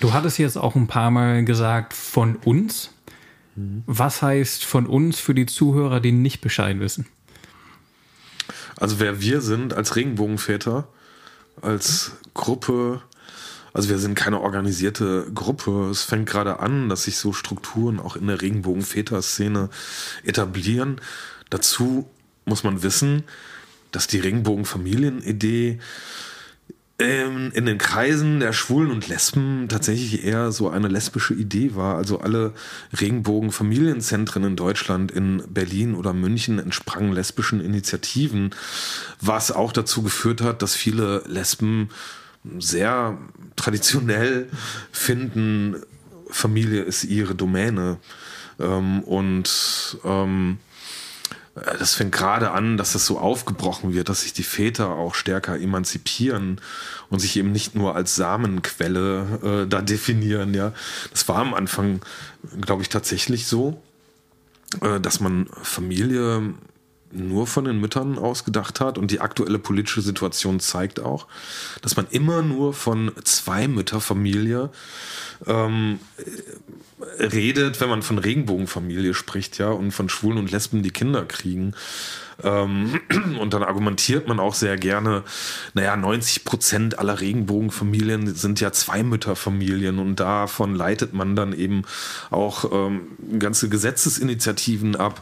Du 0.02 0.14
hattest 0.14 0.40
jetzt 0.40 0.58
auch 0.58 0.76
ein 0.76 0.88
paar 0.88 1.12
Mal 1.12 1.46
gesagt, 1.46 1.94
von 1.94 2.36
uns. 2.38 2.90
Was 3.86 4.24
heißt 4.24 4.66
von 4.66 4.88
uns 4.88 5.20
für 5.20 5.36
die 5.36 5.46
Zuhörer, 5.46 6.00
die 6.00 6.12
nicht 6.12 6.42
Bescheid 6.42 6.80
wissen? 6.80 7.06
Also 8.78 9.00
wer 9.00 9.22
wir 9.22 9.42
sind 9.42 9.76
als 9.76 9.96
Regenbogenväter, 9.96 10.88
als 11.62 12.14
Gruppe, 12.34 13.04
also 13.74 13.90
wir 13.90 14.00
sind 14.00 14.16
keine 14.16 14.42
organisierte 14.42 15.28
Gruppe. 15.36 15.90
Es 15.92 16.02
fängt 16.02 16.28
gerade 16.28 16.60
an, 16.60 16.90
dass 16.90 17.04
sich 17.04 17.18
so 17.18 17.32
Strukturen 17.32 18.00
auch 18.00 18.16
in 18.16 18.26
der 18.26 18.42
Regenbogenväter-Szene 18.42 19.70
etablieren. 20.24 21.00
Dazu 21.52 22.10
muss 22.46 22.64
man 22.64 22.82
wissen, 22.82 23.24
dass 23.92 24.08
die 24.08 24.20
Regenbogenfamilienidee 24.20 25.70
ähm, 25.70 25.80
in 27.02 27.66
den 27.66 27.78
Kreisen 27.78 28.40
der 28.40 28.54
Schwulen 28.54 28.92
und 28.92 29.08
Lesben 29.08 29.68
tatsächlich 29.70 30.24
eher 30.24 30.52
so 30.52 30.70
eine 30.70 30.88
lesbische 30.88 31.34
Idee 31.34 31.76
war. 31.76 31.96
Also 31.96 32.20
alle 32.20 32.54
Regenbogenfamilienzentren 33.00 34.44
in 34.44 34.56
Deutschland, 34.56 35.12
in 35.12 35.44
Berlin 35.48 35.96
oder 35.96 36.14
München 36.14 36.60
entsprangen 36.60 37.14
lesbischen 37.14 37.62
Initiativen, 37.62 38.56
was 39.20 39.52
auch 39.52 39.72
dazu 39.72 40.04
geführt 40.04 40.42
hat, 40.42 40.62
dass 40.62 40.76
viele 40.76 41.24
Lesben 41.28 41.90
sehr 42.58 43.18
traditionell 43.56 44.50
finden, 44.92 45.76
Familie 46.30 46.82
ist 46.84 47.04
ihre 47.04 47.36
Domäne. 47.36 47.98
Ähm, 48.60 49.02
und 49.04 49.98
ähm, 50.04 50.58
äh, 50.58 50.71
das 51.54 51.96
fängt 51.96 52.14
gerade 52.14 52.52
an, 52.52 52.78
dass 52.78 52.94
das 52.94 53.06
so 53.06 53.20
aufgebrochen 53.20 53.94
wird, 53.94 54.08
dass 54.08 54.22
sich 54.22 54.32
die 54.32 54.44
Väter 54.44 54.90
auch 54.90 55.16
stärker 55.16 55.60
emanzipieren 55.60 56.62
und 57.10 57.20
sich 57.20 57.36
eben 57.36 57.52
nicht 57.52 57.76
nur 57.76 57.96
als 57.96 58.16
Samenquelle 58.16 59.66
äh, 59.66 59.68
da 59.68 59.82
definieren. 59.82 60.54
Ja, 60.54 60.72
das 61.12 61.28
war 61.28 61.38
am 61.38 61.54
Anfang, 61.54 62.02
glaube 62.62 62.84
ich, 62.84 62.90
tatsächlich 62.90 63.48
so, 63.48 63.82
äh, 64.82 65.02
dass 65.02 65.20
man 65.20 65.48
Familie 65.62 66.54
nur 67.12 67.48
von 67.48 67.66
den 67.66 67.82
Müttern 67.82 68.18
ausgedacht 68.18 68.80
hat. 68.80 68.98
Und 68.98 69.12
die 69.12 69.20
aktuelle 69.20 69.60
politische 69.60 70.02
Situation 70.02 70.62
zeigt 70.62 71.02
auch, 71.02 71.28
dass 71.82 71.98
man 71.98 72.08
immer 72.10 72.42
nur 72.42 72.74
von 72.74 73.12
zwei 73.26 73.68
Mütterfamilie 73.68 74.70
ähm, 75.48 76.00
redet, 77.20 77.82
wenn 77.82 77.90
man 77.90 78.02
von 78.02 78.18
Regenbogenfamilie 78.18 79.14
spricht, 79.14 79.58
ja, 79.58 79.70
und 79.70 79.92
von 79.92 80.10
Schwulen 80.10 80.38
und 80.38 80.52
Lesben, 80.52 80.84
die 80.84 80.92
Kinder 80.92 81.26
kriegen. 81.26 81.74
Ähm, 82.44 83.00
und 83.40 83.54
dann 83.54 83.64
argumentiert 83.64 84.28
man 84.28 84.40
auch 84.40 84.54
sehr 84.54 84.78
gerne, 84.78 85.24
naja, 85.74 85.96
90 85.96 86.44
Prozent 86.44 87.00
aller 87.00 87.20
Regenbogenfamilien 87.20 88.34
sind 88.34 88.60
ja 88.60 88.72
Zweimütterfamilien 88.72 90.00
und 90.00 90.20
davon 90.20 90.76
leitet 90.76 91.14
man 91.14 91.36
dann 91.36 91.54
eben 91.54 91.84
auch 92.30 92.72
ähm, 92.72 93.08
ganze 93.40 93.70
Gesetzesinitiativen 93.70 94.96
ab. 94.96 95.22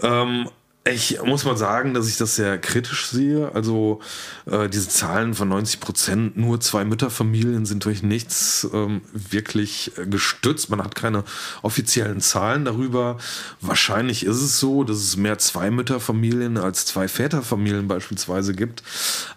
Ähm, 0.00 0.48
ich 0.84 1.22
muss 1.22 1.44
mal 1.44 1.56
sagen, 1.56 1.94
dass 1.94 2.08
ich 2.08 2.16
das 2.16 2.34
sehr 2.34 2.58
kritisch 2.58 3.06
sehe. 3.06 3.52
Also 3.54 4.00
äh, 4.46 4.68
diese 4.68 4.88
Zahlen 4.88 5.34
von 5.34 5.48
90 5.48 5.78
Prozent, 5.78 6.36
nur 6.36 6.60
zwei 6.60 6.84
Mütterfamilien 6.84 7.66
sind 7.66 7.84
durch 7.84 8.02
nichts 8.02 8.68
ähm, 8.72 9.02
wirklich 9.12 9.92
äh, 9.96 10.06
gestützt. 10.06 10.70
Man 10.70 10.82
hat 10.82 10.96
keine 10.96 11.22
offiziellen 11.62 12.20
Zahlen 12.20 12.64
darüber. 12.64 13.18
Wahrscheinlich 13.60 14.26
ist 14.26 14.42
es 14.42 14.58
so, 14.58 14.82
dass 14.82 14.96
es 14.96 15.16
mehr 15.16 15.38
zwei 15.38 15.70
Mütterfamilien 15.70 16.58
als 16.58 16.84
zwei 16.84 17.06
Väterfamilien 17.06 17.86
beispielsweise 17.86 18.52
gibt. 18.52 18.82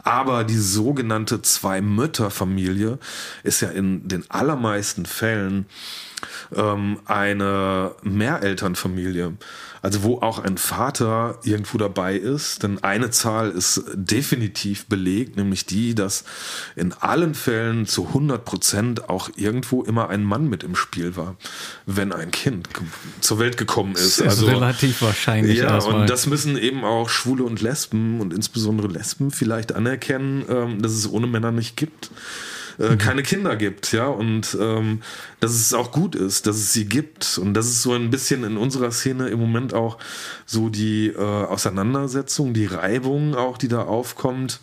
Aber 0.04 0.46
die 0.46 0.58
sogenannte 0.58 1.44
Zwei-Mütter-Familie 1.44 2.98
ist 3.44 3.62
ja 3.62 3.70
in 3.70 4.08
den 4.08 4.26
allermeisten 4.32 5.06
Fällen 5.06 5.68
ähm, 6.56 7.00
eine 7.06 7.92
Mehrelternfamilie. 8.04 9.34
Also 9.86 10.02
wo 10.02 10.18
auch 10.18 10.40
ein 10.40 10.58
Vater 10.58 11.38
irgendwo 11.44 11.78
dabei 11.78 12.16
ist. 12.16 12.64
Denn 12.64 12.84
eine 12.84 13.12
Zahl 13.12 13.52
ist 13.52 13.84
definitiv 13.94 14.88
belegt, 14.88 15.38
nämlich 15.38 15.68
die, 15.68 15.94
dass 15.94 16.24
in 16.76 16.92
allen 16.92 17.36
Fällen 17.36 17.86
zu 17.86 18.08
100 18.08 18.44
Prozent 18.44 19.10
auch 19.10 19.30
irgendwo 19.36 19.84
immer 19.84 20.10
ein 20.10 20.24
Mann 20.24 20.50
mit 20.50 20.64
im 20.64 20.76
Spiel 20.76 21.16
war, 21.16 21.36
wenn 21.86 22.14
ein 22.14 22.32
Kind 22.32 22.68
zur 23.22 23.38
Welt 23.38 23.58
gekommen 23.58 23.94
ist. 23.94 24.22
Das 24.22 24.26
ist 24.26 24.40
also, 24.40 24.48
relativ 24.48 25.04
wahrscheinlich. 25.04 25.60
Ja, 25.60 25.76
erstmal. 25.76 26.02
und 26.02 26.10
das 26.10 26.26
müssen 26.26 26.58
eben 26.58 26.84
auch 26.84 27.08
Schwule 27.08 27.44
und 27.44 27.62
Lesben 27.62 28.22
und 28.22 28.34
insbesondere 28.34 28.88
Lesben 28.88 29.30
vielleicht 29.30 29.76
anerkennen, 29.76 30.46
ähm, 30.50 30.82
dass 30.82 30.94
es 30.94 31.08
ohne 31.08 31.28
Männer 31.28 31.52
nicht 31.52 31.78
gibt 31.78 32.10
äh, 32.80 32.92
mhm. 32.92 32.98
keine 32.98 33.22
Kinder 33.24 33.56
gibt, 33.56 33.92
ja, 33.92 34.08
und 34.08 34.58
ähm, 34.60 35.02
dass 35.40 35.52
es 35.52 35.74
auch 35.74 35.92
gut 35.92 36.16
ist, 36.16 36.48
dass 36.48 36.58
es 36.58 36.74
sie 36.74 36.86
gibt. 36.86 37.38
Und 37.38 37.54
das 37.54 37.68
ist 37.68 37.82
so 37.82 37.94
ein 37.94 38.10
bisschen 38.10 38.44
in 38.44 38.58
unserer 38.58 38.92
Szene 38.92 39.30
im 39.30 39.40
Moment 39.40 39.74
auch 39.74 39.98
so 40.46 40.68
die 40.70 41.08
äh, 41.08 41.20
Auseinandersetzung, 41.20 42.54
die 42.54 42.66
Reibung 42.66 43.36
auch, 43.36 43.58
die 43.58 43.68
da 43.68 43.84
aufkommt. 43.84 44.60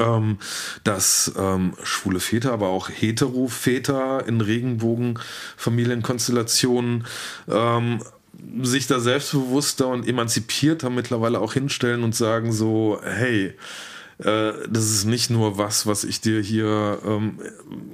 Ähm, 0.00 0.38
dass 0.82 1.32
ähm, 1.38 1.74
schwule 1.84 2.18
Väter, 2.18 2.52
aber 2.52 2.70
auch 2.70 2.90
hetero-Väter 2.90 4.26
in 4.26 4.40
Regenbogen-Familienkonstellationen 4.40 7.06
ähm, 7.48 8.00
sich 8.62 8.86
da 8.86 9.00
selbstbewusster 9.00 9.88
und 9.88 10.08
emanzipierter 10.08 10.90
mittlerweile 10.90 11.40
auch 11.40 11.52
hinstellen 11.52 12.02
und 12.02 12.14
sagen 12.14 12.52
so, 12.52 13.00
hey, 13.02 13.54
äh, 14.18 14.52
das 14.68 14.84
ist 14.84 15.04
nicht 15.04 15.30
nur 15.30 15.58
was, 15.58 15.86
was 15.86 16.04
ich 16.04 16.20
dir 16.20 16.40
hier 16.40 17.00
ähm, 17.04 17.38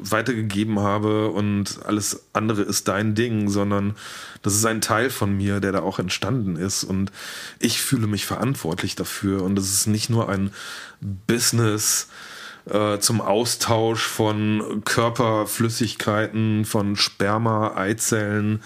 weitergegeben 0.00 0.78
habe 0.78 1.28
und 1.30 1.80
alles 1.84 2.24
andere 2.32 2.62
ist 2.62 2.88
dein 2.88 3.14
Ding, 3.14 3.48
sondern 3.48 3.96
das 4.42 4.54
ist 4.54 4.64
ein 4.64 4.80
Teil 4.80 5.10
von 5.10 5.36
mir, 5.36 5.60
der 5.60 5.72
da 5.72 5.82
auch 5.82 5.98
entstanden 5.98 6.56
ist. 6.56 6.84
Und 6.84 7.12
ich 7.58 7.80
fühle 7.80 8.06
mich 8.06 8.26
verantwortlich 8.26 8.96
dafür. 8.96 9.42
Und 9.42 9.56
das 9.56 9.72
ist 9.72 9.86
nicht 9.86 10.10
nur 10.10 10.28
ein 10.28 10.52
Business, 11.00 12.08
äh, 12.08 12.31
zum 13.00 13.20
Austausch 13.20 14.06
von 14.06 14.82
Körperflüssigkeiten, 14.84 16.64
von 16.64 16.96
Sperma, 16.96 17.76
Eizellen, 17.76 18.62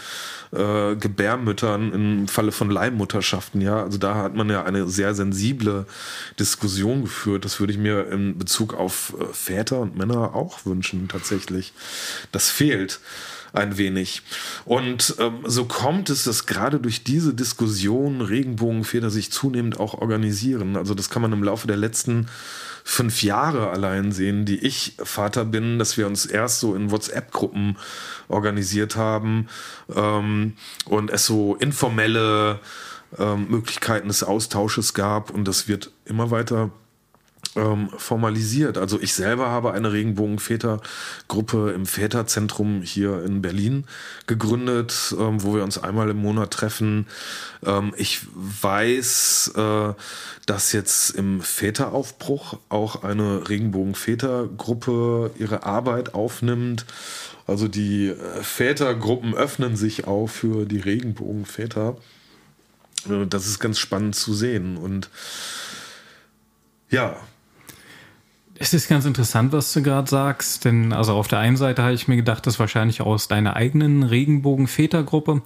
äh, 0.53 0.97
Gebärmüttern 0.97 1.93
im 1.93 2.29
Falle 2.29 2.53
von 2.53 2.71
Leihmutterschaften. 2.71 3.61
Ja, 3.61 3.83
also 3.83 3.99
da 3.99 4.15
hat 4.15 4.35
man 4.35 4.49
ja 4.49 4.65
eine 4.65 4.89
sehr 4.89 5.15
sensible 5.15 5.87
Diskussion 6.39 7.03
geführt. 7.03 7.45
Das 7.45 7.61
würde 7.61 7.73
ich 7.73 7.79
mir 7.79 8.09
in 8.09 8.39
Bezug 8.39 8.75
auf 8.75 9.15
äh, 9.21 9.33
Väter 9.33 9.81
und 9.81 9.97
Männer 9.97 10.35
auch 10.35 10.65
wünschen, 10.65 11.09
tatsächlich. 11.09 11.73
Das 12.33 12.49
fehlt 12.49 13.01
ein 13.53 13.79
wenig. 13.79 14.23
Und 14.65 15.17
ähm, 15.19 15.41
so 15.45 15.65
kommt 15.65 16.11
es, 16.11 16.25
dass 16.25 16.47
gerade 16.47 16.79
durch 16.79 17.05
diese 17.05 17.35
Diskussion 17.35 18.21
Regenbogenväter 18.21 19.11
sich 19.11 19.33
zunehmend 19.33 19.81
auch 19.81 19.95
organisieren. 19.95 20.77
Also 20.77 20.95
das 20.95 21.11
kann 21.11 21.23
man 21.23 21.33
im 21.33 21.43
Laufe 21.43 21.67
der 21.67 21.77
letzten 21.77 22.29
fünf 22.89 23.25
Jahre 23.25 23.71
allein 23.71 24.13
sehen, 24.13 24.45
die 24.45 24.65
ich 24.65 24.95
Vater 25.03 25.45
bin, 25.45 25.81
dass 25.81 25.97
wir 25.97 26.07
uns 26.07 26.25
erst 26.25 26.61
so 26.61 26.77
in 26.77 26.93
WhatsApp-Gruppen 26.93 27.77
organisiert 28.29 28.95
haben 28.95 29.49
ähm, 29.93 30.53
und 30.85 31.11
es 31.11 31.27
so 31.27 31.57
informelle 31.57 32.61
ähm, 33.19 33.49
Möglichkeiten 33.49 34.07
des 34.07 34.23
Austausches 34.23 34.95
gab 34.95 35.31
und 35.31 35.49
das 35.49 35.67
wird 35.67 35.91
immer 36.05 36.31
weiter 36.31 36.71
ähm, 37.57 37.89
formalisiert. 37.97 38.79
Also 38.79 39.01
ich 39.01 39.15
selber 39.15 39.49
habe 39.51 39.73
eine 39.73 39.93
Regenbogen-Väter-Gruppe 39.93 41.73
im 41.73 41.87
Väterzentrum 41.87 42.83
hier 42.83 43.25
in 43.25 43.43
Berlin 43.43 43.85
gegründet, 44.27 45.15
ähm, 45.19 45.43
wo 45.43 45.55
wir 45.55 45.65
uns 45.65 45.79
einmal 45.79 46.11
im 46.11 46.19
Monat 46.19 46.51
treffen. 46.53 47.07
Ähm, 47.65 47.95
ich 47.97 48.21
weiß, 48.35 49.53
äh, 49.57 49.95
dass 50.47 50.73
jetzt 50.73 51.11
im 51.11 51.41
Väteraufbruch 51.41 52.59
auch 52.69 53.03
eine 53.03 53.49
Regenbogen-Väter-Gruppe 53.49 55.31
ihre 55.39 55.65
Arbeit 55.65 56.15
aufnimmt. 56.15 56.87
Also 57.47 57.69
die 57.69 58.09
äh, 58.09 58.43
Vätergruppen 58.43 59.35
öffnen 59.35 59.77
sich 59.77 60.07
auch 60.07 60.27
für 60.27 60.67
die 60.67 60.81
Regenbogen-Väter. 60.81 61.97
Äh, 63.09 63.27
das 63.27 63.47
ist 63.47 63.59
ganz 63.59 63.79
spannend 63.79 64.15
zu 64.15 64.35
sehen. 64.35 64.77
Und 64.77 65.11
ja, 66.91 67.17
es 68.59 68.75
ist 68.75 68.89
ganz 68.89 69.05
interessant, 69.05 69.53
was 69.53 69.73
du 69.73 69.83
gerade 69.83 70.09
sagst, 70.09 70.65
denn 70.65 70.93
also 70.93 71.15
auf 71.15 71.29
der 71.29 71.39
einen 71.39 71.57
Seite 71.57 71.83
habe 71.83 71.95
ich 71.95 72.09
mir 72.09 72.17
gedacht, 72.17 72.47
das 72.47 72.59
wahrscheinlich 72.59 73.01
aus 73.01 73.29
deiner 73.29 73.57
eigenen 73.57 74.03
Regenbogen-Vätergruppe, 74.03 75.43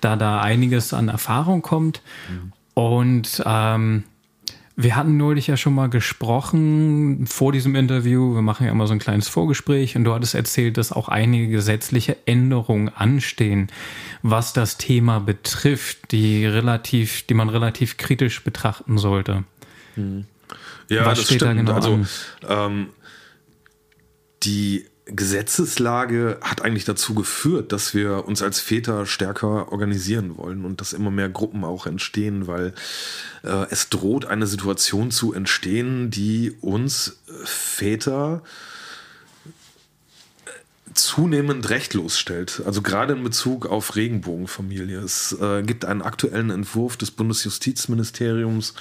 da 0.00 0.16
da 0.16 0.40
einiges 0.40 0.94
an 0.94 1.08
Erfahrung 1.08 1.62
kommt. 1.62 2.02
Mhm. 2.30 2.52
Und 2.74 3.42
ähm, 3.46 4.04
wir 4.76 4.96
hatten 4.96 5.16
neulich 5.16 5.46
ja 5.46 5.56
schon 5.56 5.74
mal 5.74 5.88
gesprochen 5.88 7.26
vor 7.28 7.52
diesem 7.52 7.76
Interview. 7.76 8.34
Wir 8.34 8.42
machen 8.42 8.66
ja 8.66 8.72
immer 8.72 8.88
so 8.88 8.92
ein 8.92 8.98
kleines 8.98 9.28
Vorgespräch 9.28 9.96
und 9.96 10.04
du 10.04 10.12
hattest 10.12 10.34
erzählt, 10.34 10.76
dass 10.78 10.90
auch 10.90 11.08
einige 11.08 11.48
gesetzliche 11.48 12.16
Änderungen 12.26 12.88
anstehen, 12.88 13.68
was 14.22 14.52
das 14.52 14.76
Thema 14.76 15.20
betrifft, 15.20 16.10
die 16.10 16.44
relativ, 16.44 17.22
die 17.26 17.34
man 17.34 17.48
relativ 17.48 17.98
kritisch 17.98 18.42
betrachten 18.42 18.98
sollte. 18.98 19.44
Mhm. 19.94 20.26
Ja, 20.88 21.06
Was 21.06 21.18
das 21.18 21.26
stimmt. 21.26 21.42
Da 21.42 21.52
genau 21.52 21.74
also 21.74 22.04
ähm, 22.48 22.88
die 24.42 24.86
Gesetzeslage 25.06 26.38
hat 26.40 26.62
eigentlich 26.62 26.86
dazu 26.86 27.14
geführt, 27.14 27.72
dass 27.72 27.92
wir 27.92 28.26
uns 28.26 28.42
als 28.42 28.60
Väter 28.60 29.04
stärker 29.04 29.70
organisieren 29.70 30.38
wollen 30.38 30.64
und 30.64 30.80
dass 30.80 30.94
immer 30.94 31.10
mehr 31.10 31.28
Gruppen 31.28 31.62
auch 31.62 31.86
entstehen, 31.86 32.46
weil 32.46 32.72
äh, 33.42 33.66
es 33.70 33.90
droht 33.90 34.24
eine 34.24 34.46
Situation 34.46 35.10
zu 35.10 35.34
entstehen, 35.34 36.10
die 36.10 36.56
uns 36.62 37.18
Väter 37.44 38.42
zunehmend 40.94 41.68
rechtlos 41.68 42.18
stellt. 42.18 42.62
Also 42.64 42.80
gerade 42.80 43.12
in 43.12 43.24
Bezug 43.24 43.66
auf 43.66 43.96
Regenbogenfamilie. 43.96 44.98
Es 45.00 45.36
äh, 45.38 45.62
gibt 45.62 45.84
einen 45.84 46.02
aktuellen 46.02 46.50
Entwurf 46.50 46.96
des 46.96 47.10
Bundesjustizministeriums 47.10 48.74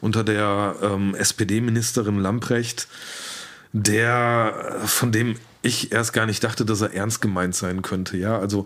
unter 0.00 0.24
der 0.24 0.76
ähm, 0.82 1.14
SPD-Ministerin 1.14 2.18
Lamprecht, 2.18 2.88
der 3.72 4.82
von 4.86 5.12
dem 5.12 5.36
ich 5.66 5.92
erst 5.92 6.12
gar 6.12 6.26
nicht 6.26 6.42
dachte, 6.44 6.64
dass 6.64 6.80
er 6.80 6.94
ernst 6.94 7.20
gemeint 7.20 7.54
sein 7.54 7.82
könnte. 7.82 8.16
Ja, 8.16 8.38
also 8.38 8.64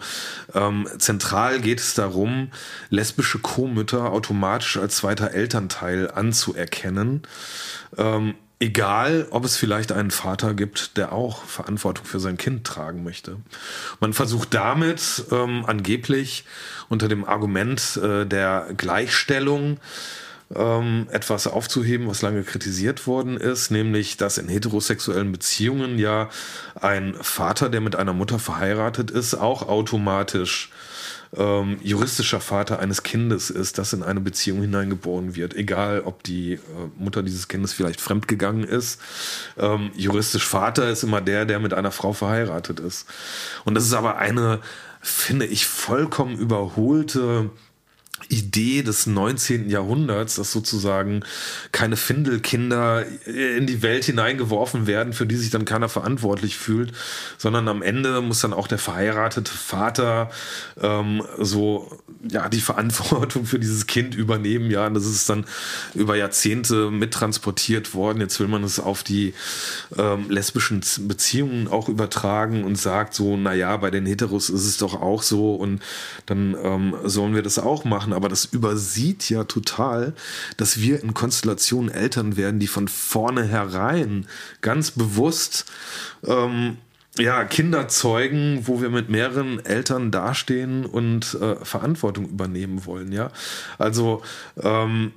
ähm, 0.55 0.87
zentral 0.99 1.61
geht 1.61 1.81
es 1.81 1.95
darum, 1.95 2.51
lesbische 2.91 3.39
Co-Mütter 3.39 4.13
automatisch 4.13 4.77
als 4.77 4.97
zweiter 4.97 5.33
Elternteil 5.33 6.11
anzuerkennen. 6.11 7.23
Ähm, 7.97 8.35
egal, 8.61 9.27
ob 9.31 9.45
es 9.45 9.57
vielleicht 9.57 9.91
einen 9.91 10.11
Vater 10.11 10.55
gibt, 10.55 10.99
der 10.99 11.13
auch 11.13 11.43
Verantwortung 11.45 12.05
für 12.05 12.21
sein 12.21 12.37
Kind 12.37 12.67
tragen 12.67 13.03
möchte. 13.03 13.37
Man 14.01 14.13
versucht 14.13 14.53
damit 14.55 15.25
ähm, 15.33 15.65
angeblich 15.67 16.45
unter 16.89 17.09
dem 17.09 17.25
Argument 17.25 17.99
äh, 18.03 18.27
der 18.27 18.69
Gleichstellung 18.77 19.81
ähm, 20.55 21.07
etwas 21.11 21.47
aufzuheben, 21.47 22.09
was 22.09 22.23
lange 22.23 22.43
kritisiert 22.43 23.07
worden 23.07 23.37
ist, 23.37 23.71
nämlich 23.71 24.17
dass 24.17 24.39
in 24.39 24.49
heterosexuellen 24.49 25.31
Beziehungen 25.31 25.99
ja 25.99 26.29
ein 26.75 27.15
Vater, 27.21 27.69
der 27.69 27.81
mit 27.81 27.97
einer 27.97 28.13
Mutter 28.13 28.39
verheiratet 28.39 29.11
ist, 29.11 29.35
auch 29.35 29.69
automatisch 29.69 30.71
ähm, 31.37 31.79
juristischer 31.83 32.41
Vater 32.41 32.81
eines 32.81 33.05
Kindes 33.05 33.51
ist, 33.51 33.79
das 33.79 33.93
in 33.93 34.03
eine 34.03 34.21
Beziehung 34.21 34.63
hineingeboren 34.63 35.37
wird. 35.37 35.55
Egal, 35.55 36.03
ob 36.05 36.25
die 36.25 36.55
äh, 36.55 36.59
Mutter 36.99 37.23
dieses 37.23 37.47
Kindes 37.47 37.73
vielleicht 37.73 38.01
fremdgegangen 38.01 38.65
ist. 38.65 39.01
Ähm, 39.57 39.93
juristisch 39.95 40.47
Vater 40.47 40.91
ist 40.91 41.05
immer 41.05 41.21
der, 41.21 41.45
der 41.45 41.61
mit 41.61 41.73
einer 41.73 41.93
Frau 41.93 42.13
verheiratet 42.13 42.81
ist. 42.81 43.07
Und 43.65 43.75
das 43.75 43.85
ist 43.85 43.93
aber 43.93 44.19
eine, 44.19 44.59
finde 45.01 45.47
ich, 45.47 45.67
vollkommen 45.67 46.37
überholte 46.37 47.51
Idee 48.31 48.83
des 48.83 49.07
19. 49.07 49.69
Jahrhunderts, 49.69 50.37
dass 50.37 50.53
sozusagen 50.53 51.25
keine 51.73 51.97
Findelkinder 51.97 53.05
in 53.27 53.67
die 53.67 53.83
Welt 53.83 54.05
hineingeworfen 54.05 54.87
werden, 54.87 55.13
für 55.13 55.27
die 55.27 55.37
sich 55.37 55.51
dann 55.51 55.65
keiner 55.65 55.89
verantwortlich 55.89 56.57
fühlt, 56.57 56.93
sondern 57.39 57.69
am 57.69 57.83
Ende 57.83 58.21
muss 58.21 58.41
dann 58.41 58.53
auch 58.53 58.69
der 58.69 58.79
verheiratete 58.79 59.51
Vater 59.51 60.31
ähm, 60.81 61.23
so 61.39 61.99
ja 62.29 62.49
die 62.49 62.61
Verantwortung 62.61 63.47
für 63.47 63.59
dieses 63.59 63.87
Kind 63.87 64.15
übernehmen. 64.15 64.71
Ja, 64.71 64.87
und 64.87 64.95
das 64.95 65.07
ist 65.07 65.29
dann 65.29 65.45
über 65.95 66.17
Jahrzehnte 66.17 66.91
mittransportiert 66.91 67.95
worden. 67.95 68.21
Jetzt 68.21 68.39
will 68.41 68.49
man 68.49 68.63
es 68.63 68.79
auf 68.79 69.03
die 69.03 69.35
ähm, 69.97 70.31
lesbischen 70.31 70.83
Beziehungen 71.09 71.69
auch 71.69 71.89
übertragen 71.89 72.65
und 72.65 72.77
sagt 72.77 73.15
so, 73.15 73.37
naja, 73.37 73.77
bei 73.77 73.91
den 73.91 74.07
Heteros 74.07 74.51
ist 74.51 74.67
es 74.67 74.77
doch 74.77 75.01
auch 75.01 75.23
so 75.23 75.55
und 75.55 75.83
dann 76.27 76.57
ähm, 76.63 76.95
sollen 77.05 77.35
wir 77.35 77.43
das 77.43 77.59
auch 77.59 77.85
machen 77.85 78.13
das 78.29 78.47
übersieht 78.47 79.29
ja 79.31 79.45
total, 79.45 80.15
dass 80.57 80.81
wir 80.81 81.03
in 81.03 81.15
Konstellationen 81.15 81.91
Eltern 81.91 82.37
werden, 82.37 82.61
die 82.61 82.67
von 82.67 82.89
vornherein 82.89 84.27
ganz 84.61 84.91
bewusst 84.91 85.71
ähm, 86.27 86.79
ja, 87.19 87.45
Kinder 87.45 87.89
zeugen, 87.89 88.63
wo 88.67 88.81
wir 88.81 88.91
mit 88.91 89.09
mehreren 89.09 89.65
Eltern 89.65 90.11
dastehen 90.11 90.87
und 90.87 91.35
äh, 91.41 91.57
Verantwortung 91.65 92.29
übernehmen 92.29 92.87
wollen, 92.87 93.13
ja. 93.13 93.31
Also 93.79 94.23
ähm, 94.63 95.13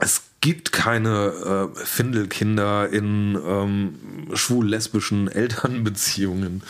es 0.00 0.22
gibt 0.40 0.72
keine 0.72 1.70
äh, 1.74 1.84
Findelkinder 1.84 2.88
in 2.88 3.38
ähm, 3.46 3.94
schwul-lesbischen 4.32 5.28
Elternbeziehungen, 5.32 6.62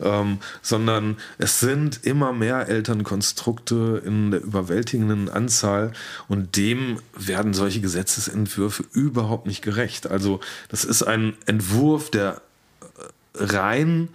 ähm, 0.00 0.38
sondern 0.62 1.16
es 1.38 1.60
sind 1.60 2.00
immer 2.04 2.32
mehr 2.32 2.68
Elternkonstrukte 2.68 4.02
in 4.04 4.32
der 4.32 4.42
überwältigenden 4.42 5.28
Anzahl 5.28 5.92
und 6.26 6.56
dem 6.56 6.98
werden 7.16 7.54
solche 7.54 7.80
Gesetzesentwürfe 7.80 8.84
überhaupt 8.92 9.46
nicht 9.46 9.62
gerecht. 9.62 10.08
Also 10.08 10.40
das 10.68 10.84
ist 10.84 11.04
ein 11.04 11.34
Entwurf, 11.46 12.10
der 12.10 12.42
äh, 12.80 13.44
rein 13.44 14.08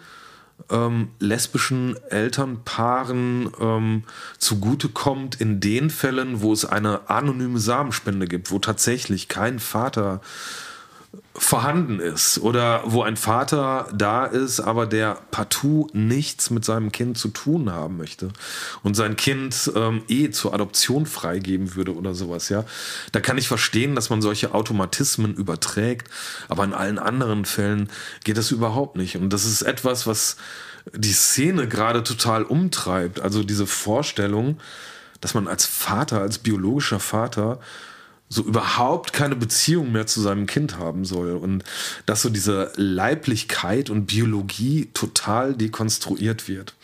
ähm, 0.70 1.10
lesbischen 1.20 1.95
Elternpaaren 2.10 3.51
ähm, 3.60 4.03
zugutekommt 4.38 5.39
in 5.39 5.60
den 5.60 5.89
Fällen, 5.89 6.41
wo 6.41 6.53
es 6.53 6.66
eine 6.66 7.10
anonyme 7.10 7.60
Samenspende 7.60 8.28
gibt, 8.28 8.51
wo 8.51 8.60
tatsächlich 8.60 9.28
kein 9.28 9.60
Vater 9.60 10.22
vorhanden 11.34 11.99
ist 11.99 12.39
oder 12.39 12.84
wo 12.86 13.01
ein 13.01 13.18
Vater 13.18 13.88
da 13.93 14.26
ist, 14.26 14.60
aber 14.60 14.86
der 14.86 15.18
partout 15.32 15.88
nichts 15.93 16.49
mit 16.49 16.66
seinem 16.66 16.91
Kind 16.91 17.18
zu 17.18 17.30
tun 17.30 17.72
haben 17.72 17.97
möchte 17.97 18.30
und 18.84 18.95
sein 18.95 19.16
Kind 19.16 19.72
ähm, 19.76 20.03
eh 20.07 20.30
zur 20.32 20.53
Adoption 20.53 21.05
freigeben 21.05 21.76
würde 21.76 21.95
oder 21.95 22.14
sowas, 22.14 22.49
ja, 22.49 22.66
da 23.12 23.22
kann 23.22 23.38
ich 23.38 23.47
verstehen, 23.47 23.95
dass 23.95 24.10
man 24.10 24.22
solche 24.22 24.53
Automatismen 24.53 25.34
überträgt, 25.34 26.10
aber 26.49 26.64
in 26.64 26.74
allen 26.74 26.99
anderen 26.99 27.45
Fällen 27.45 27.89
geht 28.24 28.38
das 28.38 28.51
überhaupt 28.51 28.95
nicht. 28.95 29.16
Und 29.16 29.32
das 29.32 29.45
ist 29.45 29.62
etwas, 29.62 30.05
was 30.05 30.36
die 30.93 31.14
Szene 31.14 31.68
gerade 31.68 32.03
total 32.03 32.43
umtreibt, 32.43 33.22
also 33.22 33.43
diese 33.43 33.66
Vorstellung, 33.66 34.60
dass 35.22 35.34
man 35.34 35.47
als 35.47 35.66
Vater, 35.66 36.22
als 36.22 36.38
biologischer 36.38 36.99
Vater 36.99 37.60
so 38.32 38.44
überhaupt 38.44 39.12
keine 39.12 39.36
Beziehung 39.36 39.92
mehr 39.92 40.06
zu 40.06 40.22
seinem 40.22 40.46
Kind 40.46 40.78
haben 40.78 41.04
soll 41.04 41.32
und 41.32 41.64
dass 42.06 42.22
so 42.22 42.30
diese 42.30 42.72
Leiblichkeit 42.76 43.90
und 43.90 44.06
Biologie 44.06 44.90
total 44.94 45.56
dekonstruiert 45.56 46.48
wird. 46.48 46.76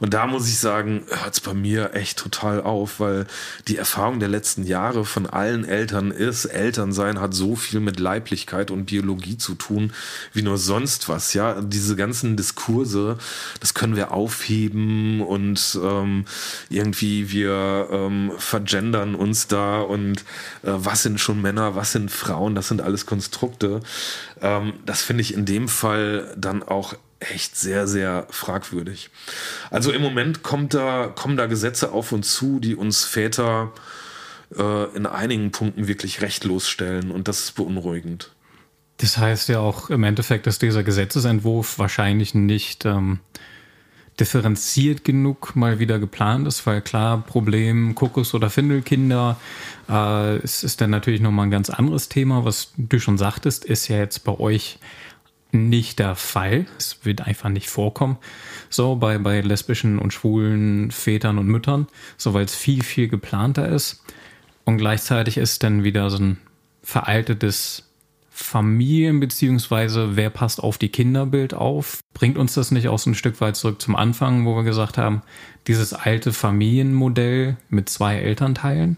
Und 0.00 0.12
da 0.12 0.26
muss 0.26 0.48
ich 0.48 0.58
sagen, 0.58 1.04
hört 1.08 1.34
es 1.34 1.40
bei 1.40 1.54
mir 1.54 1.94
echt 1.94 2.18
total 2.18 2.60
auf, 2.60 2.98
weil 2.98 3.28
die 3.68 3.76
Erfahrung 3.76 4.18
der 4.18 4.28
letzten 4.28 4.64
Jahre 4.64 5.04
von 5.04 5.26
allen 5.26 5.64
Eltern 5.64 6.10
ist, 6.10 6.46
Elternsein 6.46 7.20
hat 7.20 7.32
so 7.32 7.54
viel 7.54 7.78
mit 7.78 8.00
Leiblichkeit 8.00 8.72
und 8.72 8.86
Biologie 8.86 9.38
zu 9.38 9.54
tun 9.54 9.92
wie 10.32 10.42
nur 10.42 10.58
sonst 10.58 11.08
was. 11.08 11.32
Ja, 11.32 11.60
diese 11.60 11.94
ganzen 11.94 12.36
Diskurse, 12.36 13.18
das 13.60 13.72
können 13.72 13.94
wir 13.94 14.10
aufheben 14.10 15.20
und 15.20 15.78
ähm, 15.80 16.24
irgendwie 16.70 17.30
wir 17.30 17.88
ähm, 17.92 18.32
vergendern 18.36 19.14
uns 19.14 19.46
da 19.46 19.80
und 19.80 20.24
äh, 20.64 20.87
was 20.88 21.02
sind 21.02 21.20
schon 21.20 21.42
Männer, 21.42 21.74
was 21.74 21.92
sind 21.92 22.10
Frauen, 22.10 22.54
das 22.54 22.68
sind 22.68 22.80
alles 22.80 23.04
Konstrukte. 23.04 23.80
Ähm, 24.40 24.72
das 24.86 25.02
finde 25.02 25.20
ich 25.20 25.34
in 25.34 25.44
dem 25.44 25.68
Fall 25.68 26.34
dann 26.34 26.62
auch 26.62 26.94
echt 27.20 27.56
sehr, 27.56 27.86
sehr 27.86 28.26
fragwürdig. 28.30 29.10
Also 29.70 29.92
im 29.92 30.00
Moment 30.00 30.42
kommt 30.42 30.72
da, 30.72 31.12
kommen 31.14 31.36
da 31.36 31.44
Gesetze 31.44 31.92
auf 31.92 32.12
uns 32.12 32.32
zu, 32.32 32.58
die 32.58 32.74
uns 32.74 33.04
Väter 33.04 33.72
äh, 34.56 34.96
in 34.96 35.04
einigen 35.04 35.50
Punkten 35.50 35.88
wirklich 35.88 36.22
rechtlos 36.22 36.66
stellen 36.66 37.10
und 37.10 37.28
das 37.28 37.40
ist 37.40 37.52
beunruhigend. 37.52 38.32
Das 38.96 39.18
heißt 39.18 39.50
ja 39.50 39.60
auch 39.60 39.90
im 39.90 40.04
Endeffekt, 40.04 40.46
dass 40.46 40.58
dieser 40.58 40.84
Gesetzesentwurf 40.84 41.78
wahrscheinlich 41.78 42.34
nicht 42.34 42.86
ähm, 42.86 43.20
differenziert 44.20 45.04
genug 45.04 45.54
mal 45.54 45.78
wieder 45.78 45.98
geplant 45.98 46.46
ist, 46.48 46.66
weil 46.66 46.80
klar, 46.80 47.22
Problem 47.22 47.94
Kokos- 47.94 48.34
oder 48.34 48.50
Findelkinder 48.50 49.36
äh, 49.88 50.36
es 50.36 50.62
ist 50.62 50.80
dann 50.80 50.90
natürlich 50.90 51.20
nochmal 51.20 51.46
ein 51.46 51.50
ganz 51.50 51.70
anderes 51.70 52.08
Thema. 52.08 52.44
Was 52.44 52.72
du 52.76 52.98
schon 52.98 53.18
sagtest, 53.18 53.64
ist 53.64 53.88
ja 53.88 53.96
jetzt 53.98 54.24
bei 54.24 54.38
euch 54.38 54.78
nicht 55.50 55.98
der 55.98 56.14
Fall. 56.14 56.66
Es 56.76 56.98
wird 57.04 57.22
einfach 57.22 57.48
nicht 57.48 57.70
vorkommen. 57.70 58.18
So 58.68 58.96
bei, 58.96 59.18
bei 59.18 59.40
lesbischen 59.40 59.98
und 59.98 60.12
schwulen 60.12 60.90
Vätern 60.90 61.38
und 61.38 61.46
Müttern, 61.46 61.86
so 62.18 62.34
weil 62.34 62.44
es 62.44 62.54
viel, 62.54 62.82
viel 62.82 63.08
geplanter 63.08 63.68
ist. 63.68 64.04
Und 64.64 64.76
gleichzeitig 64.76 65.38
ist 65.38 65.62
dann 65.62 65.84
wieder 65.84 66.10
so 66.10 66.18
ein 66.18 66.38
veraltetes 66.82 67.87
Familien- 68.40 69.18
beziehungsweise 69.18 70.16
wer 70.16 70.30
passt 70.30 70.62
auf 70.62 70.78
die 70.78 70.90
Kinderbild 70.90 71.54
auf? 71.54 71.98
Bringt 72.14 72.38
uns 72.38 72.54
das 72.54 72.70
nicht 72.70 72.88
auch 72.88 72.98
so 72.98 73.10
ein 73.10 73.14
Stück 73.14 73.40
weit 73.40 73.56
zurück 73.56 73.82
zum 73.82 73.96
Anfang, 73.96 74.46
wo 74.46 74.54
wir 74.54 74.62
gesagt 74.62 74.96
haben, 74.96 75.22
dieses 75.66 75.92
alte 75.92 76.32
Familienmodell 76.32 77.56
mit 77.68 77.88
zwei 77.88 78.16
Elternteilen 78.16 78.96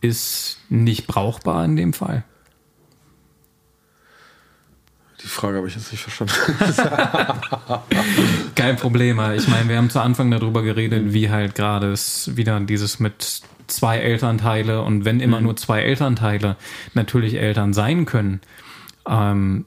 ist 0.00 0.58
nicht 0.68 1.06
brauchbar 1.06 1.64
in 1.64 1.76
dem 1.76 1.92
Fall? 1.92 2.24
Die 5.22 5.28
Frage 5.28 5.58
habe 5.58 5.68
ich 5.68 5.74
jetzt 5.74 5.92
nicht 5.92 6.02
verstanden. 6.02 6.34
Kein 8.54 8.76
Problem. 8.76 9.20
Ich 9.34 9.48
meine, 9.48 9.68
wir 9.68 9.76
haben 9.76 9.90
zu 9.90 10.00
Anfang 10.00 10.30
darüber 10.30 10.62
geredet, 10.62 11.12
wie 11.12 11.30
halt 11.30 11.54
gerade 11.54 11.92
es 11.92 12.36
wieder 12.36 12.58
dieses 12.60 13.00
mit 13.00 13.42
zwei 13.68 13.98
Elternteile 13.98 14.82
und 14.82 15.04
wenn 15.04 15.20
immer 15.20 15.38
mhm. 15.38 15.44
nur 15.44 15.56
zwei 15.56 15.82
Elternteile 15.82 16.56
natürlich 16.94 17.34
Eltern 17.34 17.72
sein 17.72 18.06
können. 18.06 18.40
Ähm, 19.08 19.64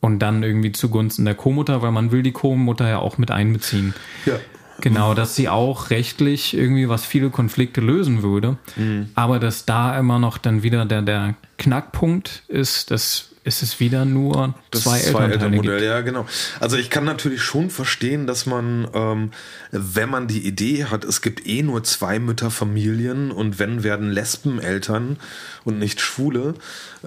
und 0.00 0.18
dann 0.18 0.42
irgendwie 0.42 0.70
zugunsten 0.70 1.24
der 1.24 1.34
Co-Mutter, 1.34 1.80
weil 1.80 1.90
man 1.90 2.12
will 2.12 2.22
die 2.22 2.32
Co-Mutter 2.32 2.86
ja 2.86 2.98
auch 2.98 3.16
mit 3.16 3.30
einbeziehen. 3.30 3.94
Ja. 4.26 4.34
Genau, 4.80 5.14
dass 5.14 5.34
sie 5.34 5.48
auch 5.48 5.90
rechtlich 5.90 6.54
irgendwie 6.54 6.88
was 6.88 7.06
viele 7.06 7.30
Konflikte 7.30 7.80
lösen 7.80 8.22
würde. 8.22 8.58
Mhm. 8.76 9.08
Aber 9.14 9.38
dass 9.38 9.64
da 9.64 9.98
immer 9.98 10.18
noch 10.18 10.36
dann 10.36 10.62
wieder 10.62 10.84
der, 10.84 11.00
der 11.02 11.34
Knackpunkt 11.58 12.42
ist, 12.48 12.90
dass 12.90 13.33
ist 13.44 13.62
es 13.62 13.78
wieder 13.78 14.06
nur 14.06 14.54
das 14.70 14.84
zwei, 14.84 15.00
Elternmodell. 15.00 15.84
Ja, 15.84 16.00
genau. 16.00 16.26
Also 16.60 16.78
ich 16.78 16.88
kann 16.88 17.04
natürlich 17.04 17.42
schon 17.42 17.68
verstehen, 17.68 18.26
dass 18.26 18.46
man, 18.46 18.88
ähm, 18.94 19.30
wenn 19.70 20.08
man 20.08 20.26
die 20.26 20.46
Idee 20.46 20.86
hat, 20.86 21.04
es 21.04 21.20
gibt 21.20 21.46
eh 21.46 21.62
nur 21.62 21.84
zwei 21.84 22.18
Mütterfamilien 22.18 23.30
und 23.30 23.58
wenn 23.58 23.82
werden 23.82 24.10
Lesbeneltern 24.10 25.18
und 25.64 25.78
nicht 25.78 26.00
Schwule, 26.00 26.54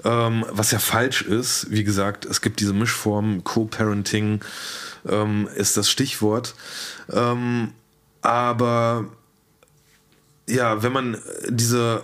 ähm, 0.04 0.44
was 0.50 0.70
ja 0.70 0.78
falsch 0.78 1.22
ist. 1.22 1.70
Wie 1.70 1.82
gesagt, 1.82 2.24
es 2.24 2.40
gibt 2.40 2.60
diese 2.60 2.72
Mischform, 2.72 3.42
Co-Parenting 3.42 4.40
ähm, 5.08 5.48
ist 5.56 5.76
das 5.76 5.90
Stichwort. 5.90 6.54
Ähm, 7.12 7.72
aber 8.22 9.06
ja, 10.48 10.82
wenn 10.84 10.92
man 10.92 11.18
diese 11.48 12.02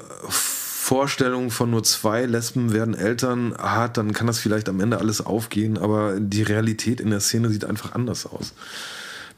Vorstellung 0.85 1.51
von 1.51 1.71
nur 1.71 1.83
zwei 1.83 2.27
Lesben 2.27 2.75
werden 2.75 2.95
Eltern 2.95 3.55
hat, 3.57 3.97
dann 3.97 4.13
kann 4.13 4.27
das 4.27 4.39
vielleicht 4.39 4.69
am 4.69 4.81
Ende 4.81 4.99
alles 4.99 5.25
aufgehen, 5.25 5.79
aber 5.79 6.21
die 6.21 6.43
Realität 6.43 7.01
in 7.01 7.09
der 7.09 7.21
Szene 7.21 7.49
sieht 7.49 7.65
einfach 7.65 7.95
anders 7.95 8.27
aus. 8.27 8.53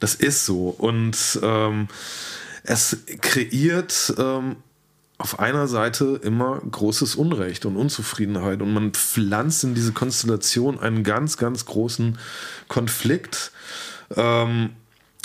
Das 0.01 0.17
ist 0.17 0.45
so. 0.45 0.71
Und 0.71 1.39
ähm, 1.45 1.87
es 2.65 2.97
kreiert 3.21 4.13
ähm, 4.19 4.57
auf 5.19 5.39
einer 5.39 5.69
Seite 5.69 6.21
immer 6.21 6.61
großes 6.69 7.15
Unrecht 7.15 7.65
und 7.65 7.77
Unzufriedenheit 7.77 8.61
und 8.61 8.73
man 8.73 8.91
pflanzt 8.91 9.63
in 9.63 9.77
diese 9.77 9.93
Konstellation 9.93 10.81
einen 10.81 11.05
ganz, 11.05 11.37
ganz 11.37 11.65
großen 11.65 12.19
Konflikt. 12.67 13.53
Ähm, 14.17 14.71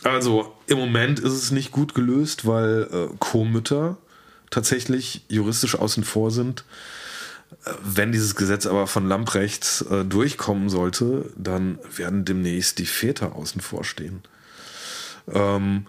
Also 0.03 0.53
im 0.67 0.77
Moment 0.77 1.19
ist 1.19 1.33
es 1.33 1.49
nicht 1.49 1.71
gut 1.71 1.95
gelöst, 1.95 2.45
weil 2.45 2.87
äh, 2.91 3.15
Co-Mütter 3.17 3.97
tatsächlich 4.51 5.25
juristisch 5.27 5.75
außen 5.75 6.03
vor 6.03 6.29
sind. 6.29 6.63
Äh, 7.65 7.71
wenn 7.83 8.11
dieses 8.11 8.35
Gesetz 8.35 8.67
aber 8.67 8.85
von 8.85 9.07
Lamprecht 9.07 9.85
äh, 9.89 10.05
durchkommen 10.05 10.69
sollte, 10.69 11.31
dann 11.35 11.79
werden 11.95 12.23
demnächst 12.25 12.77
die 12.77 12.85
Väter 12.85 13.35
außen 13.35 13.61
vor 13.61 13.83
stehen. 13.83 14.21
Ähm, 15.33 15.87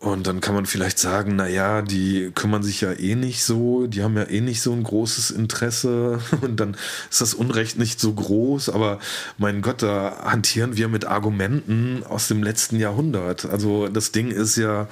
und 0.00 0.28
dann 0.28 0.40
kann 0.40 0.54
man 0.54 0.66
vielleicht 0.66 1.00
sagen, 1.00 1.34
na 1.34 1.48
ja, 1.48 1.82
die 1.82 2.30
kümmern 2.32 2.62
sich 2.62 2.82
ja 2.82 2.92
eh 2.92 3.16
nicht 3.16 3.42
so, 3.42 3.88
die 3.88 4.04
haben 4.04 4.16
ja 4.16 4.28
eh 4.28 4.40
nicht 4.40 4.62
so 4.62 4.72
ein 4.72 4.84
großes 4.84 5.32
Interesse 5.32 6.20
und 6.40 6.58
dann 6.60 6.76
ist 7.10 7.20
das 7.20 7.34
Unrecht 7.34 7.78
nicht 7.78 7.98
so 7.98 8.12
groß, 8.12 8.68
aber 8.68 9.00
mein 9.38 9.60
Gott, 9.60 9.82
da 9.82 10.24
hantieren 10.24 10.76
wir 10.76 10.86
mit 10.86 11.04
Argumenten 11.04 12.04
aus 12.04 12.28
dem 12.28 12.44
letzten 12.44 12.78
Jahrhundert. 12.78 13.46
Also 13.46 13.88
das 13.88 14.12
Ding 14.12 14.30
ist 14.30 14.56
ja 14.56 14.86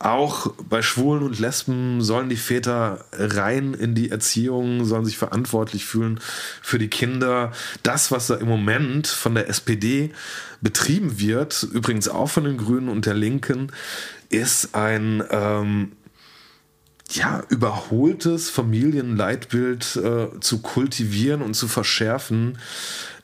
auch 0.00 0.54
bei 0.68 0.80
Schwulen 0.80 1.22
und 1.22 1.38
Lesben 1.38 2.00
sollen 2.00 2.30
die 2.30 2.36
Väter 2.36 3.04
rein 3.12 3.74
in 3.74 3.94
die 3.94 4.10
Erziehung, 4.10 4.86
sollen 4.86 5.04
sich 5.04 5.18
verantwortlich 5.18 5.84
fühlen 5.84 6.20
für 6.62 6.78
die 6.78 6.88
Kinder. 6.88 7.52
Das, 7.82 8.10
was 8.10 8.26
da 8.26 8.36
im 8.36 8.48
Moment 8.48 9.06
von 9.06 9.34
der 9.34 9.50
SPD 9.50 10.10
betrieben 10.62 11.20
wird, 11.20 11.64
übrigens 11.64 12.08
auch 12.08 12.30
von 12.30 12.44
den 12.44 12.56
Grünen 12.56 12.88
und 12.88 13.04
der 13.04 13.12
Linken, 13.12 13.72
ist 14.30 14.74
ein 14.74 15.22
ähm, 15.30 15.92
ja, 17.10 17.42
überholtes 17.50 18.48
Familienleitbild 18.48 19.96
äh, 19.96 20.40
zu 20.40 20.62
kultivieren 20.62 21.42
und 21.42 21.52
zu 21.52 21.68
verschärfen, 21.68 22.56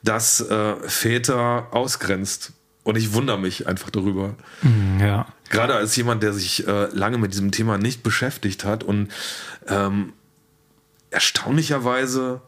das 0.03 0.41
äh, 0.41 0.75
Väter 0.87 1.69
ausgrenzt. 1.71 2.53
Und 2.83 2.97
ich 2.97 3.13
wundere 3.13 3.39
mich 3.39 3.67
einfach 3.67 3.89
darüber. 3.89 4.35
Mhm, 4.61 4.99
ja. 4.99 5.25
Gerade 5.49 5.75
als 5.75 5.95
jemand, 5.95 6.23
der 6.23 6.33
sich 6.33 6.67
äh, 6.67 6.87
lange 6.93 7.17
mit 7.17 7.33
diesem 7.33 7.51
Thema 7.51 7.77
nicht 7.77 8.03
beschäftigt 8.03 8.65
hat 8.65 8.83
und 8.83 9.09
ähm, 9.67 10.13
erstaunlicherweise 11.09 12.41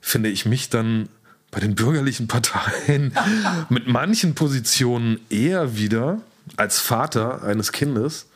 finde 0.00 0.28
ich 0.28 0.46
mich 0.46 0.70
dann 0.70 1.08
bei 1.50 1.60
den 1.60 1.74
bürgerlichen 1.74 2.28
Parteien 2.28 3.16
mit 3.68 3.86
manchen 3.86 4.34
Positionen 4.34 5.20
eher 5.30 5.76
wieder 5.76 6.20
als 6.56 6.78
Vater 6.78 7.42
eines 7.42 7.72
Kindes 7.72 8.26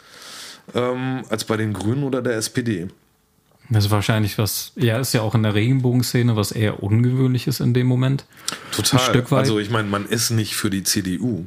ähm, 0.74 1.24
als 1.28 1.44
bei 1.44 1.56
den 1.56 1.72
Grünen 1.72 2.04
oder 2.04 2.22
der 2.22 2.34
SPD. 2.36 2.88
Das 3.68 3.86
ist 3.86 3.90
wahrscheinlich 3.90 4.38
was, 4.38 4.72
ja, 4.76 4.98
ist 4.98 5.12
ja 5.12 5.22
auch 5.22 5.34
in 5.34 5.42
der 5.42 5.54
Regenbogenszene 5.54 6.36
was 6.36 6.52
eher 6.52 6.82
ungewöhnliches 6.82 7.58
in 7.58 7.74
dem 7.74 7.88
Moment. 7.88 8.24
Total. 8.70 9.24
Also 9.32 9.58
ich 9.58 9.70
meine, 9.70 9.88
man 9.88 10.06
ist 10.06 10.30
nicht 10.30 10.54
für 10.54 10.70
die 10.70 10.84
CDU. 10.84 11.46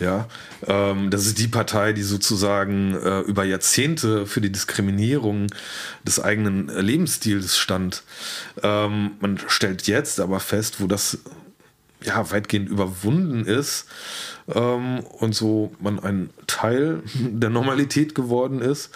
Ja, 0.00 0.28
ähm, 0.66 1.10
das 1.10 1.26
ist 1.26 1.38
die 1.38 1.48
Partei, 1.48 1.92
die 1.92 2.02
sozusagen 2.02 2.94
äh, 2.94 3.20
über 3.20 3.44
Jahrzehnte 3.44 4.26
für 4.26 4.40
die 4.40 4.52
Diskriminierung 4.52 5.48
des 6.04 6.20
eigenen 6.20 6.68
Lebensstils 6.68 7.58
stand. 7.58 8.04
Ähm, 8.62 9.12
man 9.20 9.40
stellt 9.48 9.88
jetzt 9.88 10.20
aber 10.20 10.38
fest, 10.38 10.80
wo 10.80 10.86
das 10.86 11.18
ja 12.02 12.30
weitgehend 12.30 12.68
überwunden 12.68 13.44
ist, 13.44 13.86
ähm, 14.54 15.00
und 15.00 15.34
so 15.34 15.72
man 15.80 15.98
ein 15.98 16.30
Teil 16.46 17.02
der 17.14 17.50
Normalität 17.50 18.14
geworden 18.14 18.60
ist, 18.60 18.90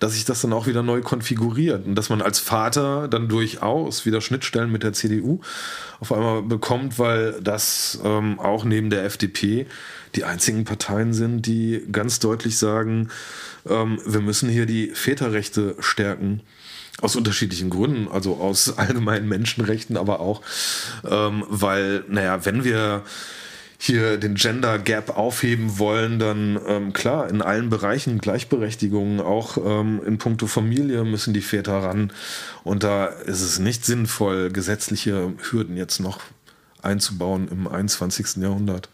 dass 0.00 0.12
sich 0.14 0.24
das 0.24 0.40
dann 0.40 0.52
auch 0.52 0.66
wieder 0.66 0.82
neu 0.82 1.00
konfiguriert 1.02 1.86
und 1.86 1.94
dass 1.94 2.08
man 2.08 2.22
als 2.22 2.38
Vater 2.38 3.08
dann 3.08 3.28
durchaus 3.28 4.06
wieder 4.06 4.20
Schnittstellen 4.20 4.72
mit 4.72 4.82
der 4.82 4.92
CDU 4.92 5.40
auf 6.00 6.12
einmal 6.12 6.42
bekommt, 6.42 6.98
weil 6.98 7.40
das 7.42 7.98
ähm, 8.04 8.38
auch 8.38 8.64
neben 8.64 8.90
der 8.90 9.04
FDP 9.04 9.66
die 10.14 10.24
einzigen 10.24 10.64
Parteien 10.64 11.12
sind, 11.12 11.42
die 11.42 11.82
ganz 11.90 12.20
deutlich 12.20 12.56
sagen, 12.56 13.08
ähm, 13.68 14.00
wir 14.06 14.20
müssen 14.20 14.48
hier 14.48 14.66
die 14.66 14.88
Väterrechte 14.88 15.76
stärken. 15.80 16.40
Aus 17.00 17.16
unterschiedlichen 17.16 17.70
Gründen, 17.70 18.08
also 18.08 18.36
aus 18.36 18.78
allgemeinen 18.78 19.28
Menschenrechten, 19.28 19.96
aber 19.96 20.20
auch, 20.20 20.42
ähm, 21.08 21.44
weil, 21.48 22.04
naja, 22.08 22.44
wenn 22.44 22.64
wir 22.64 23.02
hier 23.78 24.16
den 24.16 24.34
Gender 24.36 24.78
Gap 24.78 25.16
aufheben 25.16 25.78
wollen, 25.78 26.18
dann 26.18 26.58
ähm, 26.66 26.92
klar, 26.92 27.28
in 27.28 27.42
allen 27.42 27.68
Bereichen 27.68 28.18
Gleichberechtigung, 28.18 29.20
auch 29.20 29.58
ähm, 29.58 30.00
in 30.06 30.16
puncto 30.16 30.46
Familie 30.46 31.04
müssen 31.04 31.34
die 31.34 31.42
Väter 31.42 31.82
ran. 31.82 32.12
Und 32.62 32.82
da 32.82 33.06
ist 33.06 33.42
es 33.42 33.58
nicht 33.58 33.84
sinnvoll, 33.84 34.50
gesetzliche 34.50 35.34
Hürden 35.50 35.76
jetzt 35.76 36.00
noch 36.00 36.20
einzubauen 36.82 37.48
im 37.48 37.68
21. 37.68 38.36
Jahrhundert. 38.36 38.88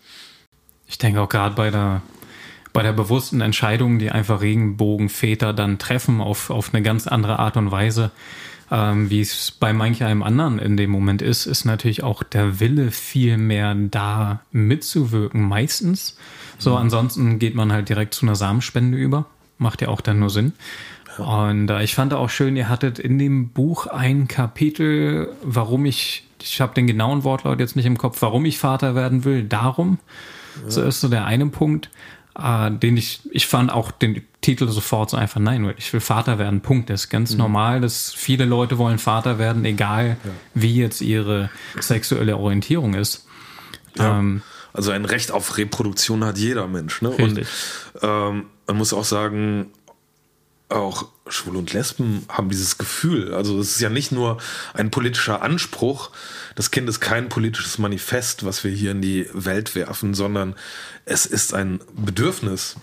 Ich 0.88 0.98
denke 0.98 1.20
auch 1.20 1.28
gerade 1.28 1.54
bei 1.54 1.70
der, 1.70 2.02
bei 2.72 2.82
der 2.82 2.92
bewussten 2.92 3.40
Entscheidung, 3.40 3.98
die 3.98 4.10
einfach 4.10 4.40
Regenbogenväter 4.40 5.52
dann 5.52 5.78
treffen 5.78 6.20
auf, 6.20 6.50
auf 6.50 6.72
eine 6.72 6.82
ganz 6.82 7.06
andere 7.06 7.38
Art 7.38 7.56
und 7.56 7.70
Weise, 7.70 8.10
ähm, 8.70 9.10
wie 9.10 9.20
es 9.20 9.50
bei 9.50 9.72
manch 9.72 10.04
einem 10.04 10.22
anderen 10.22 10.58
in 10.58 10.76
dem 10.76 10.90
Moment 10.90 11.22
ist, 11.22 11.46
ist 11.46 11.64
natürlich 11.64 12.02
auch 12.02 12.22
der 12.22 12.60
Wille 12.60 12.90
viel 12.90 13.36
mehr 13.36 13.74
da 13.74 14.40
mitzuwirken, 14.52 15.42
meistens. 15.42 16.16
So, 16.58 16.72
mhm. 16.72 16.76
ansonsten 16.76 17.38
geht 17.38 17.54
man 17.54 17.72
halt 17.72 17.88
direkt 17.88 18.14
zu 18.14 18.26
einer 18.26 18.36
Samenspende 18.36 18.96
über. 18.96 19.26
Macht 19.58 19.82
ja 19.82 19.88
auch 19.88 20.00
dann 20.00 20.20
nur 20.20 20.30
Sinn. 20.30 20.52
Und 21.18 21.68
äh, 21.70 21.82
ich 21.82 21.94
fand 21.94 22.14
auch 22.14 22.30
schön, 22.30 22.56
ihr 22.56 22.68
hattet 22.68 22.98
in 22.98 23.18
dem 23.18 23.48
Buch 23.48 23.86
ein 23.88 24.28
Kapitel, 24.28 25.32
warum 25.42 25.84
ich, 25.84 26.24
ich 26.40 26.60
habe 26.60 26.74
den 26.74 26.86
genauen 26.86 27.24
Wortlaut 27.24 27.58
jetzt 27.58 27.74
nicht 27.76 27.86
im 27.86 27.98
Kopf, 27.98 28.22
warum 28.22 28.44
ich 28.44 28.58
Vater 28.58 28.94
werden 28.94 29.24
will, 29.24 29.42
darum. 29.42 29.98
Ja. 30.62 30.70
So 30.70 30.82
ist 30.82 31.00
so 31.00 31.08
der 31.08 31.24
eine 31.24 31.46
Punkt 31.46 31.90
äh, 32.38 32.70
den 32.70 32.96
ich, 32.96 33.20
ich 33.30 33.46
fand 33.46 33.72
auch 33.72 33.90
den 33.90 34.22
Titel 34.40 34.68
sofort 34.68 35.10
so 35.10 35.16
einfach, 35.16 35.40
nein, 35.40 35.72
ich 35.76 35.92
will 35.92 36.00
Vater 36.00 36.38
werden, 36.38 36.60
Punkt. 36.60 36.90
Das 36.90 37.02
ist 37.02 37.10
ganz 37.10 37.32
mhm. 37.32 37.38
normal, 37.38 37.80
dass 37.80 38.12
viele 38.12 38.44
Leute 38.44 38.78
wollen 38.78 38.98
Vater 38.98 39.38
werden, 39.38 39.64
egal 39.64 40.16
ja. 40.22 40.30
wie 40.54 40.76
jetzt 40.76 41.00
ihre 41.00 41.50
sexuelle 41.78 42.36
Orientierung 42.36 42.94
ist. 42.94 43.26
Ja. 43.96 44.18
Ähm, 44.18 44.42
also 44.72 44.92
ein 44.92 45.04
Recht 45.04 45.32
auf 45.32 45.58
Reproduktion 45.58 46.24
hat 46.24 46.38
jeder 46.38 46.66
Mensch. 46.68 47.02
Ne? 47.02 47.10
Richtig. 47.10 47.48
Und 47.94 48.00
ähm, 48.02 48.46
man 48.66 48.76
muss 48.76 48.92
auch 48.92 49.04
sagen, 49.04 49.72
auch 50.68 51.06
Schwule 51.32 51.58
und 51.58 51.72
Lesben 51.72 52.24
haben 52.28 52.48
dieses 52.48 52.78
Gefühl. 52.78 53.34
Also 53.34 53.58
es 53.58 53.72
ist 53.72 53.80
ja 53.80 53.88
nicht 53.88 54.12
nur 54.12 54.38
ein 54.74 54.90
politischer 54.90 55.42
Anspruch. 55.42 56.10
Das 56.54 56.70
Kind 56.70 56.88
ist 56.88 57.00
kein 57.00 57.28
politisches 57.28 57.78
Manifest, 57.78 58.44
was 58.44 58.64
wir 58.64 58.70
hier 58.70 58.92
in 58.92 59.02
die 59.02 59.28
Welt 59.32 59.74
werfen, 59.74 60.14
sondern 60.14 60.54
es 61.04 61.26
ist 61.26 61.54
ein 61.54 61.80
Bedürfnis 61.94 62.76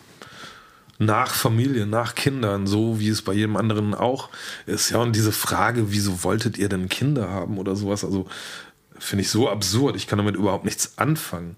nach 1.00 1.34
Familie, 1.34 1.86
nach 1.86 2.16
Kindern, 2.16 2.66
so 2.66 3.00
wie 3.00 3.10
es 3.10 3.22
bei 3.22 3.34
jedem 3.34 3.56
anderen 3.56 3.94
auch 3.94 4.30
ist. 4.66 4.90
Ja, 4.90 4.98
und 4.98 5.16
diese 5.16 5.32
Frage, 5.32 5.92
wieso 5.92 6.24
wolltet 6.24 6.58
ihr 6.58 6.70
denn 6.70 6.90
Kinder 6.90 7.30
haben 7.30 7.58
oder 7.58 7.76
sowas, 7.76 8.04
also 8.04 8.28
finde 8.98 9.22
ich 9.22 9.30
so 9.30 9.50
absurd. 9.50 9.96
Ich 9.96 10.08
kann 10.08 10.18
damit 10.18 10.36
überhaupt 10.36 10.66
nichts 10.66 10.98
anfangen. 10.98 11.56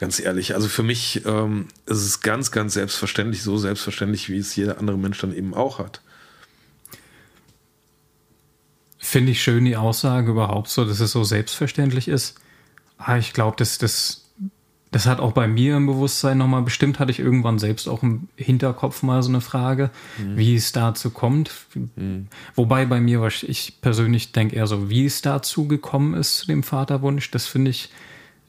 Ganz 0.00 0.18
ehrlich, 0.18 0.54
also 0.54 0.66
für 0.66 0.82
mich 0.82 1.26
ähm, 1.26 1.68
ist 1.84 1.98
es 1.98 2.22
ganz, 2.22 2.50
ganz 2.50 2.72
selbstverständlich, 2.72 3.42
so 3.42 3.58
selbstverständlich, 3.58 4.30
wie 4.30 4.38
es 4.38 4.56
jeder 4.56 4.78
andere 4.78 4.96
Mensch 4.96 5.18
dann 5.18 5.36
eben 5.36 5.52
auch 5.52 5.78
hat. 5.78 6.00
Finde 8.96 9.32
ich 9.32 9.42
schön 9.42 9.66
die 9.66 9.76
Aussage 9.76 10.30
überhaupt 10.30 10.68
so, 10.68 10.86
dass 10.86 11.00
es 11.00 11.12
so 11.12 11.22
selbstverständlich 11.22 12.08
ist. 12.08 12.40
Ah, 12.96 13.18
ich 13.18 13.34
glaube, 13.34 13.56
das, 13.58 13.76
das, 13.76 14.30
das 14.90 15.04
hat 15.04 15.20
auch 15.20 15.32
bei 15.32 15.46
mir 15.46 15.76
im 15.76 15.86
Bewusstsein 15.86 16.38
nochmal 16.38 16.62
bestimmt, 16.62 16.98
hatte 16.98 17.10
ich 17.10 17.18
irgendwann 17.18 17.58
selbst 17.58 17.86
auch 17.86 18.02
im 18.02 18.28
Hinterkopf 18.36 19.02
mal 19.02 19.22
so 19.22 19.28
eine 19.28 19.42
Frage, 19.42 19.90
mhm. 20.16 20.38
wie 20.38 20.56
es 20.56 20.72
dazu 20.72 21.10
kommt. 21.10 21.50
Mhm. 21.74 22.28
Wobei 22.54 22.86
bei 22.86 23.02
mir, 23.02 23.22
ich 23.26 23.82
persönlich 23.82 24.32
denke 24.32 24.56
eher 24.56 24.66
so, 24.66 24.88
wie 24.88 25.04
es 25.04 25.20
dazu 25.20 25.68
gekommen 25.68 26.14
ist 26.14 26.38
zu 26.38 26.46
dem 26.46 26.62
Vaterwunsch, 26.62 27.30
das 27.30 27.46
finde 27.46 27.70
ich, 27.70 27.90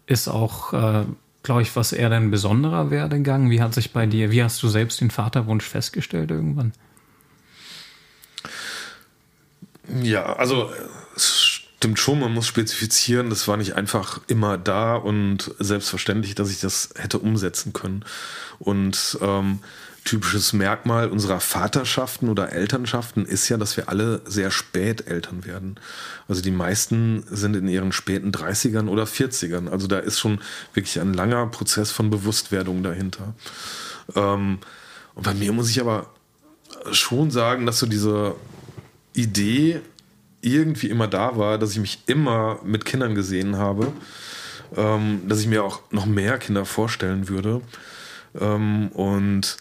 ist 0.05 0.29
auch 0.29 0.71
äh, 0.71 1.05
glaube 1.43 1.61
ich, 1.61 1.75
was 1.75 1.93
eher 1.93 2.09
dein 2.09 2.31
besonderer 2.31 2.91
Werdegang? 2.91 3.49
Wie 3.49 3.61
hat 3.61 3.73
sich 3.73 3.93
bei 3.93 4.05
dir, 4.05 4.31
wie 4.31 4.43
hast 4.43 4.61
du 4.61 4.67
selbst 4.67 5.01
den 5.01 5.11
Vaterwunsch 5.11 5.65
festgestellt 5.65 6.31
irgendwann? 6.31 6.73
Ja, 10.01 10.33
also 10.33 10.71
es 11.15 11.61
stimmt 11.81 11.99
schon, 11.99 12.19
man 12.19 12.33
muss 12.33 12.47
spezifizieren, 12.47 13.29
das 13.29 13.47
war 13.47 13.57
nicht 13.57 13.73
einfach 13.73 14.21
immer 14.27 14.57
da 14.57 14.95
und 14.95 15.53
selbstverständlich, 15.57 16.35
dass 16.35 16.51
ich 16.51 16.59
das 16.59 16.89
hätte 16.95 17.17
umsetzen 17.17 17.73
können. 17.73 18.05
Und 18.59 19.17
ähm, 19.21 19.59
typisches 20.03 20.53
Merkmal 20.53 21.09
unserer 21.09 21.39
Vaterschaften 21.39 22.29
oder 22.29 22.51
Elternschaften 22.51 23.25
ist 23.25 23.49
ja, 23.49 23.57
dass 23.57 23.77
wir 23.77 23.87
alle 23.87 24.21
sehr 24.25 24.49
spät 24.49 25.07
Eltern 25.07 25.45
werden. 25.45 25.79
Also 26.27 26.41
die 26.41 26.51
meisten 26.51 27.23
sind 27.29 27.55
in 27.55 27.67
ihren 27.67 27.91
späten 27.91 28.31
30ern 28.31 28.87
oder 28.87 29.03
40ern. 29.03 29.69
Also 29.69 29.87
da 29.87 29.99
ist 29.99 30.19
schon 30.19 30.39
wirklich 30.73 30.99
ein 30.99 31.13
langer 31.13 31.45
Prozess 31.47 31.91
von 31.91 32.09
Bewusstwerdung 32.09 32.81
dahinter. 32.83 33.33
Ähm, 34.15 34.59
und 35.13 35.23
bei 35.23 35.33
mir 35.33 35.53
muss 35.53 35.69
ich 35.69 35.79
aber 35.79 36.07
schon 36.91 37.29
sagen, 37.29 37.65
dass 37.65 37.79
so 37.79 37.85
diese 37.85 38.35
Idee 39.13 39.81
irgendwie 40.41 40.89
immer 40.89 41.07
da 41.07 41.37
war, 41.37 41.57
dass 41.59 41.73
ich 41.73 41.79
mich 41.79 41.99
immer 42.07 42.59
mit 42.63 42.85
Kindern 42.85 43.13
gesehen 43.13 43.57
habe, 43.57 43.91
ähm, 44.75 45.21
dass 45.27 45.39
ich 45.41 45.47
mir 45.47 45.63
auch 45.63 45.81
noch 45.91 46.07
mehr 46.07 46.39
Kinder 46.39 46.65
vorstellen 46.65 47.29
würde. 47.29 47.61
Ähm, 48.39 48.87
und 48.89 49.57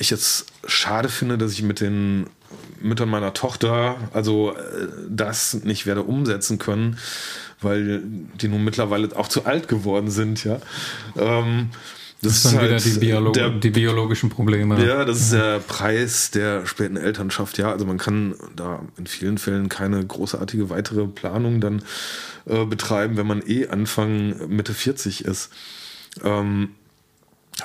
ich 0.00 0.10
jetzt 0.10 0.46
schade 0.66 1.08
finde, 1.08 1.38
dass 1.38 1.52
ich 1.52 1.62
mit 1.62 1.80
den 1.80 2.26
Müttern 2.80 3.10
meiner 3.10 3.34
Tochter 3.34 3.96
also 4.12 4.56
äh, 4.56 4.88
das 5.08 5.54
nicht 5.54 5.86
werde 5.86 6.02
umsetzen 6.02 6.58
können, 6.58 6.98
weil 7.60 8.02
die 8.40 8.48
nun 8.48 8.64
mittlerweile 8.64 9.14
auch 9.16 9.28
zu 9.28 9.44
alt 9.44 9.68
geworden 9.68 10.10
sind, 10.10 10.42
ja. 10.44 10.58
Ähm, 11.16 11.70
das, 12.22 12.42
das 12.42 12.44
ist 12.44 12.52
dann 12.52 12.60
halt 12.60 12.84
wieder 12.84 12.94
die, 12.94 13.00
Biolo 13.00 13.32
der, 13.32 13.50
die, 13.50 13.70
biologischen 13.70 14.28
Probleme. 14.30 14.86
Ja, 14.86 15.04
das 15.04 15.20
ist 15.20 15.32
der 15.32 15.58
Preis 15.58 16.30
der 16.30 16.66
späten 16.66 16.96
Elternschaft. 16.96 17.56
Ja, 17.56 17.70
also 17.72 17.86
man 17.86 17.96
kann 17.96 18.34
da 18.56 18.82
in 18.98 19.06
vielen 19.06 19.38
Fällen 19.38 19.70
keine 19.70 20.04
großartige 20.04 20.68
weitere 20.68 21.06
Planung 21.06 21.62
dann 21.62 21.82
äh, 22.44 22.66
betreiben, 22.66 23.16
wenn 23.16 23.26
man 23.26 23.42
eh 23.46 23.68
Anfang 23.68 24.48
Mitte 24.48 24.74
40 24.74 25.24
ist. 25.24 25.50
Ähm, 26.22 26.70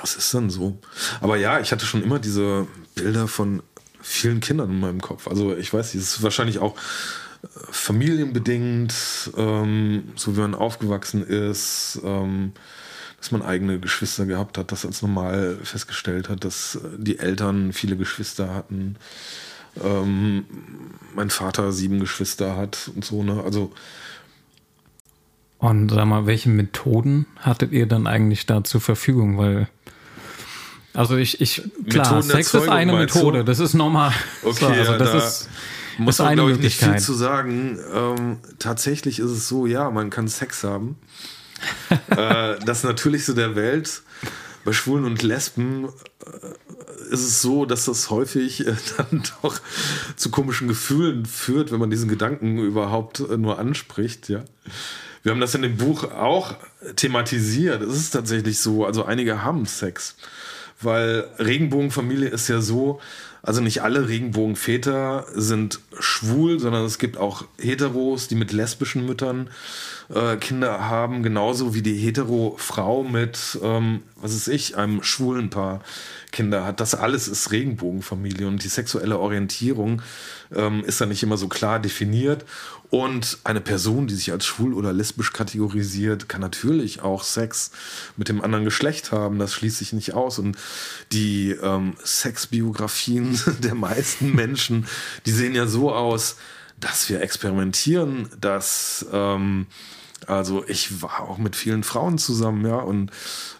das 0.00 0.16
ist 0.16 0.32
dann 0.34 0.50
so. 0.50 0.78
Aber 1.20 1.36
ja, 1.36 1.60
ich 1.60 1.72
hatte 1.72 1.86
schon 1.86 2.02
immer 2.02 2.18
diese 2.18 2.66
Bilder 2.94 3.28
von 3.28 3.62
vielen 4.00 4.40
Kindern 4.40 4.70
in 4.70 4.80
meinem 4.80 5.00
Kopf. 5.00 5.28
Also 5.28 5.56
ich 5.56 5.72
weiß 5.72 5.94
nicht, 5.94 6.02
es 6.02 6.16
ist 6.16 6.22
wahrscheinlich 6.22 6.58
auch 6.58 6.76
äh, 7.42 7.48
familienbedingt, 7.70 8.94
ähm, 9.36 10.12
so 10.16 10.36
wie 10.36 10.40
man 10.40 10.54
aufgewachsen 10.54 11.26
ist. 11.26 12.00
Ähm, 12.04 12.52
dass 13.18 13.32
man 13.32 13.42
eigene 13.42 13.80
Geschwister 13.80 14.26
gehabt 14.26 14.58
hat, 14.58 14.72
das 14.72 14.84
als 14.84 15.02
normal 15.02 15.58
festgestellt 15.62 16.28
hat, 16.28 16.44
dass 16.44 16.76
äh, 16.76 16.80
die 16.98 17.18
Eltern 17.18 17.72
viele 17.72 17.96
Geschwister 17.96 18.54
hatten. 18.54 18.96
Ähm, 19.82 20.44
mein 21.14 21.30
Vater 21.30 21.72
sieben 21.72 22.00
Geschwister 22.00 22.56
hat 22.56 22.90
und 22.94 23.04
so, 23.04 23.22
ne? 23.22 23.42
Also. 23.44 23.72
Und 25.58 25.90
sag 25.90 26.04
mal, 26.04 26.26
welche 26.26 26.50
Methoden 26.50 27.26
hattet 27.40 27.72
ihr 27.72 27.86
dann 27.86 28.06
eigentlich 28.06 28.46
da 28.46 28.62
zur 28.62 28.80
Verfügung? 28.80 29.38
Weil 29.38 29.68
also 30.96 31.16
ich, 31.16 31.40
ich 31.40 31.62
klar, 31.88 32.22
Sex 32.22 32.54
ist 32.54 32.68
eine 32.68 32.92
Methode, 32.92 33.44
das 33.44 33.60
ist 33.60 33.74
normal. 33.74 34.12
Okay, 34.42 34.60
so, 34.60 34.66
also 34.66 34.98
das 34.98 35.12
da 35.12 35.18
ist, 35.18 35.48
muss 35.98 36.14
ist 36.16 36.18
man, 36.20 36.28
eine 36.28 36.50
ich, 36.52 36.58
nicht 36.58 36.78
viel 36.78 36.98
zu 36.98 37.14
sagen. 37.14 37.78
Ähm, 37.94 38.38
tatsächlich 38.58 39.18
ist 39.18 39.30
es 39.30 39.48
so, 39.48 39.66
ja, 39.66 39.90
man 39.90 40.10
kann 40.10 40.28
Sex 40.28 40.64
haben 40.64 40.96
äh, 42.08 42.56
das 42.64 42.82
Natürlichste 42.84 43.34
der 43.34 43.54
Welt. 43.56 44.02
Bei 44.64 44.72
Schwulen 44.72 45.04
und 45.04 45.22
Lesben 45.22 45.84
äh, 45.84 47.12
ist 47.12 47.20
es 47.22 47.40
so, 47.40 47.66
dass 47.66 47.84
das 47.84 48.10
häufig 48.10 48.66
äh, 48.66 48.74
dann 48.96 49.22
doch 49.42 49.60
zu 50.16 50.30
komischen 50.30 50.66
Gefühlen 50.66 51.24
führt, 51.24 51.72
wenn 51.72 51.78
man 51.78 51.90
diesen 51.90 52.08
Gedanken 52.08 52.58
überhaupt 52.58 53.20
äh, 53.20 53.36
nur 53.36 53.58
anspricht, 53.58 54.28
ja. 54.28 54.44
Wir 55.22 55.32
haben 55.32 55.40
das 55.40 55.56
in 55.56 55.62
dem 55.62 55.76
Buch 55.76 56.04
auch 56.12 56.54
thematisiert. 56.94 57.82
Es 57.82 57.96
ist 57.96 58.10
tatsächlich 58.10 58.60
so, 58.60 58.86
also 58.86 59.04
einige 59.04 59.42
haben 59.42 59.66
Sex. 59.66 60.14
Weil 60.80 61.24
Regenbogenfamilie 61.38 62.28
ist 62.28 62.48
ja 62.48 62.60
so, 62.60 63.00
also 63.42 63.60
nicht 63.60 63.82
alle 63.82 64.08
Regenbogenväter 64.08 65.24
sind 65.32 65.78
schwul, 65.98 66.58
sondern 66.58 66.84
es 66.84 66.98
gibt 66.98 67.16
auch 67.16 67.44
Heteros, 67.58 68.26
die 68.26 68.34
mit 68.34 68.52
lesbischen 68.52 69.06
Müttern 69.06 69.48
äh, 70.12 70.36
Kinder 70.36 70.88
haben, 70.88 71.22
genauso 71.22 71.72
wie 71.72 71.80
die 71.80 71.94
Hetero-Frau 71.94 73.04
mit, 73.04 73.58
ähm, 73.62 74.02
was 74.16 74.34
ist 74.34 74.48
ich, 74.48 74.76
einem 74.76 75.02
schwulen 75.02 75.48
Paar 75.48 75.80
Kinder 76.32 76.66
hat. 76.66 76.80
Das 76.80 76.94
alles 76.94 77.28
ist 77.28 77.52
Regenbogenfamilie 77.52 78.48
und 78.48 78.64
die 78.64 78.68
sexuelle 78.68 79.18
Orientierung 79.18 80.02
ähm, 80.54 80.84
ist 80.84 81.00
da 81.00 81.06
nicht 81.06 81.22
immer 81.22 81.36
so 81.36 81.48
klar 81.48 81.78
definiert. 81.78 82.44
Und 82.90 83.38
eine 83.44 83.60
Person, 83.60 84.06
die 84.06 84.14
sich 84.14 84.32
als 84.32 84.44
schwul 84.44 84.72
oder 84.72 84.92
lesbisch 84.92 85.32
kategorisiert, 85.32 86.28
kann 86.28 86.40
natürlich 86.40 87.02
auch 87.02 87.24
Sex 87.24 87.72
mit 88.16 88.28
dem 88.28 88.40
anderen 88.42 88.64
Geschlecht 88.64 89.12
haben. 89.12 89.38
Das 89.38 89.54
schließt 89.54 89.78
sich 89.78 89.92
nicht 89.92 90.14
aus. 90.14 90.38
Und 90.38 90.56
die 91.12 91.50
ähm, 91.50 91.94
Sexbiografien 92.04 93.40
der 93.60 93.74
meisten 93.74 94.34
Menschen, 94.34 94.86
die 95.26 95.32
sehen 95.32 95.54
ja 95.54 95.66
so 95.66 95.92
aus, 95.92 96.36
dass 96.78 97.08
wir 97.08 97.22
experimentieren, 97.22 98.28
dass 98.40 99.06
ähm, 99.12 99.66
also 100.26 100.64
ich 100.66 101.02
war 101.02 101.20
auch 101.20 101.38
mit 101.38 101.54
vielen 101.56 101.84
Frauen 101.84 102.18
zusammen, 102.18 102.66
ja, 102.66 102.76
und 102.76 103.10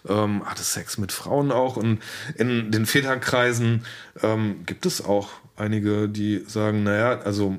ähm, 0.07 0.43
hatte 0.45 0.63
Sex 0.63 0.97
mit 0.97 1.11
Frauen 1.11 1.51
auch. 1.51 1.77
Und 1.77 1.99
in 2.35 2.71
den 2.71 2.85
Väterkreisen 2.85 3.85
ähm, 4.21 4.65
gibt 4.65 4.85
es 4.85 5.03
auch 5.03 5.29
einige, 5.55 6.09
die 6.09 6.43
sagen, 6.47 6.83
naja, 6.83 7.19
also 7.19 7.57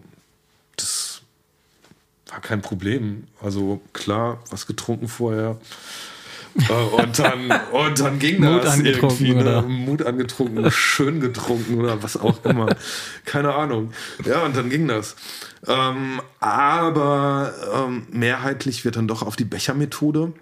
war 2.29 2.41
kein 2.41 2.63
Problem. 2.63 3.25
Also 3.43 3.81
klar, 3.93 4.43
was 4.51 4.67
getrunken 4.67 5.09
vorher. 5.09 5.59
Äh, 6.69 7.03
und, 7.03 7.19
dann, 7.19 7.51
und 7.73 8.01
dann 8.01 8.19
ging 8.19 8.41
Mut 8.41 8.65
das 8.65 8.79
irgendwie. 8.79 9.35
Ne? 9.35 9.63
Mut 9.67 10.03
angetrunken, 10.03 10.71
schön 10.71 11.21
getrunken 11.21 11.79
oder 11.79 12.03
was 12.03 12.17
auch 12.17 12.45
immer. 12.45 12.69
Keine 13.25 13.55
Ahnung. 13.55 13.93
Ja, 14.25 14.45
und 14.45 14.57
dann 14.57 14.71
ging 14.71 14.89
das. 14.89 15.17
Ähm, 15.67 16.21
aber 16.41 17.53
ähm, 17.75 18.07
mehrheitlich 18.11 18.85
wird 18.85 18.97
dann 18.97 19.09
doch 19.09 19.23
auf 19.23 19.37
die 19.37 19.45
Bechermethode 19.45 20.33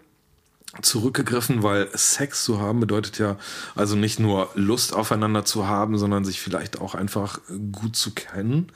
zurückgegriffen, 0.82 1.62
weil 1.62 1.88
Sex 1.94 2.44
zu 2.44 2.60
haben 2.60 2.80
bedeutet 2.80 3.18
ja 3.18 3.36
also 3.74 3.96
nicht 3.96 4.20
nur 4.20 4.50
Lust 4.54 4.92
aufeinander 4.94 5.44
zu 5.44 5.66
haben, 5.66 5.96
sondern 5.96 6.24
sich 6.24 6.40
vielleicht 6.40 6.80
auch 6.80 6.94
einfach 6.94 7.40
gut 7.72 7.96
zu 7.96 8.12
kennen. 8.12 8.70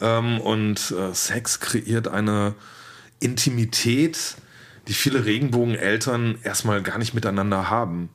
Ähm, 0.00 0.40
und 0.40 0.90
äh, 0.90 1.14
Sex 1.14 1.60
kreiert 1.60 2.08
eine 2.08 2.54
Intimität, 3.20 4.36
die 4.86 4.94
viele 4.94 5.24
Regenbogeneltern 5.24 6.38
erstmal 6.42 6.82
gar 6.82 6.98
nicht 6.98 7.14
miteinander 7.14 7.70
haben. 7.70 8.10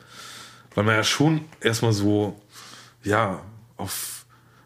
Weil 0.76 0.84
man 0.84 0.96
ja 0.96 1.04
schon 1.04 1.46
erstmal 1.62 1.94
so, 1.94 2.42
ja, 3.04 3.42
auf 3.78 4.26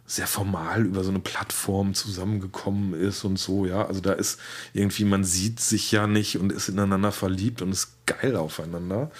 sehr 0.09 0.25
formal 0.25 0.85
über 0.85 1.03
so 1.03 1.09
eine 1.09 1.19
Plattform 1.19 1.93
zusammengekommen 1.93 2.93
ist 2.93 3.25
und 3.25 3.37
so, 3.37 3.65
ja. 3.65 3.85
Also 3.85 3.99
da 3.99 4.13
ist 4.13 4.39
irgendwie, 4.71 5.03
man 5.03 5.25
sieht 5.25 5.59
sich 5.59 5.91
ja 5.91 6.07
nicht 6.07 6.37
und 6.37 6.53
ist 6.53 6.69
ineinander 6.69 7.11
verliebt 7.11 7.61
und 7.61 7.73
ist 7.73 7.91
geil 8.05 8.37
aufeinander, 8.37 9.11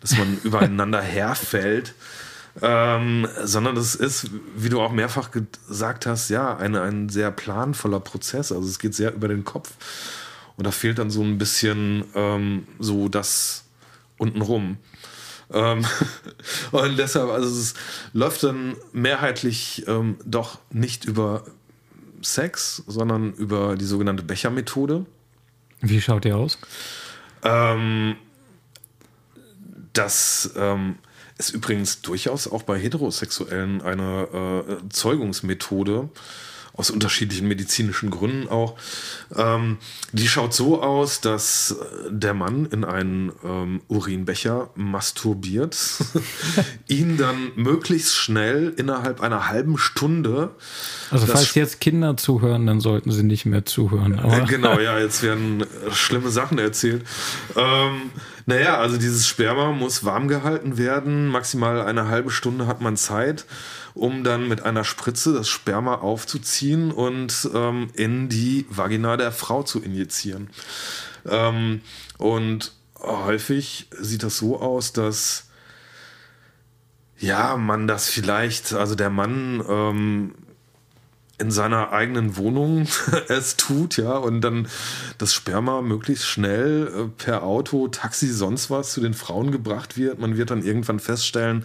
dass 0.00 0.16
man 0.16 0.38
übereinander 0.44 1.02
herfällt. 1.02 1.94
Ähm, 2.60 3.28
sondern 3.44 3.76
das 3.76 3.94
ist, 3.94 4.30
wie 4.56 4.68
du 4.68 4.80
auch 4.80 4.92
mehrfach 4.92 5.30
gesagt 5.30 6.06
hast, 6.06 6.30
ja, 6.30 6.56
eine, 6.56 6.82
ein 6.82 7.08
sehr 7.08 7.30
planvoller 7.30 8.00
Prozess. 8.00 8.52
Also 8.52 8.68
es 8.68 8.78
geht 8.78 8.94
sehr 8.94 9.14
über 9.14 9.28
den 9.28 9.44
Kopf. 9.44 9.72
Und 10.56 10.66
da 10.66 10.72
fehlt 10.72 10.98
dann 10.98 11.10
so 11.10 11.22
ein 11.22 11.38
bisschen 11.38 12.04
ähm, 12.14 12.66
so 12.78 13.08
das 13.08 13.64
untenrum. 14.18 14.78
Ähm, 15.52 15.86
und 16.72 16.98
deshalb, 16.98 17.30
also 17.30 17.48
es 17.48 17.74
läuft 18.12 18.42
dann 18.42 18.76
mehrheitlich 18.92 19.84
ähm, 19.86 20.18
doch 20.24 20.58
nicht 20.70 21.04
über 21.04 21.44
Sex, 22.22 22.82
sondern 22.86 23.32
über 23.34 23.76
die 23.76 23.84
sogenannte 23.84 24.22
Bechermethode. 24.22 25.06
Wie 25.80 26.00
schaut 26.00 26.24
die 26.24 26.32
aus? 26.32 26.58
Ähm, 27.42 28.16
das 29.92 30.52
ähm, 30.56 30.96
ist 31.40 31.50
übrigens 31.50 32.02
durchaus 32.02 32.46
auch 32.46 32.62
bei 32.62 32.78
Heterosexuellen 32.78 33.80
eine 33.80 34.64
äh, 34.68 34.88
Zeugungsmethode 34.90 36.10
aus 36.74 36.90
unterschiedlichen 36.90 37.48
medizinischen 37.48 38.10
Gründen 38.10 38.48
auch. 38.48 38.76
Ähm, 39.36 39.78
die 40.12 40.28
schaut 40.28 40.54
so 40.54 40.82
aus, 40.82 41.20
dass 41.20 41.76
der 42.08 42.34
Mann 42.34 42.66
in 42.66 42.84
einen 42.84 43.32
ähm, 43.44 43.80
Urinbecher 43.88 44.70
masturbiert, 44.76 45.76
ihn 46.88 47.16
dann 47.16 47.52
möglichst 47.56 48.16
schnell 48.16 48.72
innerhalb 48.76 49.20
einer 49.20 49.48
halben 49.48 49.78
Stunde. 49.78 50.50
Also 51.10 51.26
falls 51.26 51.54
jetzt 51.54 51.80
Kinder 51.80 52.16
zuhören, 52.16 52.66
dann 52.66 52.80
sollten 52.80 53.10
sie 53.10 53.24
nicht 53.24 53.46
mehr 53.46 53.64
zuhören. 53.64 54.18
Äh, 54.18 54.44
genau, 54.46 54.78
ja, 54.78 54.98
jetzt 54.98 55.22
werden 55.22 55.64
schlimme 55.90 56.30
Sachen 56.30 56.58
erzählt. 56.58 57.04
Ähm, 57.56 58.10
naja, 58.46 58.78
also 58.78 58.96
dieses 58.96 59.26
Sperma 59.26 59.72
muss 59.72 60.04
warm 60.04 60.28
gehalten 60.28 60.78
werden. 60.78 61.28
Maximal 61.28 61.82
eine 61.82 62.08
halbe 62.08 62.30
Stunde 62.30 62.66
hat 62.66 62.80
man 62.80 62.96
Zeit 62.96 63.46
um 63.94 64.24
dann 64.24 64.48
mit 64.48 64.62
einer 64.62 64.84
Spritze 64.84 65.32
das 65.32 65.48
Sperma 65.48 65.96
aufzuziehen 65.96 66.90
und 66.92 67.50
ähm, 67.54 67.90
in 67.94 68.28
die 68.28 68.66
Vagina 68.68 69.16
der 69.16 69.32
Frau 69.32 69.62
zu 69.62 69.82
injizieren. 69.82 70.50
Ähm, 71.28 71.82
und 72.18 72.72
häufig 72.98 73.88
sieht 73.98 74.22
das 74.22 74.38
so 74.38 74.60
aus, 74.60 74.92
dass 74.92 75.46
ja, 77.18 77.56
man 77.56 77.86
das 77.86 78.08
vielleicht, 78.08 78.72
also 78.72 78.94
der 78.94 79.10
Mann 79.10 79.62
ähm, 79.68 80.34
in 81.40 81.50
seiner 81.50 81.92
eigenen 81.92 82.36
Wohnung 82.36 82.86
es 83.28 83.56
tut, 83.56 83.96
ja, 83.96 84.12
und 84.12 84.42
dann 84.42 84.68
das 85.18 85.34
Sperma 85.34 85.82
möglichst 85.82 86.26
schnell 86.26 86.86
äh, 86.86 87.22
per 87.22 87.42
Auto, 87.42 87.88
Taxi, 87.88 88.28
sonst 88.28 88.70
was 88.70 88.92
zu 88.92 89.00
den 89.00 89.14
Frauen 89.14 89.50
gebracht 89.50 89.96
wird. 89.96 90.18
Man 90.18 90.36
wird 90.36 90.50
dann 90.50 90.62
irgendwann 90.62 91.00
feststellen, 91.00 91.64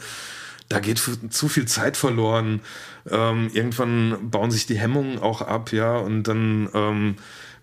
da 0.69 0.79
geht 0.79 0.97
zu 1.29 1.47
viel 1.47 1.65
Zeit 1.65 1.95
verloren. 1.95 2.61
Ähm, 3.09 3.51
irgendwann 3.53 4.31
bauen 4.31 4.49
sich 4.49 4.65
die 4.65 4.79
Hemmungen 4.79 5.19
auch 5.19 5.41
ab, 5.41 5.71
ja, 5.71 5.97
und 5.97 6.23
dann 6.23 6.69
ähm, 6.73 7.15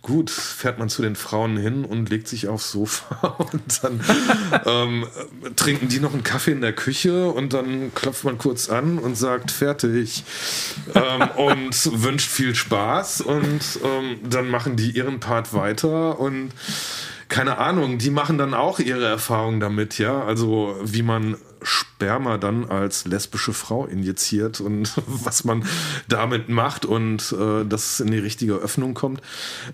gut, 0.03 0.31
fährt 0.31 0.79
man 0.79 0.89
zu 0.89 1.01
den 1.01 1.15
Frauen 1.15 1.57
hin 1.57 1.85
und 1.85 2.11
legt 2.11 2.27
sich 2.29 2.49
aufs 2.49 2.73
Sofa 2.73 3.27
und 3.53 3.85
dann 3.85 4.01
ähm, 4.67 5.07
trinken 5.57 5.89
die 5.89 6.01
noch 6.01 6.13
einen 6.13 6.25
Kaffee 6.25 6.53
in 6.53 6.61
der 6.61 6.73
Küche 6.73 7.31
und 7.31 7.53
dann 7.53 7.95
klopft 7.95 8.25
man 8.25 8.37
kurz 8.37 8.69
an 8.69 8.99
und 8.99 9.17
sagt 9.17 9.51
fertig. 9.51 10.25
Ähm, 10.95 11.29
und 11.37 12.03
wünscht 12.03 12.31
viel 12.31 12.55
Spaß 12.55 13.21
und 13.23 13.61
ähm, 13.85 14.19
dann 14.29 14.49
machen 14.49 14.77
die 14.77 14.91
ihren 14.91 15.21
Part 15.21 15.55
weiter 15.55 16.19
und 16.19 16.51
keine 17.29 17.57
Ahnung, 17.59 17.97
die 17.97 18.11
machen 18.11 18.37
dann 18.37 18.53
auch 18.53 18.79
ihre 18.79 19.07
Erfahrungen 19.07 19.59
damit, 19.59 19.99
ja, 19.99 20.23
also 20.23 20.77
wie 20.83 21.03
man 21.03 21.37
Sperma 21.63 22.39
dann 22.39 22.69
als 22.69 23.05
lesbische 23.05 23.53
Frau 23.53 23.87
injiziert 23.87 24.61
und 24.61 24.93
was 25.07 25.45
man 25.45 25.65
damit 26.09 26.49
macht 26.49 26.85
und 26.85 27.33
äh, 27.33 27.65
dass 27.65 27.95
es 27.95 28.01
in 28.01 28.11
die 28.11 28.19
richtige 28.19 28.55
Öffnung 28.55 28.95
kommt. 28.95 29.21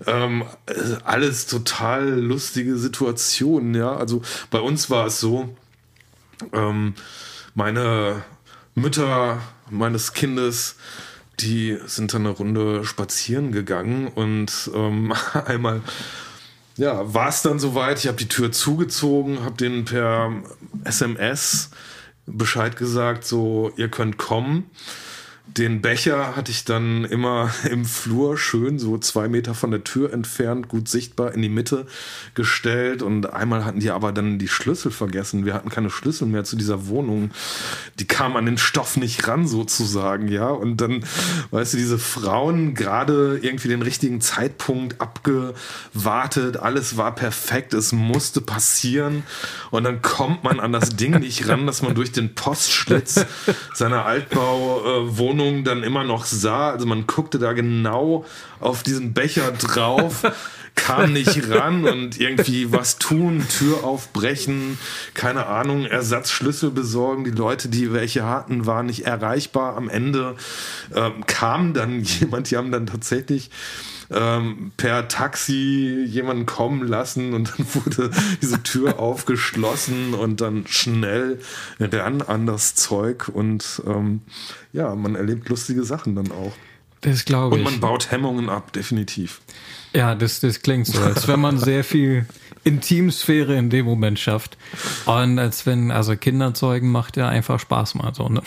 Ähm, 0.05 0.43
alles 1.03 1.47
total 1.47 2.09
lustige 2.19 2.77
Situationen, 2.77 3.75
ja. 3.75 3.95
Also 3.95 4.21
bei 4.51 4.59
uns 4.59 4.89
war 4.89 5.07
es 5.07 5.19
so, 5.19 5.55
ähm, 6.53 6.93
meine 7.55 8.23
Mütter 8.75 9.41
meines 9.69 10.13
Kindes, 10.13 10.75
die 11.39 11.77
sind 11.85 12.13
dann 12.13 12.25
eine 12.25 12.35
Runde 12.35 12.85
spazieren 12.85 13.51
gegangen 13.51 14.07
und 14.07 14.69
ähm, 14.73 15.13
einmal 15.45 15.81
ja, 16.79 17.13
war 17.13 17.27
es 17.27 17.41
dann 17.41 17.59
soweit. 17.59 17.99
Ich 17.99 18.07
habe 18.07 18.17
die 18.17 18.29
Tür 18.29 18.51
zugezogen, 18.51 19.43
habe 19.43 19.57
denen 19.57 19.83
per 19.83 20.31
SMS 20.85 21.71
Bescheid 22.25 22.77
gesagt, 22.77 23.25
so, 23.25 23.71
ihr 23.75 23.89
könnt 23.89 24.17
kommen. 24.17 24.69
Den 25.57 25.81
Becher 25.81 26.35
hatte 26.35 26.51
ich 26.51 26.63
dann 26.63 27.05
immer 27.05 27.51
im 27.69 27.83
Flur 27.85 28.37
schön 28.37 28.77
so 28.77 28.97
zwei 28.99 29.27
Meter 29.27 29.55
von 29.55 29.71
der 29.71 29.83
Tür 29.83 30.13
entfernt, 30.13 30.67
gut 30.67 30.87
sichtbar 30.87 31.33
in 31.33 31.41
die 31.41 31.49
Mitte 31.49 31.87
gestellt. 32.35 33.01
Und 33.01 33.33
einmal 33.33 33.65
hatten 33.65 33.79
die 33.79 33.89
aber 33.89 34.11
dann 34.11 34.37
die 34.37 34.47
Schlüssel 34.47 34.91
vergessen. 34.91 35.45
Wir 35.45 35.55
hatten 35.55 35.69
keine 35.69 35.89
Schlüssel 35.89 36.27
mehr 36.27 36.43
zu 36.43 36.55
dieser 36.55 36.87
Wohnung. 36.87 37.31
Die 37.99 38.05
kamen 38.05 38.37
an 38.37 38.45
den 38.45 38.57
Stoff 38.59 38.95
nicht 38.95 39.27
ran 39.27 39.47
sozusagen, 39.47 40.27
ja. 40.27 40.49
Und 40.49 40.77
dann, 40.77 41.03
weißt 41.49 41.73
du, 41.73 41.77
diese 41.77 41.97
Frauen 41.97 42.75
gerade 42.75 43.39
irgendwie 43.41 43.69
den 43.69 43.81
richtigen 43.81 44.21
Zeitpunkt 44.21 45.01
abgewartet. 45.01 46.57
Alles 46.57 46.95
war 46.95 47.15
perfekt. 47.15 47.73
Es 47.73 47.91
musste 47.91 48.41
passieren. 48.41 49.23
Und 49.71 49.83
dann 49.83 50.01
kommt 50.03 50.43
man 50.43 50.59
an 50.59 50.71
das 50.71 50.95
Ding 50.95 51.19
nicht 51.19 51.47
ran, 51.47 51.65
dass 51.65 51.81
man 51.81 51.95
durch 51.95 52.11
den 52.11 52.35
Postschlitz 52.35 53.25
seiner 53.73 54.05
Altbauwohnung 54.05 55.38
Wohnung 55.39 55.63
dann 55.63 55.83
immer 55.83 56.03
noch 56.03 56.25
sah. 56.25 56.71
Also 56.71 56.85
man 56.85 57.07
guckte 57.07 57.39
da 57.39 57.53
genau 57.53 58.25
auf 58.59 58.83
diesen 58.83 59.13
Becher 59.13 59.51
drauf, 59.51 60.23
kam 60.75 61.13
nicht 61.13 61.49
ran 61.49 61.85
und 61.85 62.19
irgendwie 62.19 62.71
was 62.71 62.99
tun, 62.99 63.45
Tür 63.47 63.83
aufbrechen, 63.83 64.77
keine 65.13 65.45
Ahnung, 65.45 65.85
Ersatzschlüssel 65.85 66.71
besorgen. 66.71 67.23
Die 67.23 67.31
Leute, 67.31 67.69
die 67.69 67.93
welche 67.93 68.25
hatten, 68.25 68.65
waren 68.65 68.87
nicht 68.87 69.05
erreichbar. 69.05 69.77
Am 69.77 69.89
Ende 69.89 70.35
ähm, 70.93 71.25
kam 71.25 71.73
dann 71.73 72.01
jemand, 72.03 72.51
die 72.51 72.57
haben 72.57 72.71
dann 72.71 72.85
tatsächlich 72.85 73.49
ähm, 74.11 74.71
per 74.77 75.07
Taxi 75.07 76.05
jemanden 76.07 76.45
kommen 76.45 76.87
lassen 76.87 77.33
und 77.33 77.51
dann 77.51 77.67
wurde 77.73 78.11
diese 78.41 78.61
Tür 78.63 78.99
aufgeschlossen 78.99 80.13
und 80.13 80.41
dann 80.41 80.65
schnell 80.67 81.39
ran 81.79 82.21
an 82.21 82.45
das 82.45 82.75
Zeug 82.75 83.29
und 83.29 83.81
ähm, 83.85 84.21
ja, 84.73 84.95
man 84.95 85.15
erlebt 85.15 85.49
lustige 85.49 85.83
Sachen 85.83 86.15
dann 86.15 86.31
auch. 86.31 86.53
Das 87.01 87.23
glaube 87.25 87.55
ich. 87.55 87.65
Und 87.65 87.71
man 87.71 87.79
baut 87.79 88.11
Hemmungen 88.11 88.49
ab, 88.49 88.73
definitiv. 88.73 89.41
Ja, 89.93 90.15
das, 90.15 90.39
das 90.39 90.61
klingt 90.61 90.87
so, 90.87 91.01
als 91.01 91.27
wenn 91.27 91.39
man 91.39 91.57
sehr 91.57 91.83
viel 91.83 92.25
Intimsphäre 92.63 93.55
in 93.55 93.69
dem 93.69 93.85
Moment 93.85 94.19
schafft. 94.19 94.57
Und 95.05 95.39
als 95.39 95.65
wenn, 95.65 95.91
also 95.91 96.15
Kinderzeugen 96.15 96.91
macht 96.91 97.17
ja 97.17 97.27
einfach 97.27 97.59
Spaß 97.59 97.95
mal 97.95 98.13
so, 98.13 98.29
ne? 98.29 98.43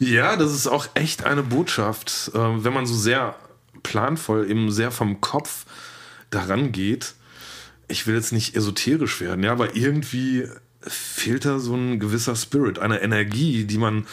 Ja, 0.00 0.36
das 0.36 0.52
ist 0.52 0.66
auch 0.66 0.88
echt 0.94 1.24
eine 1.24 1.42
Botschaft, 1.42 2.30
äh, 2.34 2.38
wenn 2.38 2.72
man 2.72 2.86
so 2.86 2.94
sehr 2.94 3.36
planvoll, 3.82 4.50
eben 4.50 4.70
sehr 4.70 4.90
vom 4.90 5.20
Kopf 5.20 5.66
daran 6.30 6.72
geht. 6.72 7.14
Ich 7.88 8.06
will 8.06 8.14
jetzt 8.14 8.32
nicht 8.32 8.54
esoterisch 8.54 9.20
werden, 9.20 9.42
ja, 9.42 9.52
aber 9.52 9.74
irgendwie 9.74 10.46
fehlt 10.82 11.44
da 11.44 11.58
so 11.58 11.74
ein 11.74 12.00
gewisser 12.00 12.36
Spirit, 12.36 12.78
eine 12.78 13.02
Energie, 13.02 13.64
die 13.64 13.78
man 13.78 14.06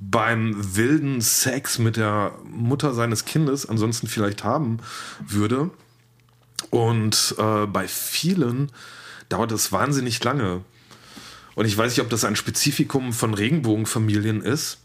beim 0.00 0.76
wilden 0.76 1.20
Sex 1.20 1.78
mit 1.78 1.96
der 1.96 2.32
Mutter 2.44 2.92
seines 2.94 3.24
Kindes 3.24 3.66
ansonsten 3.66 4.08
vielleicht 4.08 4.42
haben 4.42 4.78
würde. 5.26 5.70
Und 6.70 7.34
äh, 7.38 7.66
bei 7.66 7.86
vielen 7.86 8.72
dauert 9.28 9.52
es 9.52 9.70
wahnsinnig 9.70 10.22
lange. 10.24 10.62
Und 11.54 11.66
ich 11.66 11.76
weiß 11.76 11.92
nicht, 11.92 12.00
ob 12.00 12.10
das 12.10 12.24
ein 12.24 12.36
Spezifikum 12.36 13.12
von 13.12 13.34
Regenbogenfamilien 13.34 14.42
ist 14.42 14.81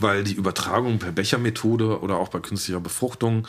weil 0.00 0.24
die 0.24 0.34
Übertragung 0.34 0.98
per 0.98 1.12
Bechermethode 1.12 2.00
oder 2.00 2.16
auch 2.16 2.28
bei 2.28 2.40
künstlicher 2.40 2.80
Befruchtung, 2.80 3.46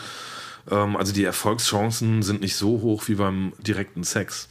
ähm, 0.69 0.95
also 0.95 1.13
die 1.13 1.23
Erfolgschancen 1.23 2.23
sind 2.23 2.41
nicht 2.41 2.55
so 2.55 2.81
hoch 2.81 3.07
wie 3.07 3.15
beim 3.15 3.53
direkten 3.59 4.03
Sex. 4.03 4.47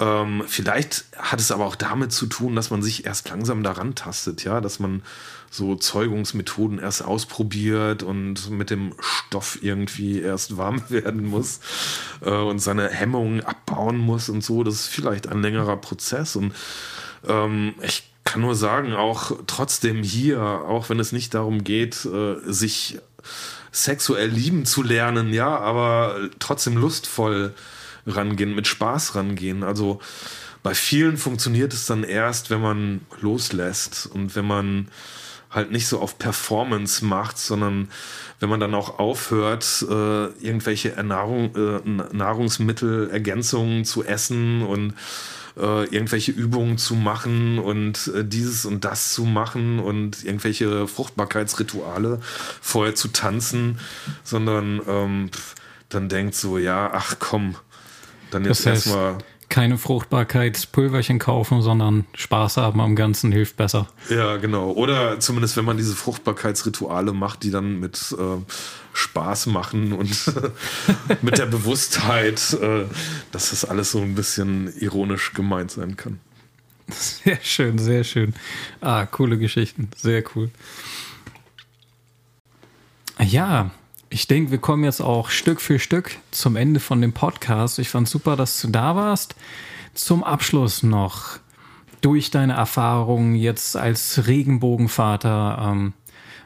Ähm, 0.00 0.42
vielleicht 0.46 1.04
hat 1.16 1.38
es 1.38 1.52
aber 1.52 1.66
auch 1.66 1.76
damit 1.76 2.12
zu 2.12 2.26
tun, 2.26 2.56
dass 2.56 2.70
man 2.70 2.82
sich 2.82 3.06
erst 3.06 3.28
langsam 3.28 3.62
daran 3.62 3.94
tastet, 3.94 4.42
ja, 4.42 4.60
dass 4.60 4.80
man 4.80 5.02
so 5.50 5.76
Zeugungsmethoden 5.76 6.80
erst 6.80 7.04
ausprobiert 7.04 8.02
und 8.02 8.50
mit 8.50 8.70
dem 8.70 8.94
Stoff 8.98 9.58
irgendwie 9.62 10.20
erst 10.20 10.56
warm 10.56 10.82
werden 10.88 11.24
muss 11.26 11.60
äh, 12.22 12.30
und 12.30 12.58
seine 12.58 12.88
Hemmungen 12.88 13.44
abbauen 13.44 13.98
muss 13.98 14.28
und 14.28 14.42
so. 14.42 14.64
Das 14.64 14.74
ist 14.74 14.88
vielleicht 14.88 15.28
ein 15.28 15.42
längerer 15.42 15.76
Prozess 15.76 16.34
und 16.34 16.52
ähm, 17.28 17.74
ich 17.82 18.13
kann 18.34 18.42
nur 18.42 18.56
sagen, 18.56 18.94
auch 18.94 19.30
trotzdem 19.46 20.02
hier, 20.02 20.42
auch 20.42 20.90
wenn 20.90 20.98
es 20.98 21.12
nicht 21.12 21.34
darum 21.34 21.62
geht, 21.62 22.04
äh, 22.04 22.34
sich 22.44 22.98
sexuell 23.70 24.28
lieben 24.28 24.66
zu 24.66 24.82
lernen, 24.82 25.32
ja, 25.32 25.56
aber 25.56 26.16
trotzdem 26.40 26.76
lustvoll 26.76 27.54
rangehen, 28.08 28.56
mit 28.56 28.66
Spaß 28.66 29.14
rangehen. 29.14 29.62
Also 29.62 30.00
bei 30.64 30.74
vielen 30.74 31.16
funktioniert 31.16 31.72
es 31.72 31.86
dann 31.86 32.02
erst, 32.02 32.50
wenn 32.50 32.60
man 32.60 33.02
loslässt 33.20 34.10
und 34.12 34.34
wenn 34.34 34.48
man 34.48 34.88
halt 35.48 35.70
nicht 35.70 35.86
so 35.86 36.00
auf 36.00 36.18
Performance 36.18 37.04
macht, 37.04 37.38
sondern 37.38 37.88
wenn 38.40 38.48
man 38.48 38.58
dann 38.58 38.74
auch 38.74 38.98
aufhört, 38.98 39.86
äh, 39.88 40.24
irgendwelche 40.44 40.90
Ernährung, 40.96 41.54
äh, 41.54 41.88
Nahrungsmittelergänzungen 42.12 43.84
zu 43.84 44.02
essen 44.02 44.62
und 44.62 44.94
äh, 45.56 45.84
irgendwelche 45.84 46.32
Übungen 46.32 46.78
zu 46.78 46.94
machen 46.94 47.58
und 47.58 48.10
äh, 48.14 48.24
dieses 48.24 48.64
und 48.64 48.84
das 48.84 49.12
zu 49.12 49.24
machen 49.24 49.78
und 49.78 50.24
irgendwelche 50.24 50.88
Fruchtbarkeitsrituale 50.88 52.20
vorher 52.60 52.94
zu 52.94 53.08
tanzen, 53.08 53.78
sondern 54.22 54.80
ähm, 54.86 55.30
dann 55.88 56.08
denkt 56.08 56.34
so, 56.34 56.58
ja, 56.58 56.90
ach 56.92 57.16
komm, 57.18 57.56
dann 58.30 58.44
jetzt 58.44 58.66
erstmal 58.66 59.18
keine 59.54 59.78
Fruchtbarkeitspulverchen 59.78 61.20
kaufen, 61.20 61.62
sondern 61.62 62.06
Spaß 62.14 62.56
haben 62.56 62.80
am 62.80 62.96
Ganzen 62.96 63.30
hilft 63.30 63.56
besser. 63.56 63.86
Ja, 64.10 64.36
genau. 64.38 64.72
Oder 64.72 65.20
zumindest, 65.20 65.56
wenn 65.56 65.64
man 65.64 65.76
diese 65.76 65.94
Fruchtbarkeitsrituale 65.94 67.12
macht, 67.12 67.44
die 67.44 67.52
dann 67.52 67.78
mit 67.78 68.16
äh, 68.18 68.52
Spaß 68.94 69.46
machen 69.46 69.92
und 69.92 70.10
mit 71.22 71.38
der 71.38 71.46
Bewusstheit, 71.46 72.58
äh, 72.60 72.86
dass 73.30 73.50
das 73.50 73.64
alles 73.64 73.92
so 73.92 74.00
ein 74.00 74.16
bisschen 74.16 74.76
ironisch 74.80 75.34
gemeint 75.34 75.70
sein 75.70 75.96
kann. 75.96 76.18
Sehr 76.88 77.38
schön, 77.40 77.78
sehr 77.78 78.02
schön. 78.02 78.34
Ah, 78.80 79.06
coole 79.06 79.38
Geschichten. 79.38 79.88
Sehr 79.96 80.24
cool. 80.34 80.50
Ja, 83.20 83.70
ich 84.14 84.28
denke, 84.28 84.52
wir 84.52 84.58
kommen 84.58 84.84
jetzt 84.84 85.00
auch 85.00 85.28
Stück 85.28 85.60
für 85.60 85.80
Stück 85.80 86.18
zum 86.30 86.54
Ende 86.54 86.78
von 86.78 87.00
dem 87.00 87.12
Podcast. 87.12 87.80
Ich 87.80 87.88
fand 87.88 88.08
super, 88.08 88.36
dass 88.36 88.60
du 88.60 88.68
da 88.68 88.94
warst. 88.94 89.34
Zum 89.92 90.22
Abschluss 90.22 90.84
noch 90.84 91.40
durch 92.00 92.30
deine 92.30 92.52
Erfahrungen 92.52 93.34
jetzt 93.34 93.76
als 93.76 94.28
Regenbogenvater, 94.28 95.58
ähm, 95.68 95.94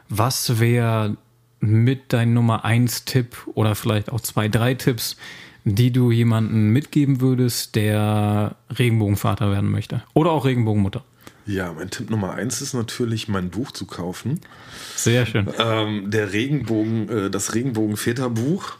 was 0.09 0.59
wäre 0.59 1.15
mit 1.59 2.11
deinem 2.11 2.33
Nummer 2.33 2.65
1 2.65 3.05
Tipp 3.05 3.37
oder 3.53 3.75
vielleicht 3.75 4.11
auch 4.11 4.21
zwei, 4.21 4.47
drei 4.47 4.73
Tipps, 4.73 5.15
die 5.63 5.91
du 5.91 6.09
jemandem 6.09 6.73
mitgeben 6.73 7.21
würdest, 7.21 7.75
der 7.75 8.55
Regenbogenvater 8.79 9.51
werden 9.51 9.69
möchte? 9.69 10.01
Oder 10.15 10.31
auch 10.31 10.45
Regenbogenmutter? 10.45 11.03
Ja, 11.49 11.73
mein 11.73 11.89
Tipp 11.89 12.11
Nummer 12.11 12.35
eins 12.35 12.61
ist 12.61 12.75
natürlich, 12.75 13.27
mein 13.27 13.49
Buch 13.49 13.71
zu 13.71 13.87
kaufen. 13.87 14.39
Sehr 14.95 15.25
schön. 15.25 15.51
Ähm, 15.57 16.11
der 16.11 16.31
Regenbogen, 16.31 17.09
äh, 17.09 17.31
das 17.31 17.55
Regenbogen-Väter-Buch 17.55 18.73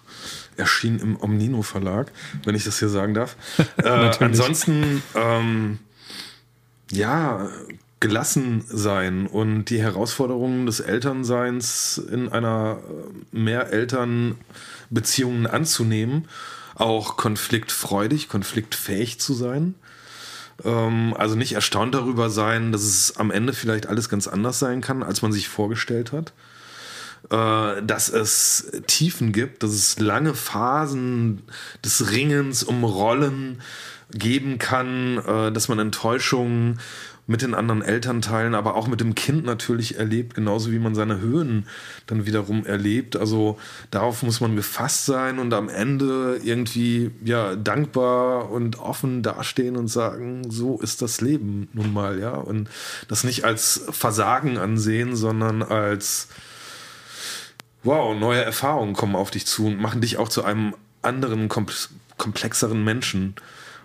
erschien 0.55 0.99
im 0.99 1.19
Omnino 1.19 1.63
Verlag, 1.63 2.11
wenn 2.43 2.53
ich 2.53 2.65
das 2.65 2.77
hier 2.77 2.89
sagen 2.89 3.15
darf. 3.15 3.35
äh, 3.77 4.11
ansonsten, 4.19 5.01
ähm, 5.15 5.79
ja, 6.91 7.49
gelassen 7.99 8.63
sein 8.67 9.25
und 9.25 9.65
die 9.65 9.81
Herausforderungen 9.81 10.67
des 10.67 10.79
Elternseins 10.79 11.97
in 11.97 12.29
einer 12.29 12.81
äh, 12.87 12.91
Mehr-Eltern-Beziehungen 13.35 15.47
anzunehmen, 15.47 16.27
auch 16.75 17.17
konfliktfreudig, 17.17 18.29
konfliktfähig 18.29 19.19
zu 19.19 19.33
sein. 19.33 19.73
Ähm, 20.63 21.13
also 21.17 21.35
nicht 21.35 21.53
erstaunt 21.53 21.93
darüber 21.93 22.29
sein, 22.29 22.71
dass 22.71 22.83
es 22.83 23.17
am 23.17 23.31
Ende 23.31 23.53
vielleicht 23.53 23.87
alles 23.87 24.09
ganz 24.09 24.27
anders 24.27 24.59
sein 24.59 24.81
kann, 24.81 25.03
als 25.03 25.21
man 25.21 25.31
sich 25.31 25.47
vorgestellt 25.47 26.11
hat. 26.11 26.33
Äh, 27.29 27.83
dass 27.83 28.09
es 28.09 28.71
Tiefen 28.87 29.33
gibt, 29.33 29.63
dass 29.63 29.71
es 29.71 29.99
lange 29.99 30.33
Phasen 30.33 31.43
des 31.83 32.11
Ringens 32.11 32.63
um 32.63 32.83
Rollen 32.83 33.61
geben 34.11 34.57
kann, 34.57 35.17
äh, 35.17 35.51
dass 35.51 35.67
man 35.67 35.79
Enttäuschungen 35.79 36.79
mit 37.29 37.43
den 37.43 37.53
anderen 37.53 37.83
Elternteilen, 37.83 38.55
aber 38.55 38.73
auch 38.73 38.87
mit 38.87 39.01
dem 39.01 39.13
Kind 39.13 39.45
natürlich 39.45 39.99
erlebt, 39.99 40.33
genauso 40.33 40.71
wie 40.71 40.79
man 40.79 40.95
seine 40.95 41.21
Höhen 41.21 41.67
dann 42.07 42.25
wiederum 42.25 42.65
erlebt. 42.65 43.15
Also 43.15 43.59
darauf 43.91 44.23
muss 44.23 44.41
man 44.41 44.55
gefasst 44.55 45.05
sein 45.05 45.37
und 45.37 45.53
am 45.53 45.69
Ende 45.69 46.41
irgendwie 46.43 47.11
ja 47.23 47.55
dankbar 47.55 48.49
und 48.49 48.79
offen 48.79 49.21
dastehen 49.21 49.77
und 49.77 49.89
sagen, 49.89 50.49
so 50.49 50.79
ist 50.79 51.03
das 51.03 51.21
Leben 51.21 51.69
nun 51.73 51.93
mal, 51.93 52.19
ja. 52.19 52.31
Und 52.33 52.67
das 53.07 53.23
nicht 53.23 53.45
als 53.45 53.85
Versagen 53.91 54.57
ansehen, 54.57 55.15
sondern 55.15 55.61
als 55.61 56.29
wow, 57.83 58.17
neue 58.17 58.43
Erfahrungen 58.43 58.93
kommen 58.93 59.15
auf 59.15 59.29
dich 59.29 59.45
zu 59.45 59.67
und 59.67 59.79
machen 59.79 60.01
dich 60.01 60.17
auch 60.17 60.29
zu 60.29 60.43
einem 60.43 60.73
anderen, 61.03 61.47
komplexeren 62.17 62.83
Menschen 62.83 63.35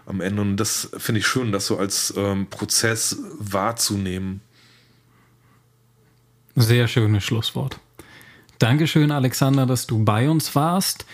am 0.06 0.20
Ende. 0.20 0.42
Und 0.42 0.56
das 0.56 0.90
finde 0.96 1.20
ich 1.20 1.26
schön, 1.26 1.52
das 1.52 1.66
so 1.66 1.78
als 1.78 2.14
ähm, 2.16 2.46
Prozess 2.48 3.18
wahrzunehmen. 3.38 4.40
Sehr 6.56 6.86
schönes 6.88 7.24
Schlusswort. 7.24 7.78
Dankeschön, 8.58 9.10
Alexander, 9.10 9.66
dass 9.66 9.86
du 9.86 10.04
bei 10.04 10.30
uns 10.30 10.54
warst. 10.54 11.04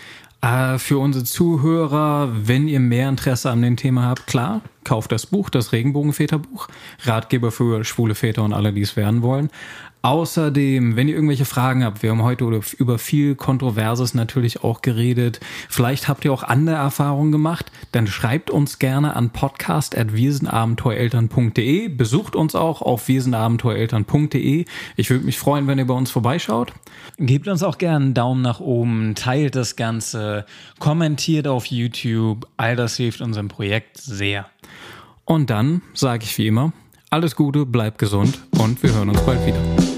Äh, 0.41 0.77
für 0.77 0.99
unsere 0.99 1.23
Zuhörer, 1.23 2.29
wenn 2.47 2.67
ihr 2.67 2.79
mehr 2.79 3.09
Interesse 3.09 3.49
an 3.49 3.61
dem 3.61 3.77
Thema 3.77 4.03
habt, 4.03 4.27
klar, 4.27 4.61
kauft 4.83 5.11
das 5.11 5.25
Buch, 5.25 5.49
das 5.49 5.71
Regenbogenväterbuch, 5.71 6.67
Ratgeber 7.03 7.51
für 7.51 7.83
schwule 7.83 8.15
Väter 8.15 8.43
und 8.43 8.53
alle, 8.53 8.73
die 8.73 8.81
es 8.81 8.95
werden 8.95 9.21
wollen. 9.21 9.49
Außerdem, 10.03 10.95
wenn 10.95 11.07
ihr 11.07 11.13
irgendwelche 11.13 11.45
Fragen 11.45 11.83
habt, 11.83 12.01
wir 12.01 12.09
haben 12.09 12.23
heute 12.23 12.59
über 12.77 12.97
viel 12.97 13.35
Kontroverses 13.35 14.15
natürlich 14.15 14.63
auch 14.63 14.81
geredet. 14.81 15.39
Vielleicht 15.69 16.07
habt 16.07 16.25
ihr 16.25 16.33
auch 16.33 16.41
andere 16.41 16.77
Erfahrungen 16.77 17.31
gemacht, 17.31 17.71
dann 17.91 18.07
schreibt 18.07 18.49
uns 18.49 18.79
gerne 18.79 19.15
an 19.15 19.29
podcast.wirsenabenteuereltern.de. 19.29 21.89
Besucht 21.89 22.35
uns 22.35 22.55
auch 22.55 22.81
auf 22.81 23.07
wirsenabenteuereltern.de. 23.07 24.65
Ich 24.95 25.11
würde 25.11 25.25
mich 25.25 25.37
freuen, 25.37 25.67
wenn 25.67 25.77
ihr 25.77 25.85
bei 25.85 25.93
uns 25.93 26.09
vorbeischaut. 26.09 26.73
Gebt 27.17 27.47
uns 27.47 27.61
auch 27.61 27.77
gerne 27.77 28.05
einen 28.05 28.15
Daumen 28.15 28.41
nach 28.41 28.59
oben, 28.59 29.13
teilt 29.13 29.55
das 29.55 29.75
Ganze, 29.75 30.47
kommentiert 30.79 31.47
auf 31.47 31.67
YouTube. 31.67 32.47
All 32.57 32.75
das 32.75 32.97
hilft 32.97 33.21
unserem 33.21 33.49
Projekt 33.49 33.97
sehr. 33.97 34.47
Und 35.25 35.51
dann 35.51 35.83
sage 35.93 36.23
ich 36.23 36.35
wie 36.39 36.47
immer, 36.47 36.73
alles 37.11 37.35
Gute, 37.35 37.65
bleibt 37.65 37.99
gesund 37.99 38.39
und 38.57 38.81
wir 38.81 38.93
hören 38.93 39.09
uns 39.09 39.21
bald 39.21 39.45
wieder. 39.45 39.90